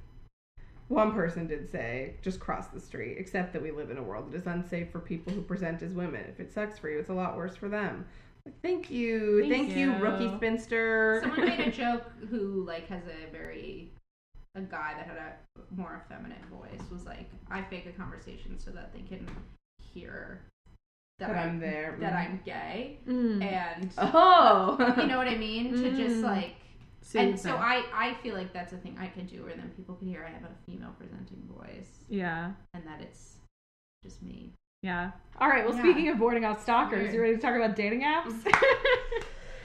[0.89, 4.29] One person did say, just cross the street, except that we live in a world
[4.31, 6.25] that is unsafe for people who present as women.
[6.27, 8.05] If it sucks for you, it's a lot worse for them.
[8.45, 9.41] Like, thank you.
[9.41, 9.93] Thank Thank, you.
[9.93, 9.97] you.
[9.99, 11.19] rookie spinster.
[11.21, 13.91] Someone made a joke who like has a very
[14.55, 15.33] a guy that had a
[15.75, 19.25] more effeminate voice was like, "I fake a conversation so that they can
[19.93, 20.41] hear
[21.19, 21.97] that, that I'm, I'm there.
[21.99, 22.17] that Mhm.
[22.17, 23.43] I'm gay." Mm.
[23.43, 24.95] And Oh.
[24.97, 25.71] you know what I mean?
[25.73, 26.23] To just Mm.
[26.23, 26.55] like
[27.03, 27.55] Soothe and so.
[27.55, 30.25] I I feel like that's a thing I could do where then people could hear
[30.27, 32.51] I have a female presenting voice Yeah.
[32.73, 33.37] and that it's
[34.03, 34.51] just me.
[34.81, 35.11] Yeah.
[35.39, 35.65] All right.
[35.65, 35.83] Well, Yeah.
[35.83, 37.13] speaking of boarding out stalkers, Weird.
[37.13, 38.33] you ready to talk about dating apps?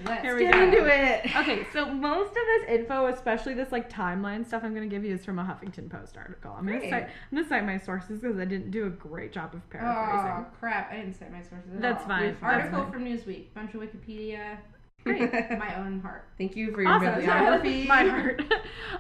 [0.05, 0.63] Let's Here we Get go.
[0.63, 1.35] into it.
[1.37, 5.07] okay, so most of this info, especially this like timeline stuff, I'm going to give
[5.07, 6.55] you is from a Huffington Post article.
[6.57, 8.91] I'm going to cite I'm going to cite my sources because I didn't do a
[8.91, 10.45] great job of paraphrasing.
[10.45, 10.93] Oh crap!
[10.93, 11.73] I didn't cite my sources.
[11.77, 12.09] At That's all.
[12.09, 12.23] fine.
[12.39, 12.93] That's Article fine.
[12.93, 14.59] from Newsweek, bunch of Wikipedia,
[15.03, 15.33] Great.
[15.59, 16.27] my own heart.
[16.37, 17.15] Thank you for your Awesome.
[17.15, 17.87] bibliography.
[17.87, 18.43] My heart.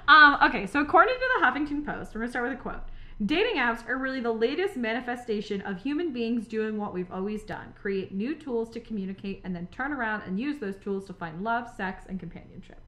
[0.08, 2.80] um, okay, so according to the Huffington Post, we're going to start with a quote.
[3.24, 7.72] Dating apps are really the latest manifestation of human beings doing what we've always done
[7.74, 11.42] create new tools to communicate and then turn around and use those tools to find
[11.42, 12.78] love, sex, and companionship.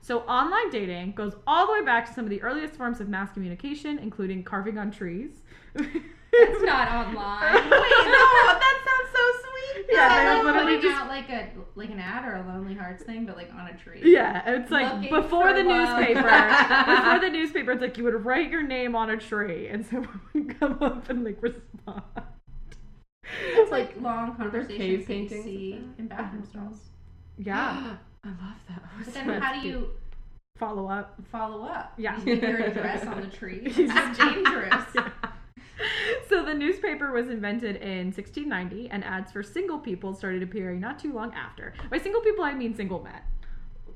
[0.00, 3.08] So, online dating goes all the way back to some of the earliest forms of
[3.08, 5.32] mass communication, including carving on trees.
[5.74, 7.54] That's not online.
[7.54, 9.43] Wait, no, that sounds so.
[9.90, 12.74] Yeah, that like literally putting just- out like a like an ad or a Lonely
[12.74, 14.00] Hearts thing, but like on a tree.
[14.04, 15.98] Yeah, it's like before the love.
[15.98, 16.22] newspaper.
[16.86, 20.20] before the newspaper, it's like you would write your name on a tree, and someone
[20.32, 22.02] would come up and like respond.
[23.40, 26.50] It's like long conversations you see in bathroom uh-huh.
[26.50, 26.80] stalls.
[27.38, 28.38] Yeah, I love
[28.68, 29.06] those.
[29.06, 29.90] But then how do you
[30.58, 31.20] follow up.
[31.30, 31.94] follow up?
[31.98, 32.18] Yeah.
[32.18, 33.62] You leave your address on the tree.
[33.64, 34.84] It's dangerous.
[36.28, 40.98] So the newspaper was invented in 1690, and ads for single people started appearing not
[40.98, 41.74] too long after.
[41.90, 43.20] By single people, I mean single men.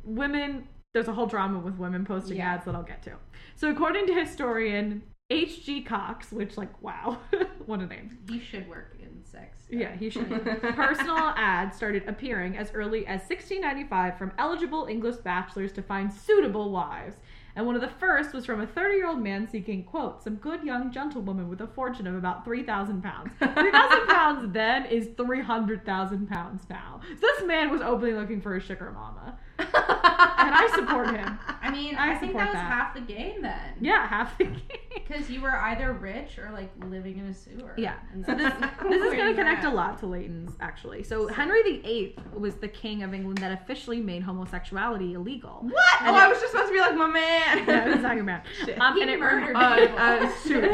[0.04, 2.54] Women, there's a whole drama with women posting Yeah.
[2.54, 3.12] ads that I'll get to.
[3.56, 5.82] So according to historian H.G.
[5.82, 7.18] Cocks, which like wow,
[7.66, 8.18] what a name.
[8.30, 9.58] He should work in sex.
[9.70, 10.28] Yeah, he should.
[10.74, 16.70] Personal ads started appearing as early as 1695 from eligible English bachelors to find suitable
[16.70, 17.16] wives.
[17.58, 20.36] And one of the first was from a 30 year old man seeking, quote, some
[20.36, 23.32] good young gentlewoman with a fortune of about 3,000 pounds.
[23.40, 23.72] 3,000
[24.06, 27.00] pounds then is 300,000 pounds now.
[27.02, 29.36] So this man was openly looking for a sugar mama.
[29.58, 31.38] And I support him.
[31.62, 32.64] I mean, I I, think that was that.
[32.66, 33.74] half the game then.
[33.80, 34.60] Yeah, half the game.
[34.94, 37.74] Because you were either rich or like living in a sewer.
[37.76, 37.94] Yeah.
[38.26, 38.52] So this
[38.82, 41.02] this is going to you're connect a lot to Leighton's actually.
[41.02, 45.58] So Henry VIII was the king of England that officially made homosexuality illegal.
[45.62, 45.74] What?
[46.00, 47.66] Oh, And I was just supposed to be like my man.
[47.66, 48.42] No, it's not your man.
[48.64, 48.80] Shit.
[48.80, 49.98] Um, He and it murdered Uh, people.
[49.98, 50.64] uh, shoot.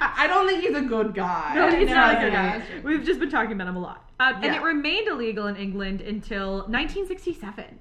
[0.00, 1.52] I don't think he's a good guy.
[1.54, 2.58] No, he's No, not a good no, guy.
[2.58, 2.84] that's.
[2.84, 4.07] We've just been talking about him a lot.
[4.20, 7.78] Um, And it remained illegal in England until 1967.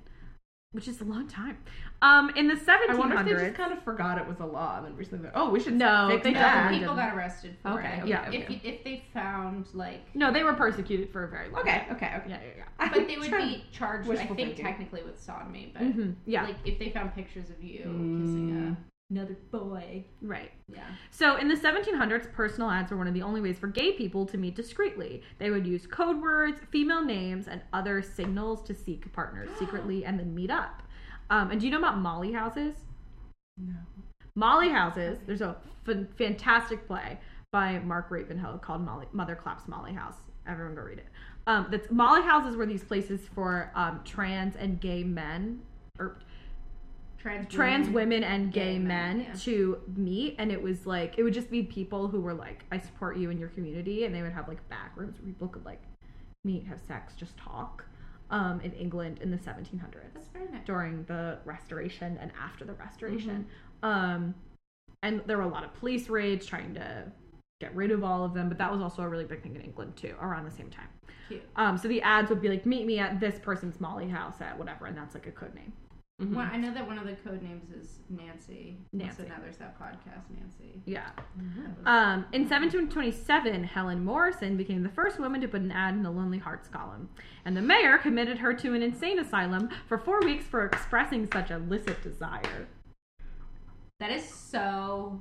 [0.74, 1.58] which is a long time.
[2.04, 4.46] Um, in the I wonder if they 1700s, just kind of forgot it was a
[4.46, 6.70] law and then recently they're oh we should No, fix they that.
[6.70, 6.98] people didn't.
[7.10, 8.00] got arrested for Okay, it.
[8.02, 8.28] okay, Yeah.
[8.28, 8.38] okay.
[8.38, 11.80] If, you- if they found like, no, they were persecuted for a very long Okay,
[11.88, 11.96] time.
[11.96, 12.30] okay, okay.
[12.30, 14.08] Yeah, yeah, I but they would be charged.
[14.12, 14.64] I think thinking.
[14.66, 15.92] technically with sodomy, but yeah.
[15.94, 18.22] hmm Yeah, like if they found pictures of you Mm.
[18.22, 18.78] kissing a,
[19.10, 20.52] another boy, right.
[20.74, 20.88] yeah.
[21.12, 24.26] So in the 1700s, personal ads were one of the only ways for gay people
[24.26, 25.22] to meet discreetly.
[25.38, 30.20] They would use code words, female names, and other signals to seek partners secretly and
[30.20, 30.84] then meet up.
[31.30, 32.76] Um, and do you know about Molly houses?
[33.58, 33.76] No.
[34.36, 35.20] Molly houses.
[35.26, 37.20] There's a f- fantastic play
[37.52, 40.16] by Mark Ravenhill called Molly, Mother Claps Molly House.
[40.48, 41.08] Everyone go read it.
[41.48, 45.62] Um, that's Molly houses were these places for um, trans and gay men
[46.00, 46.20] or
[47.28, 49.34] Trans trans women and gay, Gay men, men, yeah.
[49.42, 52.80] to meet and it was like it would just be people who were like i
[52.80, 55.66] support you in your community and they would have like back rooms where people could
[55.66, 55.82] like
[56.46, 57.84] meet have sex just talk
[58.30, 60.66] um, in england in the 1700s That's very nice.
[60.66, 63.46] during the restoration and after the restoration
[63.84, 64.34] um,
[65.04, 67.04] and there were a lot of police raids trying to
[67.60, 69.62] get rid of all of them but that was also a really big thing in
[69.62, 70.88] england too around the same time
[71.28, 71.42] Cute.
[71.58, 74.58] um, so the ads would be like meet me at this person's molly house at
[74.58, 75.74] whatever and that's like a code name
[76.22, 76.34] Mhm.
[76.34, 78.80] One, I know that one of the code names is Nancy.
[78.92, 79.22] Nancy.
[79.22, 80.82] So now there's that podcast, Nancy.
[80.86, 85.94] yeah was- Um, in 1727, Helen Morrison became the first woman to put an ad
[85.94, 87.10] in the Lonely Hearts column,
[87.46, 91.52] and the mayor committed her to an insane asylum for four weeks for expressing such
[91.52, 92.68] illicit desire.
[94.00, 95.20] that is so.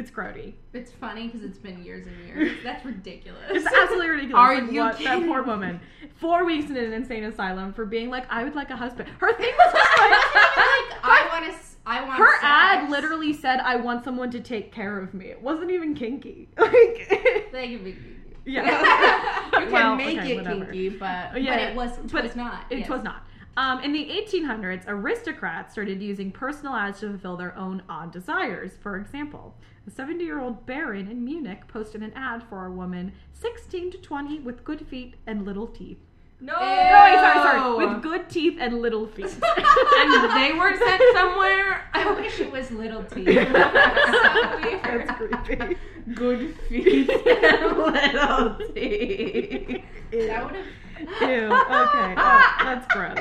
[0.00, 0.54] It's grody.
[0.72, 2.56] It's funny because it's been years and years.
[2.64, 3.42] That's ridiculous.
[3.50, 4.34] It's absolutely ridiculous.
[4.40, 5.78] Are Like, you what- that poor woman?
[6.16, 9.10] Four weeks in an insane asylum for being like, I would like a husband.
[9.18, 11.58] Her thing was like, like I want to.
[11.84, 12.18] I want.
[12.18, 12.42] her sex.
[12.44, 16.48] ad literally said, "I want someone to take care of me." It wasn't even kinky.
[16.58, 17.08] Like,
[17.52, 17.96] They can be.
[18.46, 19.44] yeah.
[19.46, 20.64] You can Well, make okay, it whatever.
[20.66, 21.98] kinky, but Yeah, but it was.
[21.98, 22.64] It was not.
[22.70, 22.88] It yes.
[22.88, 23.26] was not.
[23.60, 28.72] Um, in the 1800s, aristocrats started using personal ads to fulfill their own odd desires.
[28.80, 29.54] For example,
[29.86, 33.98] a 70 year old baron in Munich posted an ad for a woman 16 to
[33.98, 35.98] 20 with good feet and little teeth.
[36.40, 36.54] No.
[36.54, 37.86] No, wait, sorry, sorry.
[37.86, 39.26] With good teeth and little feet.
[39.26, 41.84] and they were sent somewhere.
[41.92, 43.26] I wish it was little teeth.
[43.26, 43.44] so.
[43.52, 45.12] That's
[45.46, 45.76] creepy.
[46.14, 49.84] Good feet and little teeth.
[50.12, 50.66] That would have.
[51.00, 51.06] Ew.
[51.06, 52.14] Okay.
[52.16, 53.18] Oh, that's gross.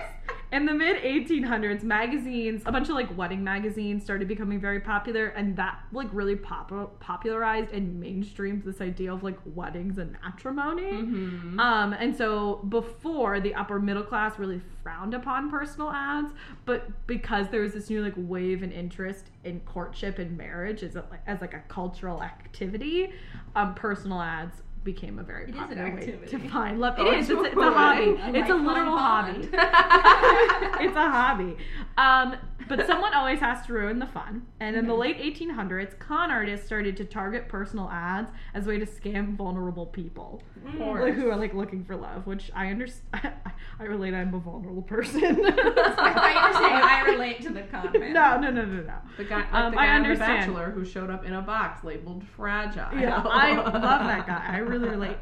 [0.51, 5.27] In the mid 1800s, magazines, a bunch of like wedding magazines, started becoming very popular,
[5.27, 10.91] and that like really pop- popularized and mainstreamed this idea of like weddings and matrimony.
[10.91, 11.59] Mhm.
[11.59, 16.33] Um, and so before the upper middle class really frowned upon personal ads,
[16.65, 20.95] but because there was this new like wave and interest in courtship and marriage as
[20.95, 23.13] a, as like a cultural activity,
[23.55, 24.63] um, personal ads
[24.93, 26.97] became a very It popular way to find love.
[26.97, 27.29] It Oh, is.
[27.29, 28.37] it's It's, a hobby.
[28.39, 29.49] It's a literal hobby.
[30.85, 31.55] it's a hobby.
[31.97, 32.35] Um,
[32.67, 34.45] but someone always has to ruin the fun.
[34.59, 38.77] And in the late 1800s, con artists started to target personal ads as a way
[38.79, 40.43] to scam vulnerable people
[40.77, 42.27] like, who are like looking for love.
[42.27, 43.33] Which I understand.
[43.79, 44.13] I relate.
[44.13, 45.23] I'm a vulnerable person.
[45.45, 48.13] I thought you were saying I relate to the con man.
[48.13, 48.93] no, no, no, no, no.
[49.17, 50.19] The guy, like Um, the I guy The.
[50.19, 52.85] Bachelor who showed up in a box labeled fragile.
[52.99, 54.45] Yeah, I love that guy.
[54.47, 55.17] I really relate.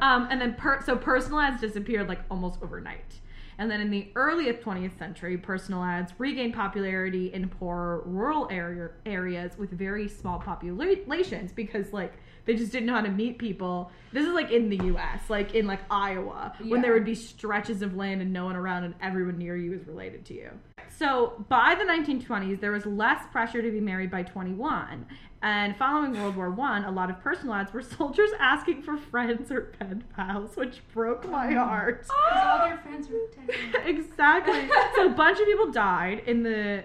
[0.00, 3.20] Um, and then per- so personal ads disappeared like almost overnight.
[3.58, 8.88] And then in the early 20th century, personal ads regained popularity in poor rural area
[9.04, 12.14] areas with very small populations because like
[12.46, 13.90] they just didn't know how to meet people.
[14.12, 17.82] This is like in the U.S., like in like Iowa, when there would be stretches
[17.82, 20.50] of land and no one around, and everyone near you is related to you.
[20.88, 25.06] So by the 1920s, there was less pressure to be married by 21.
[25.42, 29.50] And following World War One, a lot of personal ads were soldiers asking for friends
[29.50, 32.02] or pen pals, which broke my heart.
[32.02, 33.86] Because all their friends were dead.
[33.86, 34.68] exactly.
[34.96, 36.84] So a bunch of people died in the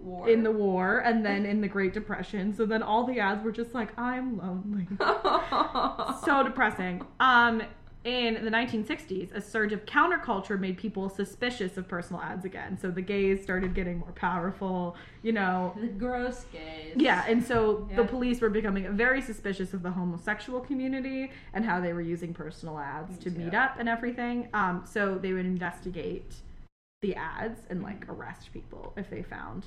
[0.00, 0.28] War.
[0.30, 2.54] in the war and then in the Great Depression.
[2.54, 4.86] So then all the ads were just like, I'm lonely.
[6.24, 7.04] so depressing.
[7.20, 7.62] Um,
[8.08, 12.78] in the 1960s, a surge of counterculture made people suspicious of personal ads again.
[12.80, 15.74] So the gays started getting more powerful, you know.
[15.80, 16.94] the gross gays.
[16.96, 21.80] Yeah, and so the police were becoming very suspicious of the homosexual community and how
[21.80, 24.48] they were using personal ads to Me meet up and everything.
[24.54, 26.34] Um, so they would investigate
[27.02, 29.66] the ads and like arrest people if they found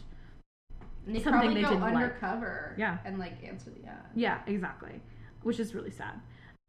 [1.05, 1.95] And they something they go didn't like.
[1.95, 2.75] undercover.
[2.77, 2.97] Yeah.
[3.05, 4.05] And like answer the ad.
[4.15, 4.99] Yeah, exactly.
[5.43, 6.19] Which is really sad.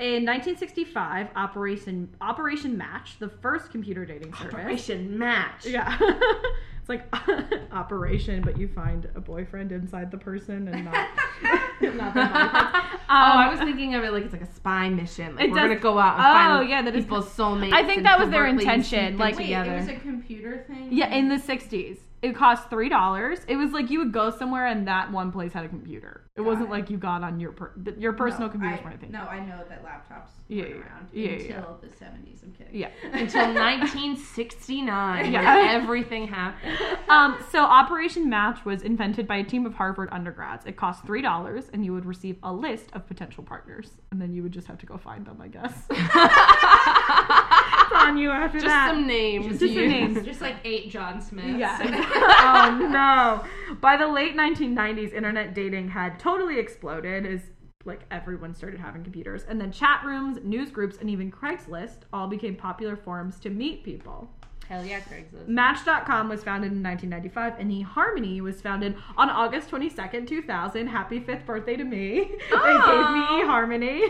[0.03, 4.53] In 1965, Operation Operation Match, the first computer dating service.
[4.55, 5.65] Operation Match.
[5.67, 5.97] Yeah.
[6.83, 7.05] It's like
[7.73, 10.95] operation, but you find a boyfriend inside the person and not
[11.45, 12.13] not the boyfriend.
[12.17, 15.37] oh, I Um, was thinking of it like it's like a spy mission.
[15.37, 17.73] Like It we're does- gonna go out and Oh, find yeah, that is- people's soulmates.
[17.73, 19.75] I think that was their intention, like- Wait, together.
[19.75, 20.89] it was a computer thing.
[20.91, 21.99] Yeah, in the 60s.
[22.23, 23.41] It cost three dollars.
[23.49, 26.21] It was like you would go somewhere and that one place had a computer.
[26.37, 26.71] It Got wasn't it.
[26.71, 29.11] like you got on your per- your personal No, computers I, or anything.
[29.11, 31.65] No, I know that laptops Yeah, weren't yeah, around yeah, until yeah.
[31.81, 32.43] the 70s.
[32.45, 32.75] I'm kidding.
[32.75, 32.89] Yeah.
[33.13, 35.33] until 1969.
[35.33, 35.69] Yeah.
[35.73, 36.79] everything happened.
[37.09, 40.65] Um, so Operation Match was invented by a team of Harvard undergrads.
[40.65, 44.33] It cost three dollars, and you would receive a list of potential partners, and then
[44.33, 45.41] you would just have to go find them.
[45.41, 45.73] I guess.
[47.95, 48.91] it's on you after Just that.
[48.91, 49.47] some names.
[49.59, 50.25] Just some names.
[50.25, 51.59] Just like eight John Smiths.
[51.59, 51.79] Yeah.
[51.83, 53.75] oh no.
[53.81, 57.41] By the late 1990s, internet dating had totally exploded as
[57.85, 59.45] like everyone started having computers.
[59.49, 63.83] And then chat rooms, news groups, and even Craigslist all became popular forums to meet
[63.85, 64.31] people.
[64.69, 65.49] Hell yeah, Craigslist.
[65.49, 70.87] Match.com was founded in 1995, and eHarmony was founded on August 22nd, 2000.
[70.87, 72.19] Happy fifth birthday to me.
[72.51, 73.43] They gave me Aw.
[73.45, 74.01] eHarmony.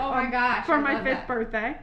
[0.00, 1.28] Oh my gosh, For I my love fifth that.
[1.28, 1.76] birthday.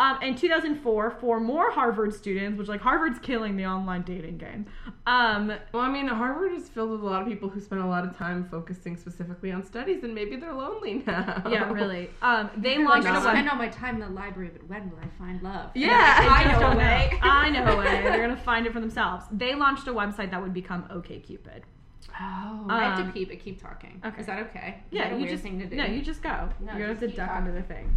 [0.00, 4.66] Um, in 2004, four more Harvard students, which like Harvard's killing the online dating game.
[5.08, 7.86] Um, Well, I mean, Harvard is filled with a lot of people who spend a
[7.86, 11.42] lot of time focusing specifically on studies, and maybe they're lonely now.
[11.50, 12.10] yeah, really.
[12.22, 14.50] Um, they You're launched like, a I web- spend all my time in the library,
[14.52, 15.70] but when will I find love?
[15.74, 17.18] Yeah, I just know a don't way.
[17.20, 18.02] I know a way.
[18.04, 19.24] They're gonna find it for themselves.
[19.32, 21.62] They launched a website that would become OkCupid.
[22.20, 22.66] Oh.
[22.68, 24.00] I have Um, to pee, but keep talking.
[24.04, 24.20] okay.
[24.20, 24.82] Is that okay?
[24.90, 25.76] Is Yeah, that a you weird just thing to do?
[25.76, 26.48] no, you just go.
[26.60, 27.46] No, You're gonna have to duck talking.
[27.48, 27.96] under the thing.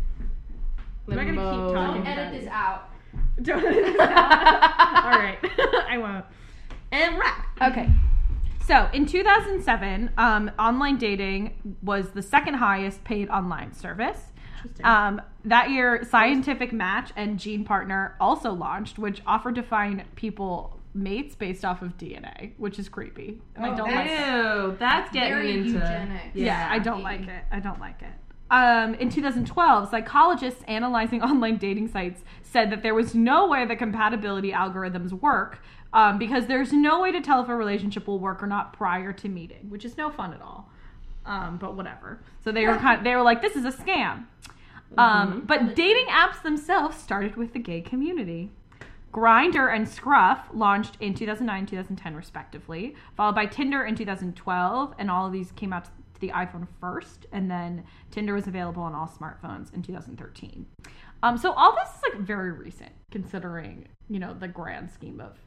[1.08, 1.74] I'm not gonna keep Limbo.
[1.74, 2.04] talking.
[2.04, 2.90] Don't edit this out.
[3.42, 5.04] Don't edit this out.
[5.06, 5.38] All right,
[5.90, 6.26] I won't.
[6.92, 7.46] and wrap.
[7.62, 7.90] Okay.
[8.68, 14.20] So in 2007, um, online dating was the second highest paid online service.
[14.84, 20.80] Um, that year, Scientific Match and Gene Partner also launched, which offered to find people
[20.94, 23.42] mates based off of DNA, which is creepy.
[23.56, 24.66] And I Oh, don't that's- like it.
[24.72, 26.36] Ew, that's getting Very into eugenics.
[26.36, 27.44] Yeah, I don't like it.
[27.52, 28.14] I don't like it.
[28.52, 33.78] Um, in 2012, psychologists analyzing online dating sites said that there was no way the
[33.78, 35.60] compatibility algorithms work
[35.94, 39.14] um, because there's no way to tell if a relationship will work or not prior
[39.14, 40.70] to meeting, which is no fun at all.
[41.26, 42.20] Um, but whatever.
[42.44, 44.26] So they were kind they were like, this is a scam.
[44.98, 48.52] Um, but dating apps themselves started with the gay community.
[49.14, 55.28] Grindr and Scruff launched in 2009 2010 respectively, followed by Tinder in 2012, and all
[55.28, 55.92] of these came out to
[56.22, 60.66] the iPhone first, and then Tinder was available on all smartphones in 2013.
[61.24, 65.38] Um, so all this is like very recent, considering you know the grand scheme of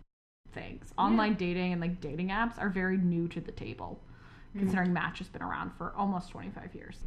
[0.52, 0.92] things.
[0.98, 4.00] Online dating and like dating apps are very new to the table,
[4.56, 6.98] considering Match has been around for almost 25 years.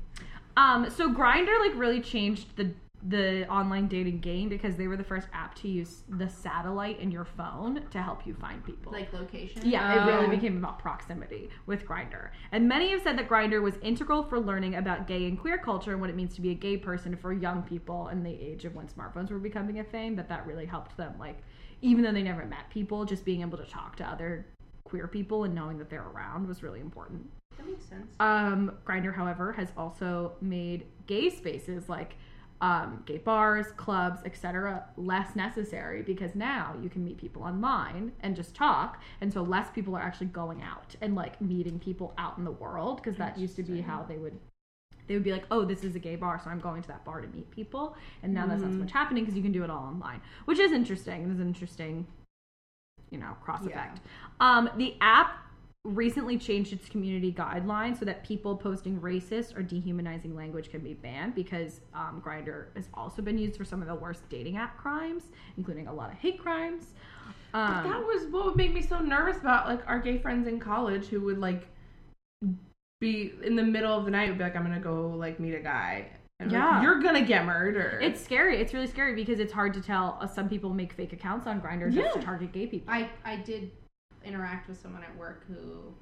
[0.58, 2.72] Um, so Grindr like really changed the
[3.04, 7.12] the online dating game because they were the first app to use the satellite in
[7.12, 8.92] your phone to help you find people.
[8.92, 9.62] Like location.
[9.64, 10.30] Yeah, it really Oh.
[10.30, 12.30] became about proximity with Grindr.
[12.52, 15.92] And many have said that Grindr was integral for learning about gay and queer culture
[15.92, 18.66] and what it means to be a gay person for young people in the age
[18.66, 21.44] of when smartphones were becoming a thing, that that really helped them like
[21.84, 24.48] even though they never met people, just being able to talk to other
[24.84, 27.30] queer people and knowing that they're around was really important.
[27.58, 28.16] That makes sense.
[28.20, 32.16] Um, Grindr, however, has also made gay spaces like
[32.62, 38.36] um, gay bars, clubs, etc., less necessary because now you can meet people online and
[38.36, 42.38] just talk, and so less people are actually going out and like meeting people out
[42.38, 44.38] in the world because that used to be how they would.
[45.08, 47.06] They would be like, "Oh, this is a gay bar, so I'm going to that
[47.06, 49.64] bar to meet people," and now that's not so much happening because you can do
[49.64, 51.24] it all online, which is interesting.
[51.24, 52.06] It is an interesting,
[53.10, 53.70] you know, cross Yeah.
[53.70, 54.02] effect.
[54.42, 55.47] Um, the app
[55.88, 60.94] recently changed its community guidelines so that people posting racist or dehumanizing language can be
[60.94, 64.78] banned because um, Grindr has also been used for some of the worst dating app
[64.78, 65.24] crimes,
[65.58, 66.88] including a lot of hate crimes.
[67.54, 70.60] Um, that was what would make me so nervous about like our gay friends in
[70.60, 71.68] college who would like
[73.00, 75.54] be in the middle of the night would be like, I'm gonna go like meet
[75.54, 76.08] a guy.
[76.40, 76.82] And like, Yeah.
[76.82, 78.04] you're gonna get murdered.
[78.04, 78.58] it's scary.
[78.58, 80.18] It's really scary because it's hard to tell.
[80.20, 82.94] Uh, some people make fake accounts on Grindr just to target gay people.
[82.94, 83.72] I I did
[84.28, 85.94] interact with someone at work who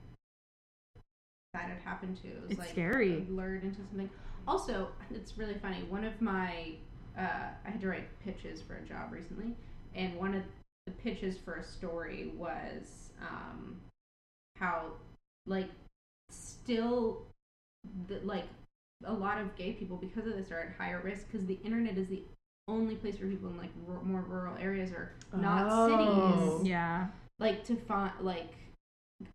[1.54, 2.28] that had happened to.
[2.28, 3.26] It was It's like scary.
[3.30, 4.10] lured into something.
[4.48, 5.84] Also, it's really funny.
[5.90, 6.74] One of my
[7.18, 9.56] uh, I had to write pitches for a job recently,
[9.96, 10.44] and one of
[10.86, 13.78] the pitches for a story was um,
[14.58, 14.92] how
[15.48, 15.70] like
[16.30, 17.22] still
[18.08, 18.46] the, like
[19.06, 21.98] a lot of gay people because of this are at higher risk because the internet
[21.98, 22.22] is the
[22.68, 26.58] only place where people in like r- more rural areas or not Oh.
[26.60, 27.08] cities yeah.
[27.40, 28.54] Like to find like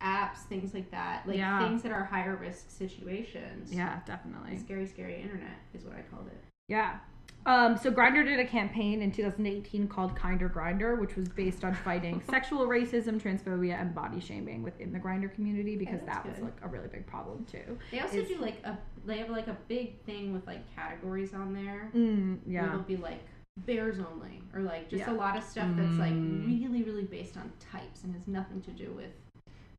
[0.03, 1.59] apps things like that like Yeah.
[1.67, 4.59] things that are higher risk situations Yeah, the definitely.
[4.59, 6.39] scary scary internet is what i called it
[6.69, 6.99] Yeah.
[7.47, 11.75] Um, so Grindr did a campaign in 2018 called Kinder Grindr, which was based on
[11.75, 16.57] fighting sexual racism, transphobia, and body shaming within the Grindr community because that was like
[16.63, 17.79] a really big problem too.
[17.91, 18.77] They also Is- do like a
[19.07, 21.91] they have like a big thing with like categories on there.
[21.95, 22.69] Mm, yeah.
[22.69, 23.25] they'll be like
[23.59, 25.13] bears only or like just Yeah.
[25.13, 26.47] a lot of stuff that's like Mm.
[26.47, 29.13] really really based on types and has nothing to do with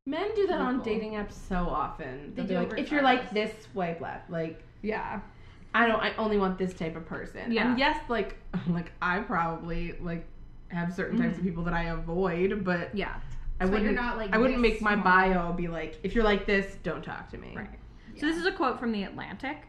[0.08, 2.34] Men do that on dating apps so often.
[2.34, 4.32] They They'll be do like, if you're like this, swipe left.
[4.32, 5.20] Like, Yeah.
[5.76, 6.02] I don't.
[6.02, 7.52] I only want this type of person.
[7.52, 7.70] Yeah.
[7.70, 8.36] And yes, like,
[8.68, 10.26] like I probably like
[10.70, 13.14] have certain types of people that I avoid, but Yeah.
[13.60, 13.96] I So you're wouldn't.
[13.96, 17.04] not, like, I wouldn't this make my bio be like, if you're like this, don't
[17.04, 17.54] talk to me.
[17.56, 17.70] Right.
[18.20, 19.68] So this is a quote from the Atlantic.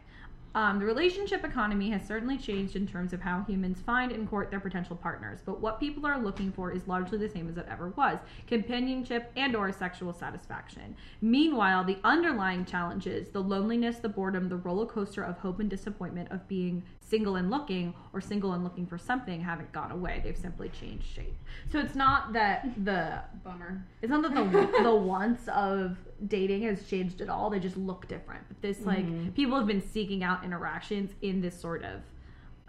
[0.55, 4.51] Um, the relationship economy has certainly changed in terms of how humans find and court
[4.51, 7.65] their potential partners, but what people are looking for is largely the same as it
[7.67, 10.95] ever was: companionship and/or sexual satisfaction.
[11.21, 16.31] Meanwhile, the underlying challenges, the loneliness, the boredom, the roller coaster of hope and disappointment
[16.31, 20.21] of being single and looking or single and looking for something haven't gone away.
[20.23, 21.35] They've simply changed shape.
[21.71, 23.83] So it's not that the bummer.
[24.01, 25.97] it's not that the the wants of
[26.27, 27.49] dating has changed at all.
[27.49, 28.43] They just look different.
[28.47, 29.29] But this like mm-hmm.
[29.29, 32.01] people have been seeking out interactions in this sort of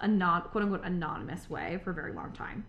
[0.01, 2.65] anon quote unquote anonymous way for a very long time.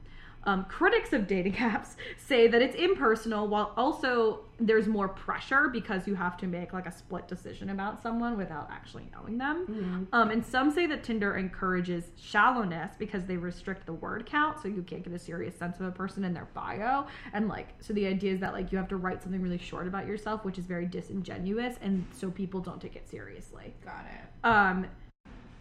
[0.46, 6.08] Um, critics of dating apps say that it's impersonal, while also there's more pressure because
[6.08, 10.08] you have to make like a split decision about someone without actually knowing them.
[10.14, 14.68] Um, and some say that Tinder encourages shallowness because they restrict the word count, so
[14.68, 17.06] you can't get a serious sense of a person in their bio.
[17.34, 19.88] And like, so the idea is that like you have to write something really short
[19.88, 23.74] about yourself, which is very disingenuous, and so people don't take it seriously.
[23.84, 24.48] Got it.
[24.48, 24.88] Um,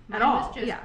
[0.09, 0.81] Mine at all, yeah.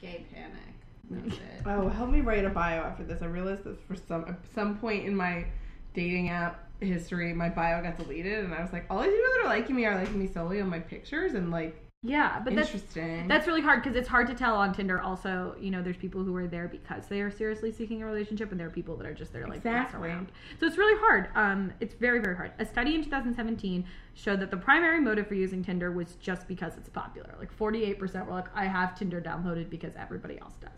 [0.00, 0.74] gay panic.
[1.10, 1.62] That's it.
[1.66, 3.22] Oh, help me write a bio after this.
[3.22, 5.46] I realized that for some at some point in my
[5.94, 9.44] dating app history, my bio got deleted, and I was like, all these people that
[9.44, 13.28] are liking me are liking me solely on my pictures, and like, Yeah, but interesting.
[13.28, 15.00] That's really hard because it's hard to tell on Tinder.
[15.00, 18.50] Also, you know, there's people who are there because they are seriously seeking a relationship,
[18.50, 20.08] and there are people that are just there like Exactly.
[20.08, 20.30] around.
[20.60, 21.28] So it's really hard.
[21.34, 22.52] Um, it's very very hard.
[22.58, 23.84] A study in 2017
[24.14, 27.34] showed that the primary motive for using Tinder was just because it's popular.
[27.38, 30.70] Like 48% were like, I have Tinder downloaded because everybody else does.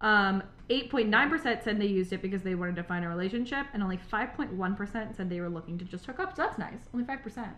[0.00, 3.98] Um, 8.9% said they used it because they wanted to find a relationship, and only
[4.12, 6.34] 5.1% said they were looking to just hook up.
[6.36, 6.78] So that's nice.
[6.94, 7.48] Only 5%.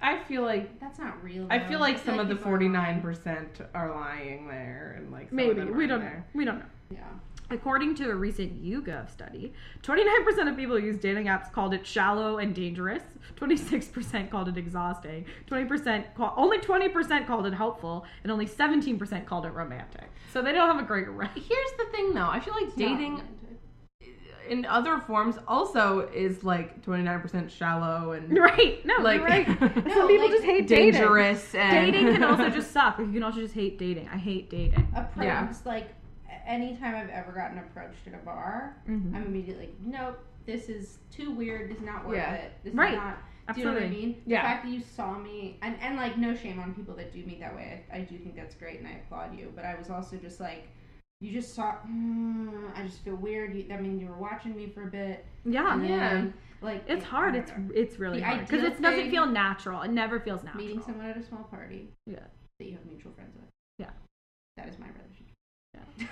[0.00, 1.46] I feel like That's not real.
[1.50, 2.72] I feel like some of the people are forty lying.
[2.72, 6.22] nine percent are lying there, and like some of Maybe them we aren't don't know.
[6.34, 6.64] We don't know.
[6.92, 7.00] Yeah.
[7.50, 11.86] According to a recent YouGov study, 29% of people who use dating apps called it
[11.86, 13.02] shallow and dangerous.
[13.36, 15.24] 26% called it exhausting.
[15.50, 20.10] 20% call, only 20% called it helpful, and only 17% called it romantic.
[20.30, 21.30] So they don't have a great array.
[21.34, 22.28] Here's the thing, though.
[22.28, 24.44] I feel like dating romantic.
[24.50, 28.84] in other forms also is like twenty nine percent shallow and Right?
[28.84, 29.46] No, Like- you're right.
[29.58, 32.04] Some No, people like, just hate dating dangerous and dating.
[32.04, 32.98] Dating can also just suck.
[32.98, 34.08] Like, you can also just hate dating.
[34.12, 34.86] I hate dating.
[34.94, 35.52] approach Yeah.
[35.64, 35.94] like
[36.48, 39.14] anytime I've ever gotten approached at a bar, Mhm.
[39.14, 41.70] I'm immediately like, nope, this is too weird.
[41.70, 42.32] This is not worth Yeah.
[42.34, 42.52] it.
[42.64, 42.94] This Right.
[42.94, 43.18] is not.
[43.54, 44.22] Do you know what I mean?
[44.26, 44.42] Yeah.
[44.42, 47.24] The fact that you saw me, and, and like, no shame on people that do
[47.24, 47.82] me that way.
[47.90, 49.52] I, I do think that's great, and I applaud you.
[49.54, 50.68] But I was also just like,
[51.20, 51.76] you just saw.
[51.86, 53.54] Mm, I just feel weird.
[53.54, 55.24] You, I mean, you were watching me for a bit.
[55.44, 55.74] Yeah.
[55.74, 56.26] and Yeah.
[56.60, 57.34] Like It's I hard.
[57.36, 59.80] It's it's really The hard because it doesn't feel natural.
[59.82, 60.64] It never feels natural.
[60.64, 61.88] meeting someone at a small party.
[62.06, 62.18] Yeah.
[62.58, 63.48] That you have mutual friends with.
[63.78, 63.90] Yeah.
[64.56, 65.27] That is my relationship.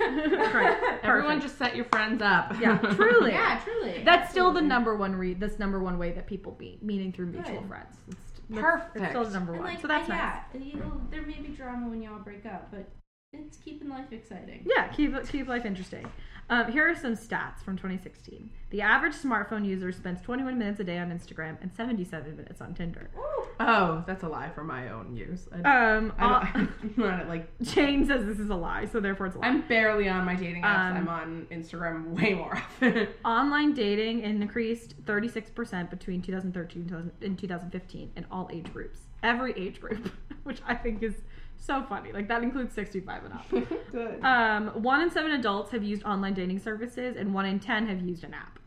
[0.00, 0.98] Right.
[1.02, 2.54] Everyone just set your friends up.
[2.60, 3.32] Yeah, truly.
[3.32, 4.02] Yeah, truly.
[4.04, 7.26] That's still the number one re That's number one way that people meet, meeting through
[7.26, 7.68] mutual Good.
[7.68, 7.96] friends.
[8.08, 8.96] It's, Perfect.
[8.96, 9.64] It's still the number one.
[9.64, 10.42] like, so that's uh, nice.
[10.54, 12.88] yeah, you there may be drama when y'all break up, but
[13.32, 14.64] it's keeping life exciting.
[14.66, 16.10] Yeah, keep keep life interesting.
[16.48, 18.50] Um, here are some stats from 2016.
[18.70, 22.72] The average smartphone user spends 21 minutes a day on Instagram and 77 minutes on
[22.72, 23.10] Tinder.
[23.58, 25.48] Oh, that's a lie for my own use.
[25.52, 25.56] I,
[25.96, 29.00] Um, I uh, don't, I'm not at, like Jane says this is a lie, so
[29.00, 29.48] therefore it's a lie.
[29.48, 30.90] I'm barely on my dating apps.
[30.90, 33.08] Um, I'm on Instagram way more often.
[33.24, 39.00] Online dating increased 36% between 2013 and 2015 in all age groups.
[39.24, 40.12] Every age group,
[40.44, 41.14] which I think is
[41.58, 42.12] so funny.
[42.12, 43.46] Like that includes 65 and up.
[43.92, 44.22] Good.
[44.22, 48.00] Um, one in seven adults have used online dating services, and one in 10 have
[48.00, 48.58] used an app.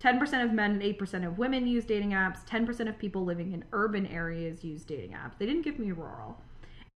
[0.00, 2.46] 10% of men and 8% of women use dating apps.
[2.46, 5.38] 10% of people living in urban areas use dating apps.
[5.38, 6.40] They didn't give me rural.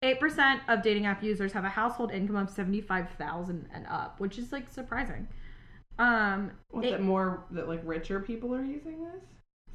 [0.05, 4.53] 8% of dating app users have a household income of 75,000 and up, which is
[4.53, 5.27] like surprising.
[5.99, 9.23] Um, it- it more that like richer people are using this?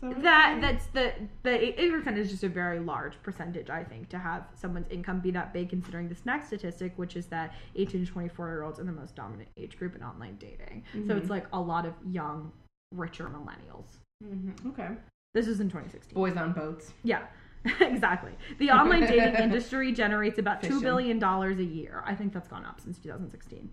[0.02, 4.10] That that that's the the eight percent is just a very large percentage, I think,
[4.10, 5.70] to have someone's income be that big.
[5.70, 8.92] Considering this next statistic, which is that eighteen to twenty four year olds are the
[8.92, 10.84] most dominant age group in online dating.
[11.08, 11.30] So it's Mhm.
[11.30, 12.52] like a lot of young,
[12.94, 13.98] richer millennials.
[14.24, 14.70] Mm-hmm.
[14.72, 14.90] okay.
[15.34, 16.14] This is in twenty sixteen.
[16.14, 16.94] Boys on boats.
[17.04, 17.24] Yeah.
[17.80, 18.32] exactly.
[18.60, 22.04] The online dating industry generates about $2 billion a year.
[22.06, 23.72] I think that's gone up since 2016.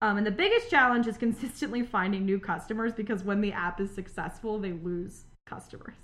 [0.00, 3.90] Um, and the biggest challenge is consistently finding new customers because when the app is
[3.90, 5.94] successful, they lose customers.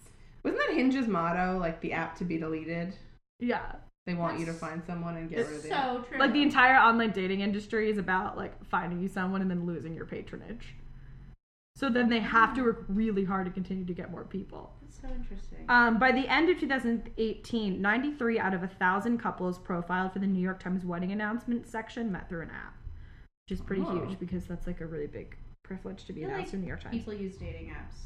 [0.44, 2.94] Wasn't that Hinge's motto, like the app to be deleted?
[3.38, 3.72] Yeah.
[4.06, 5.84] They want you to find someone and get rid of It's the app.
[5.84, 6.18] so true.
[6.18, 9.94] Like the entire online dating industry is about like finding you someone and then losing
[9.94, 10.74] your patronage.
[11.76, 14.74] So then they have to work really hard to continue to get more people.
[14.82, 15.64] That's so interesting.
[15.68, 20.26] Um, by the end of 2018, 93 out of a thousand couples profiled for the
[20.26, 22.76] New York Times wedding announcement section met through an app,
[23.48, 24.04] which is pretty Oh.
[24.04, 26.82] huge because that's like a really big privilege to be announced like through New York
[26.82, 26.94] Times.
[26.96, 27.96] People use dating apps.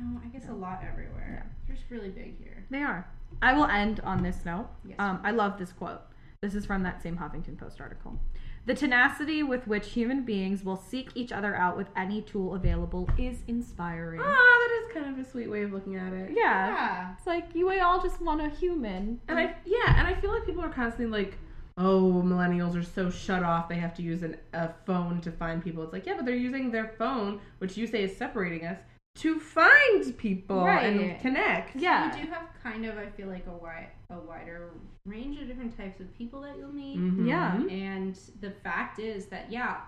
[0.00, 1.46] Oh, I guess a lot everywhere.
[1.66, 2.64] They're just really big here.
[2.70, 3.06] They are.
[3.42, 4.68] I will end on this note.
[4.86, 4.96] Yes.
[4.98, 6.00] Um, I love this quote.
[6.40, 8.18] This is from that same Huffington Post article.
[8.66, 13.08] The tenacity with which human beings will seek each other out with any tool available
[13.18, 14.20] is inspiring.
[14.22, 16.30] Ah, that is kind of a sweet way of looking at it.
[16.34, 16.68] Yeah.
[16.68, 17.14] Yeah.
[17.16, 19.20] It's like you all just want a human.
[19.28, 21.38] And I yeah, and I feel like people are constantly like,
[21.76, 23.68] oh, millennials are so shut off.
[23.68, 25.82] They have to use an, a phone to find people.
[25.82, 28.78] It's like yeah, but they're using their phone, which you say is separating us,
[29.16, 30.96] to find people Right.
[30.96, 31.76] and connect.
[31.76, 32.16] yeah.
[32.16, 34.70] You do have kind of, I feel like, a wide, a wider
[35.06, 36.98] range of different types of people that you'll meet.
[36.98, 37.26] Mhm.
[37.28, 37.56] Yeah.
[37.68, 39.82] And the fact is that, yeah,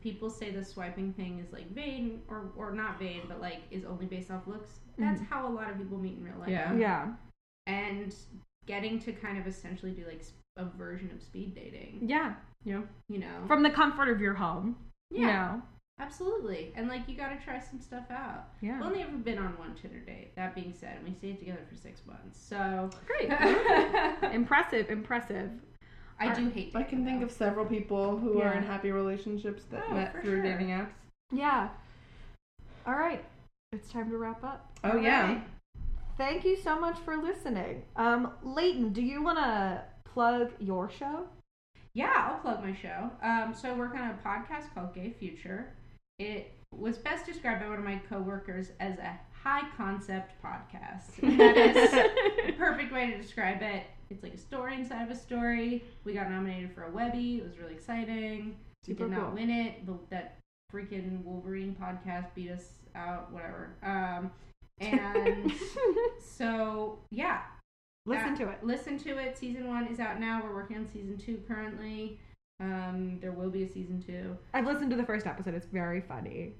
[0.00, 3.84] people say the swiping thing is like vain or, or not vain, but like is
[3.84, 4.80] only based off looks.
[4.98, 6.48] That's how a lot of people meet in real life.
[6.48, 6.74] Yeah.
[6.74, 7.12] Yeah.
[7.66, 8.14] And
[8.66, 10.22] getting to kind of essentially do like
[10.56, 12.34] a version of speed dating, Yeah.
[12.64, 12.82] Yeah.
[13.08, 13.44] you know?
[13.46, 14.76] From the comfort of your home.
[15.10, 15.62] yeah, You know?
[16.00, 16.72] Absolutely.
[16.76, 18.48] And like you got to try some stuff out.
[18.60, 18.76] Yeah.
[18.76, 20.34] I've only ever been on one Tinder date.
[20.36, 22.38] That being said, we stayed together for six months.
[22.40, 23.30] So Great.
[24.32, 25.50] impressive, impressive, impressive.
[26.36, 26.72] do hate.
[26.74, 28.58] I can think of several people who are Yeah.
[28.58, 30.52] in happy relationships that Oh, met for through sure.
[30.52, 30.90] dating apps.
[31.32, 31.68] Yeah.
[32.86, 33.24] All right.
[33.72, 34.70] It's time to wrap up.
[34.84, 35.22] Oh All yeah.
[35.26, 35.42] right.
[36.16, 37.82] Thank you so much for listening.
[37.96, 41.24] Um, Leighton, do you want to plug your show?
[41.92, 43.10] Yeah, I'll plug my show.
[43.22, 45.74] Um, so I work on a podcast called Gay Future.
[46.18, 51.22] It was best described by one of my coworkers as a high concept podcast.
[51.22, 53.84] And that is the perfect way to describe it.
[54.08, 55.84] It's like a story inside of a story.
[56.04, 57.38] We got nominated for a Webby.
[57.38, 58.56] It was really exciting.
[58.84, 59.34] Super we did not cool.
[59.34, 59.86] win it.
[59.86, 60.38] The, that
[60.72, 63.32] freaking Wolverine podcast beat us out.
[63.32, 63.74] Whatever.
[63.82, 64.30] Um,
[64.78, 65.52] and
[66.20, 67.42] so yeah,
[68.06, 68.58] Listen uh, to it.
[68.62, 69.36] Listen to it.
[69.36, 70.40] Season one is out now.
[70.42, 72.20] We're working on season two currently.
[72.60, 74.36] Um, there will be a season two.
[74.54, 75.54] I've listened to the first episode.
[75.54, 76.52] It's very funny.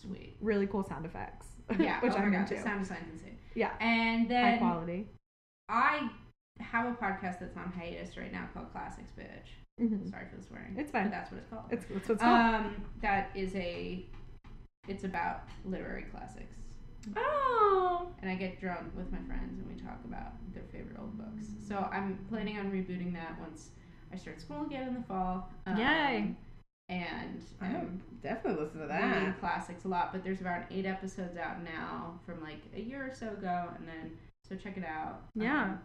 [0.00, 0.36] Sweet.
[0.40, 1.46] Really cool sound effects.
[1.78, 2.00] Yeah.
[2.02, 2.60] which oh I'm into.
[2.62, 3.36] sound design's insane.
[3.54, 3.72] Yeah.
[3.80, 5.06] And then High quality.
[5.68, 6.08] I
[6.60, 9.82] have a podcast that's on hiatus right now called Classics Bitch.
[9.84, 10.08] Mhm.
[10.08, 10.76] Sorry for the swearing.
[10.78, 11.04] It's fine.
[11.04, 11.64] But that's what it's called.
[11.70, 12.54] It's, it's what's called.
[12.54, 14.06] um, that is a.
[14.86, 16.54] It's about literary classics.
[17.16, 18.08] Oh.
[18.22, 21.48] and I get drunk with my friends and we talk about their favorite old books.
[21.66, 23.70] So I'm planning on rebooting that once
[24.12, 25.48] I start school again in the fall.
[25.66, 26.34] Um, Yay.
[26.88, 29.40] And I um, would definitely listen to reading that.
[29.40, 33.14] classics a lot, but there's about eight episodes out now from like a year or
[33.14, 34.12] so ago, and then
[34.48, 35.22] so check it out.
[35.34, 35.62] Yeah.
[35.62, 35.78] Um,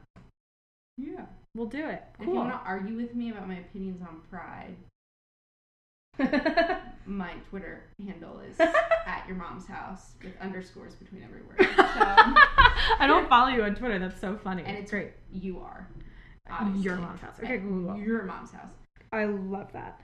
[0.98, 1.26] yeah.
[1.56, 2.04] We'll do it.
[2.20, 4.76] If you want to argue with me about my opinions on Pride,
[7.06, 8.60] my Twitter handle is
[9.06, 11.68] at your mom's house with underscores between every word.
[12.90, 14.00] So I don't follow you on Twitter.
[14.00, 14.64] That's so funny.
[14.66, 15.12] and it's great.
[15.32, 15.88] You are.
[16.52, 16.84] Obviously.
[16.84, 17.36] Your mom's house.
[17.44, 17.98] Okay, cool.
[17.98, 18.72] Your mom's house.
[19.12, 20.02] I love that.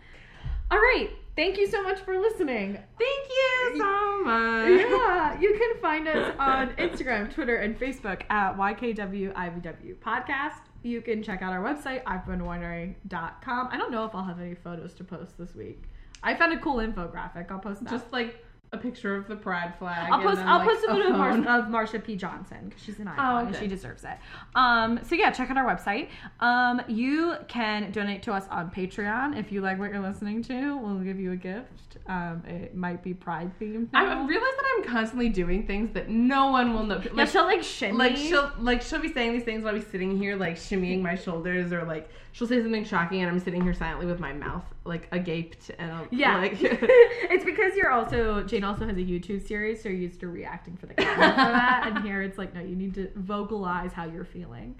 [0.72, 1.10] All right.
[1.36, 2.78] Thank you so much for listening.
[2.98, 4.70] Thank you so much.
[4.70, 10.62] yeah, you can find us on Instagram, Twitter, and Facebook at YKWIBW Podcast.
[10.82, 13.70] You can check out our website, wondering.com.
[13.70, 15.84] I don't know if I'll have any photos to post this week.
[16.24, 17.52] I found a cool infographic.
[17.52, 17.90] I'll post that.
[17.90, 20.12] Just like a picture of the pride flag.
[20.12, 20.38] I'll post.
[20.38, 21.18] then, I'll like, post a photo of.
[21.18, 22.16] Mar- of Marsha P.
[22.16, 24.18] Johnson because she's an icon and she deserves it.
[24.56, 26.10] Um, so yeah, check out our website.
[26.40, 30.78] Um, you can donate to us on Patreon if you like what you're listening to.
[30.78, 31.98] We'll give you a gift.
[32.08, 33.90] Um, it might be Pride themed.
[33.94, 37.02] I realize that I'm constantly doing things that no one will know.
[37.16, 37.98] yeah, she'll like shimmy.
[37.98, 41.16] like she'll like she'll be saying these things while I'm sitting here like shimmying my
[41.16, 44.66] shoulders or like she'll say something shocking and I'm sitting here silently with my mouth
[44.84, 46.38] like agaped and I'll, Yeah.
[46.38, 50.28] like it's because you're also Jane also has a YouTube series, so you're used to
[50.28, 51.84] reacting for the camera for that.
[51.88, 54.76] And here it's like, no, you need to vocalize how you're feeling.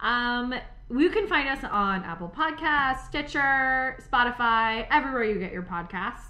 [0.00, 0.52] Um,
[0.90, 6.24] you can find us on Apple Podcasts, Stitcher, Spotify, everywhere you get your podcasts.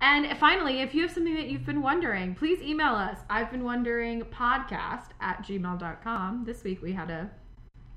[0.00, 3.18] And finally, if you have something that you've been wondering, please email us.
[3.28, 6.44] I've been wondering podcast at gmail.com.
[6.46, 7.28] This week we had a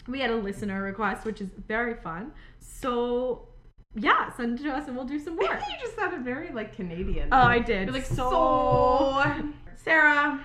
[0.08, 2.32] we had a listener request, which is very fun.
[2.60, 3.48] So
[3.96, 5.44] yeah, send it to us and we'll do some more.
[5.54, 7.30] you just sounded very like Canadian.
[7.32, 7.86] Oh, I did.
[7.88, 9.44] You're like So- so.
[9.76, 10.40] Sarah,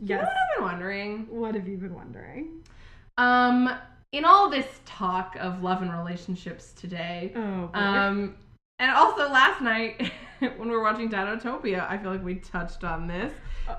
[0.00, 0.24] you know Yes.
[0.24, 1.26] what I've been wondering?
[1.30, 2.62] What have you been wondering?
[3.18, 3.70] Um,
[4.12, 7.78] in all this talk of love and relationships today, Oh, boy.
[7.78, 8.34] um,
[8.78, 13.06] and also last night when we were watching Dinotopia, I feel like we touched on
[13.06, 13.32] this.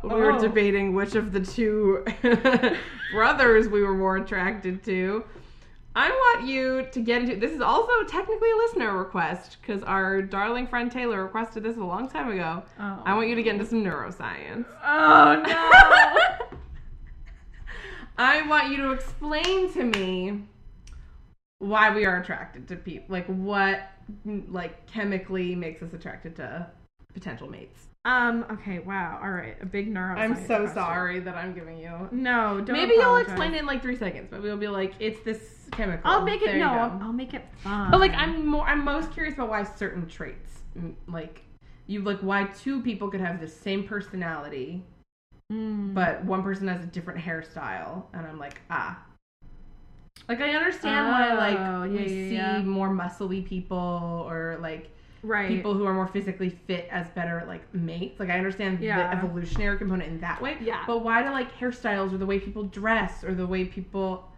[0.03, 0.39] We were Oh.
[0.39, 2.05] debating which of the two
[3.13, 5.23] brothers we were more attracted to.
[5.95, 10.21] I want you to get into this is also technically a listener request because our
[10.21, 12.63] darling friend Taylor requested this a long time ago.
[12.79, 13.01] Oh.
[13.05, 14.65] I want you to get into some neuroscience.
[14.85, 16.57] Oh no.
[18.19, 20.43] I want you to explain to me
[21.59, 23.07] why we are attracted to people.
[23.09, 23.81] Like what
[24.25, 26.67] like chemically makes us attracted to
[27.13, 27.87] potential mates.
[28.07, 28.45] Um.
[28.51, 28.79] Okay.
[28.79, 29.19] Wow.
[29.21, 29.57] All right.
[29.61, 30.17] A big neuroscience.
[30.17, 30.73] I'm so question.
[30.73, 31.91] sorry that I'm giving you.
[32.11, 32.61] No.
[32.61, 35.39] Don't Maybe you'll explain it in like three seconds, but we'll be like, it's this
[35.71, 36.09] chemical.
[36.09, 36.45] I'll make it.
[36.45, 36.69] There No.
[36.69, 37.91] I'll, I'll make it fun.
[37.91, 38.65] But like, I'm more.
[38.65, 41.41] I'm most curious about why certain traits, mm, like
[41.87, 44.83] you like why two people could have the same personality,
[45.51, 45.93] Mm.
[45.93, 49.01] but one person has a different hairstyle, and I'm like, ah.
[50.27, 52.61] Like I understand why Oh, like yeah, we yeah, see yeah.
[52.61, 54.89] more muscly people or like
[55.23, 55.49] right.
[55.49, 58.19] people who are more physically fit as better like mates.
[58.19, 59.09] Like I understand Yeah.
[59.15, 60.57] the evolutionary component in that way.
[60.61, 60.83] Yeah.
[60.87, 64.31] But why do like hairstyles or the way people dress or the way people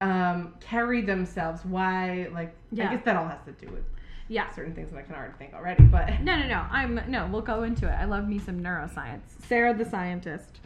[0.00, 1.64] um carry themselves?
[1.64, 2.88] Why like Yeah.
[2.90, 3.84] I guess that all has to do with
[4.28, 4.50] Yeah.
[4.50, 5.84] certain things that I can already think already.
[5.84, 6.66] But No, no, no.
[6.70, 7.28] I'm no.
[7.30, 7.92] We'll go into it.
[7.92, 9.22] I love me some neuroscience.
[9.46, 10.60] Sarah, the scientist.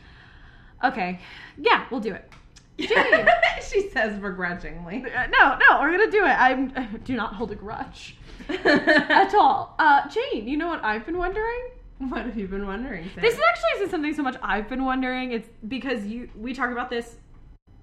[0.83, 1.19] Okay.
[1.57, 2.31] Yeah, we'll do it.
[3.63, 5.05] She says begrudgingly.
[5.07, 5.81] Uh, no, no.
[5.81, 6.29] We're gonna do it.
[6.39, 7.01] I'm.
[7.05, 8.17] Do not hold a grudge
[8.49, 9.75] at all.
[9.79, 11.71] Uh, Jane, you know what I've been wondering?
[11.99, 13.09] what have you been wondering?
[13.15, 13.23] Sarah?
[13.23, 15.33] This actually isn't something so much I've been wondering.
[15.33, 17.17] It's because you we talk about this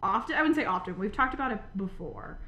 [0.03, 0.35] often.
[0.35, 0.97] I wouldn't say often.
[0.97, 2.39] We've talked about it before,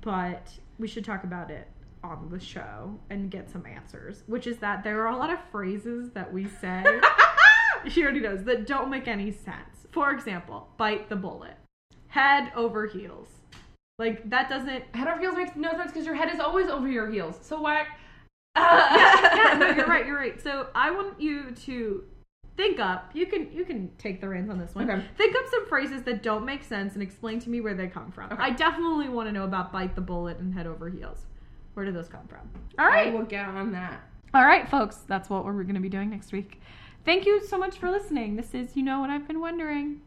[0.00, 1.68] but we should talk about it
[2.02, 4.24] on the show and get some answers.
[4.26, 6.84] Which is that there are a lot of phrases that we say.
[7.88, 9.86] she already knows that don't make any sense.
[9.90, 11.56] For example, bite the bullet,
[12.08, 13.28] head over heels.
[13.98, 14.84] Like that doesn't.
[14.94, 17.38] head over heels makes no sense because your head is always over your heels.
[17.42, 17.86] So why?
[18.54, 19.32] Uh.
[19.34, 20.06] yeah, no, you're right.
[20.06, 20.38] You're right.
[20.38, 22.04] So I want you to
[22.54, 23.10] think up.
[23.14, 24.90] You can you can take the reins on this one.
[24.90, 25.02] Okay.
[25.16, 28.12] Think up some phrases that don't make sense and explain to me where they come
[28.12, 28.30] from.
[28.30, 28.42] Okay.
[28.42, 31.24] I definitely want to know about bite the bullet and head over heels.
[31.72, 32.40] Where did those come from?
[32.78, 34.02] All right, I will get on that.
[34.34, 34.96] All right, folks.
[35.06, 36.60] That's what we're going to be doing next week.
[37.04, 38.36] Thank you so much for listening.
[38.36, 40.02] This is You Know What I've Been Wondering.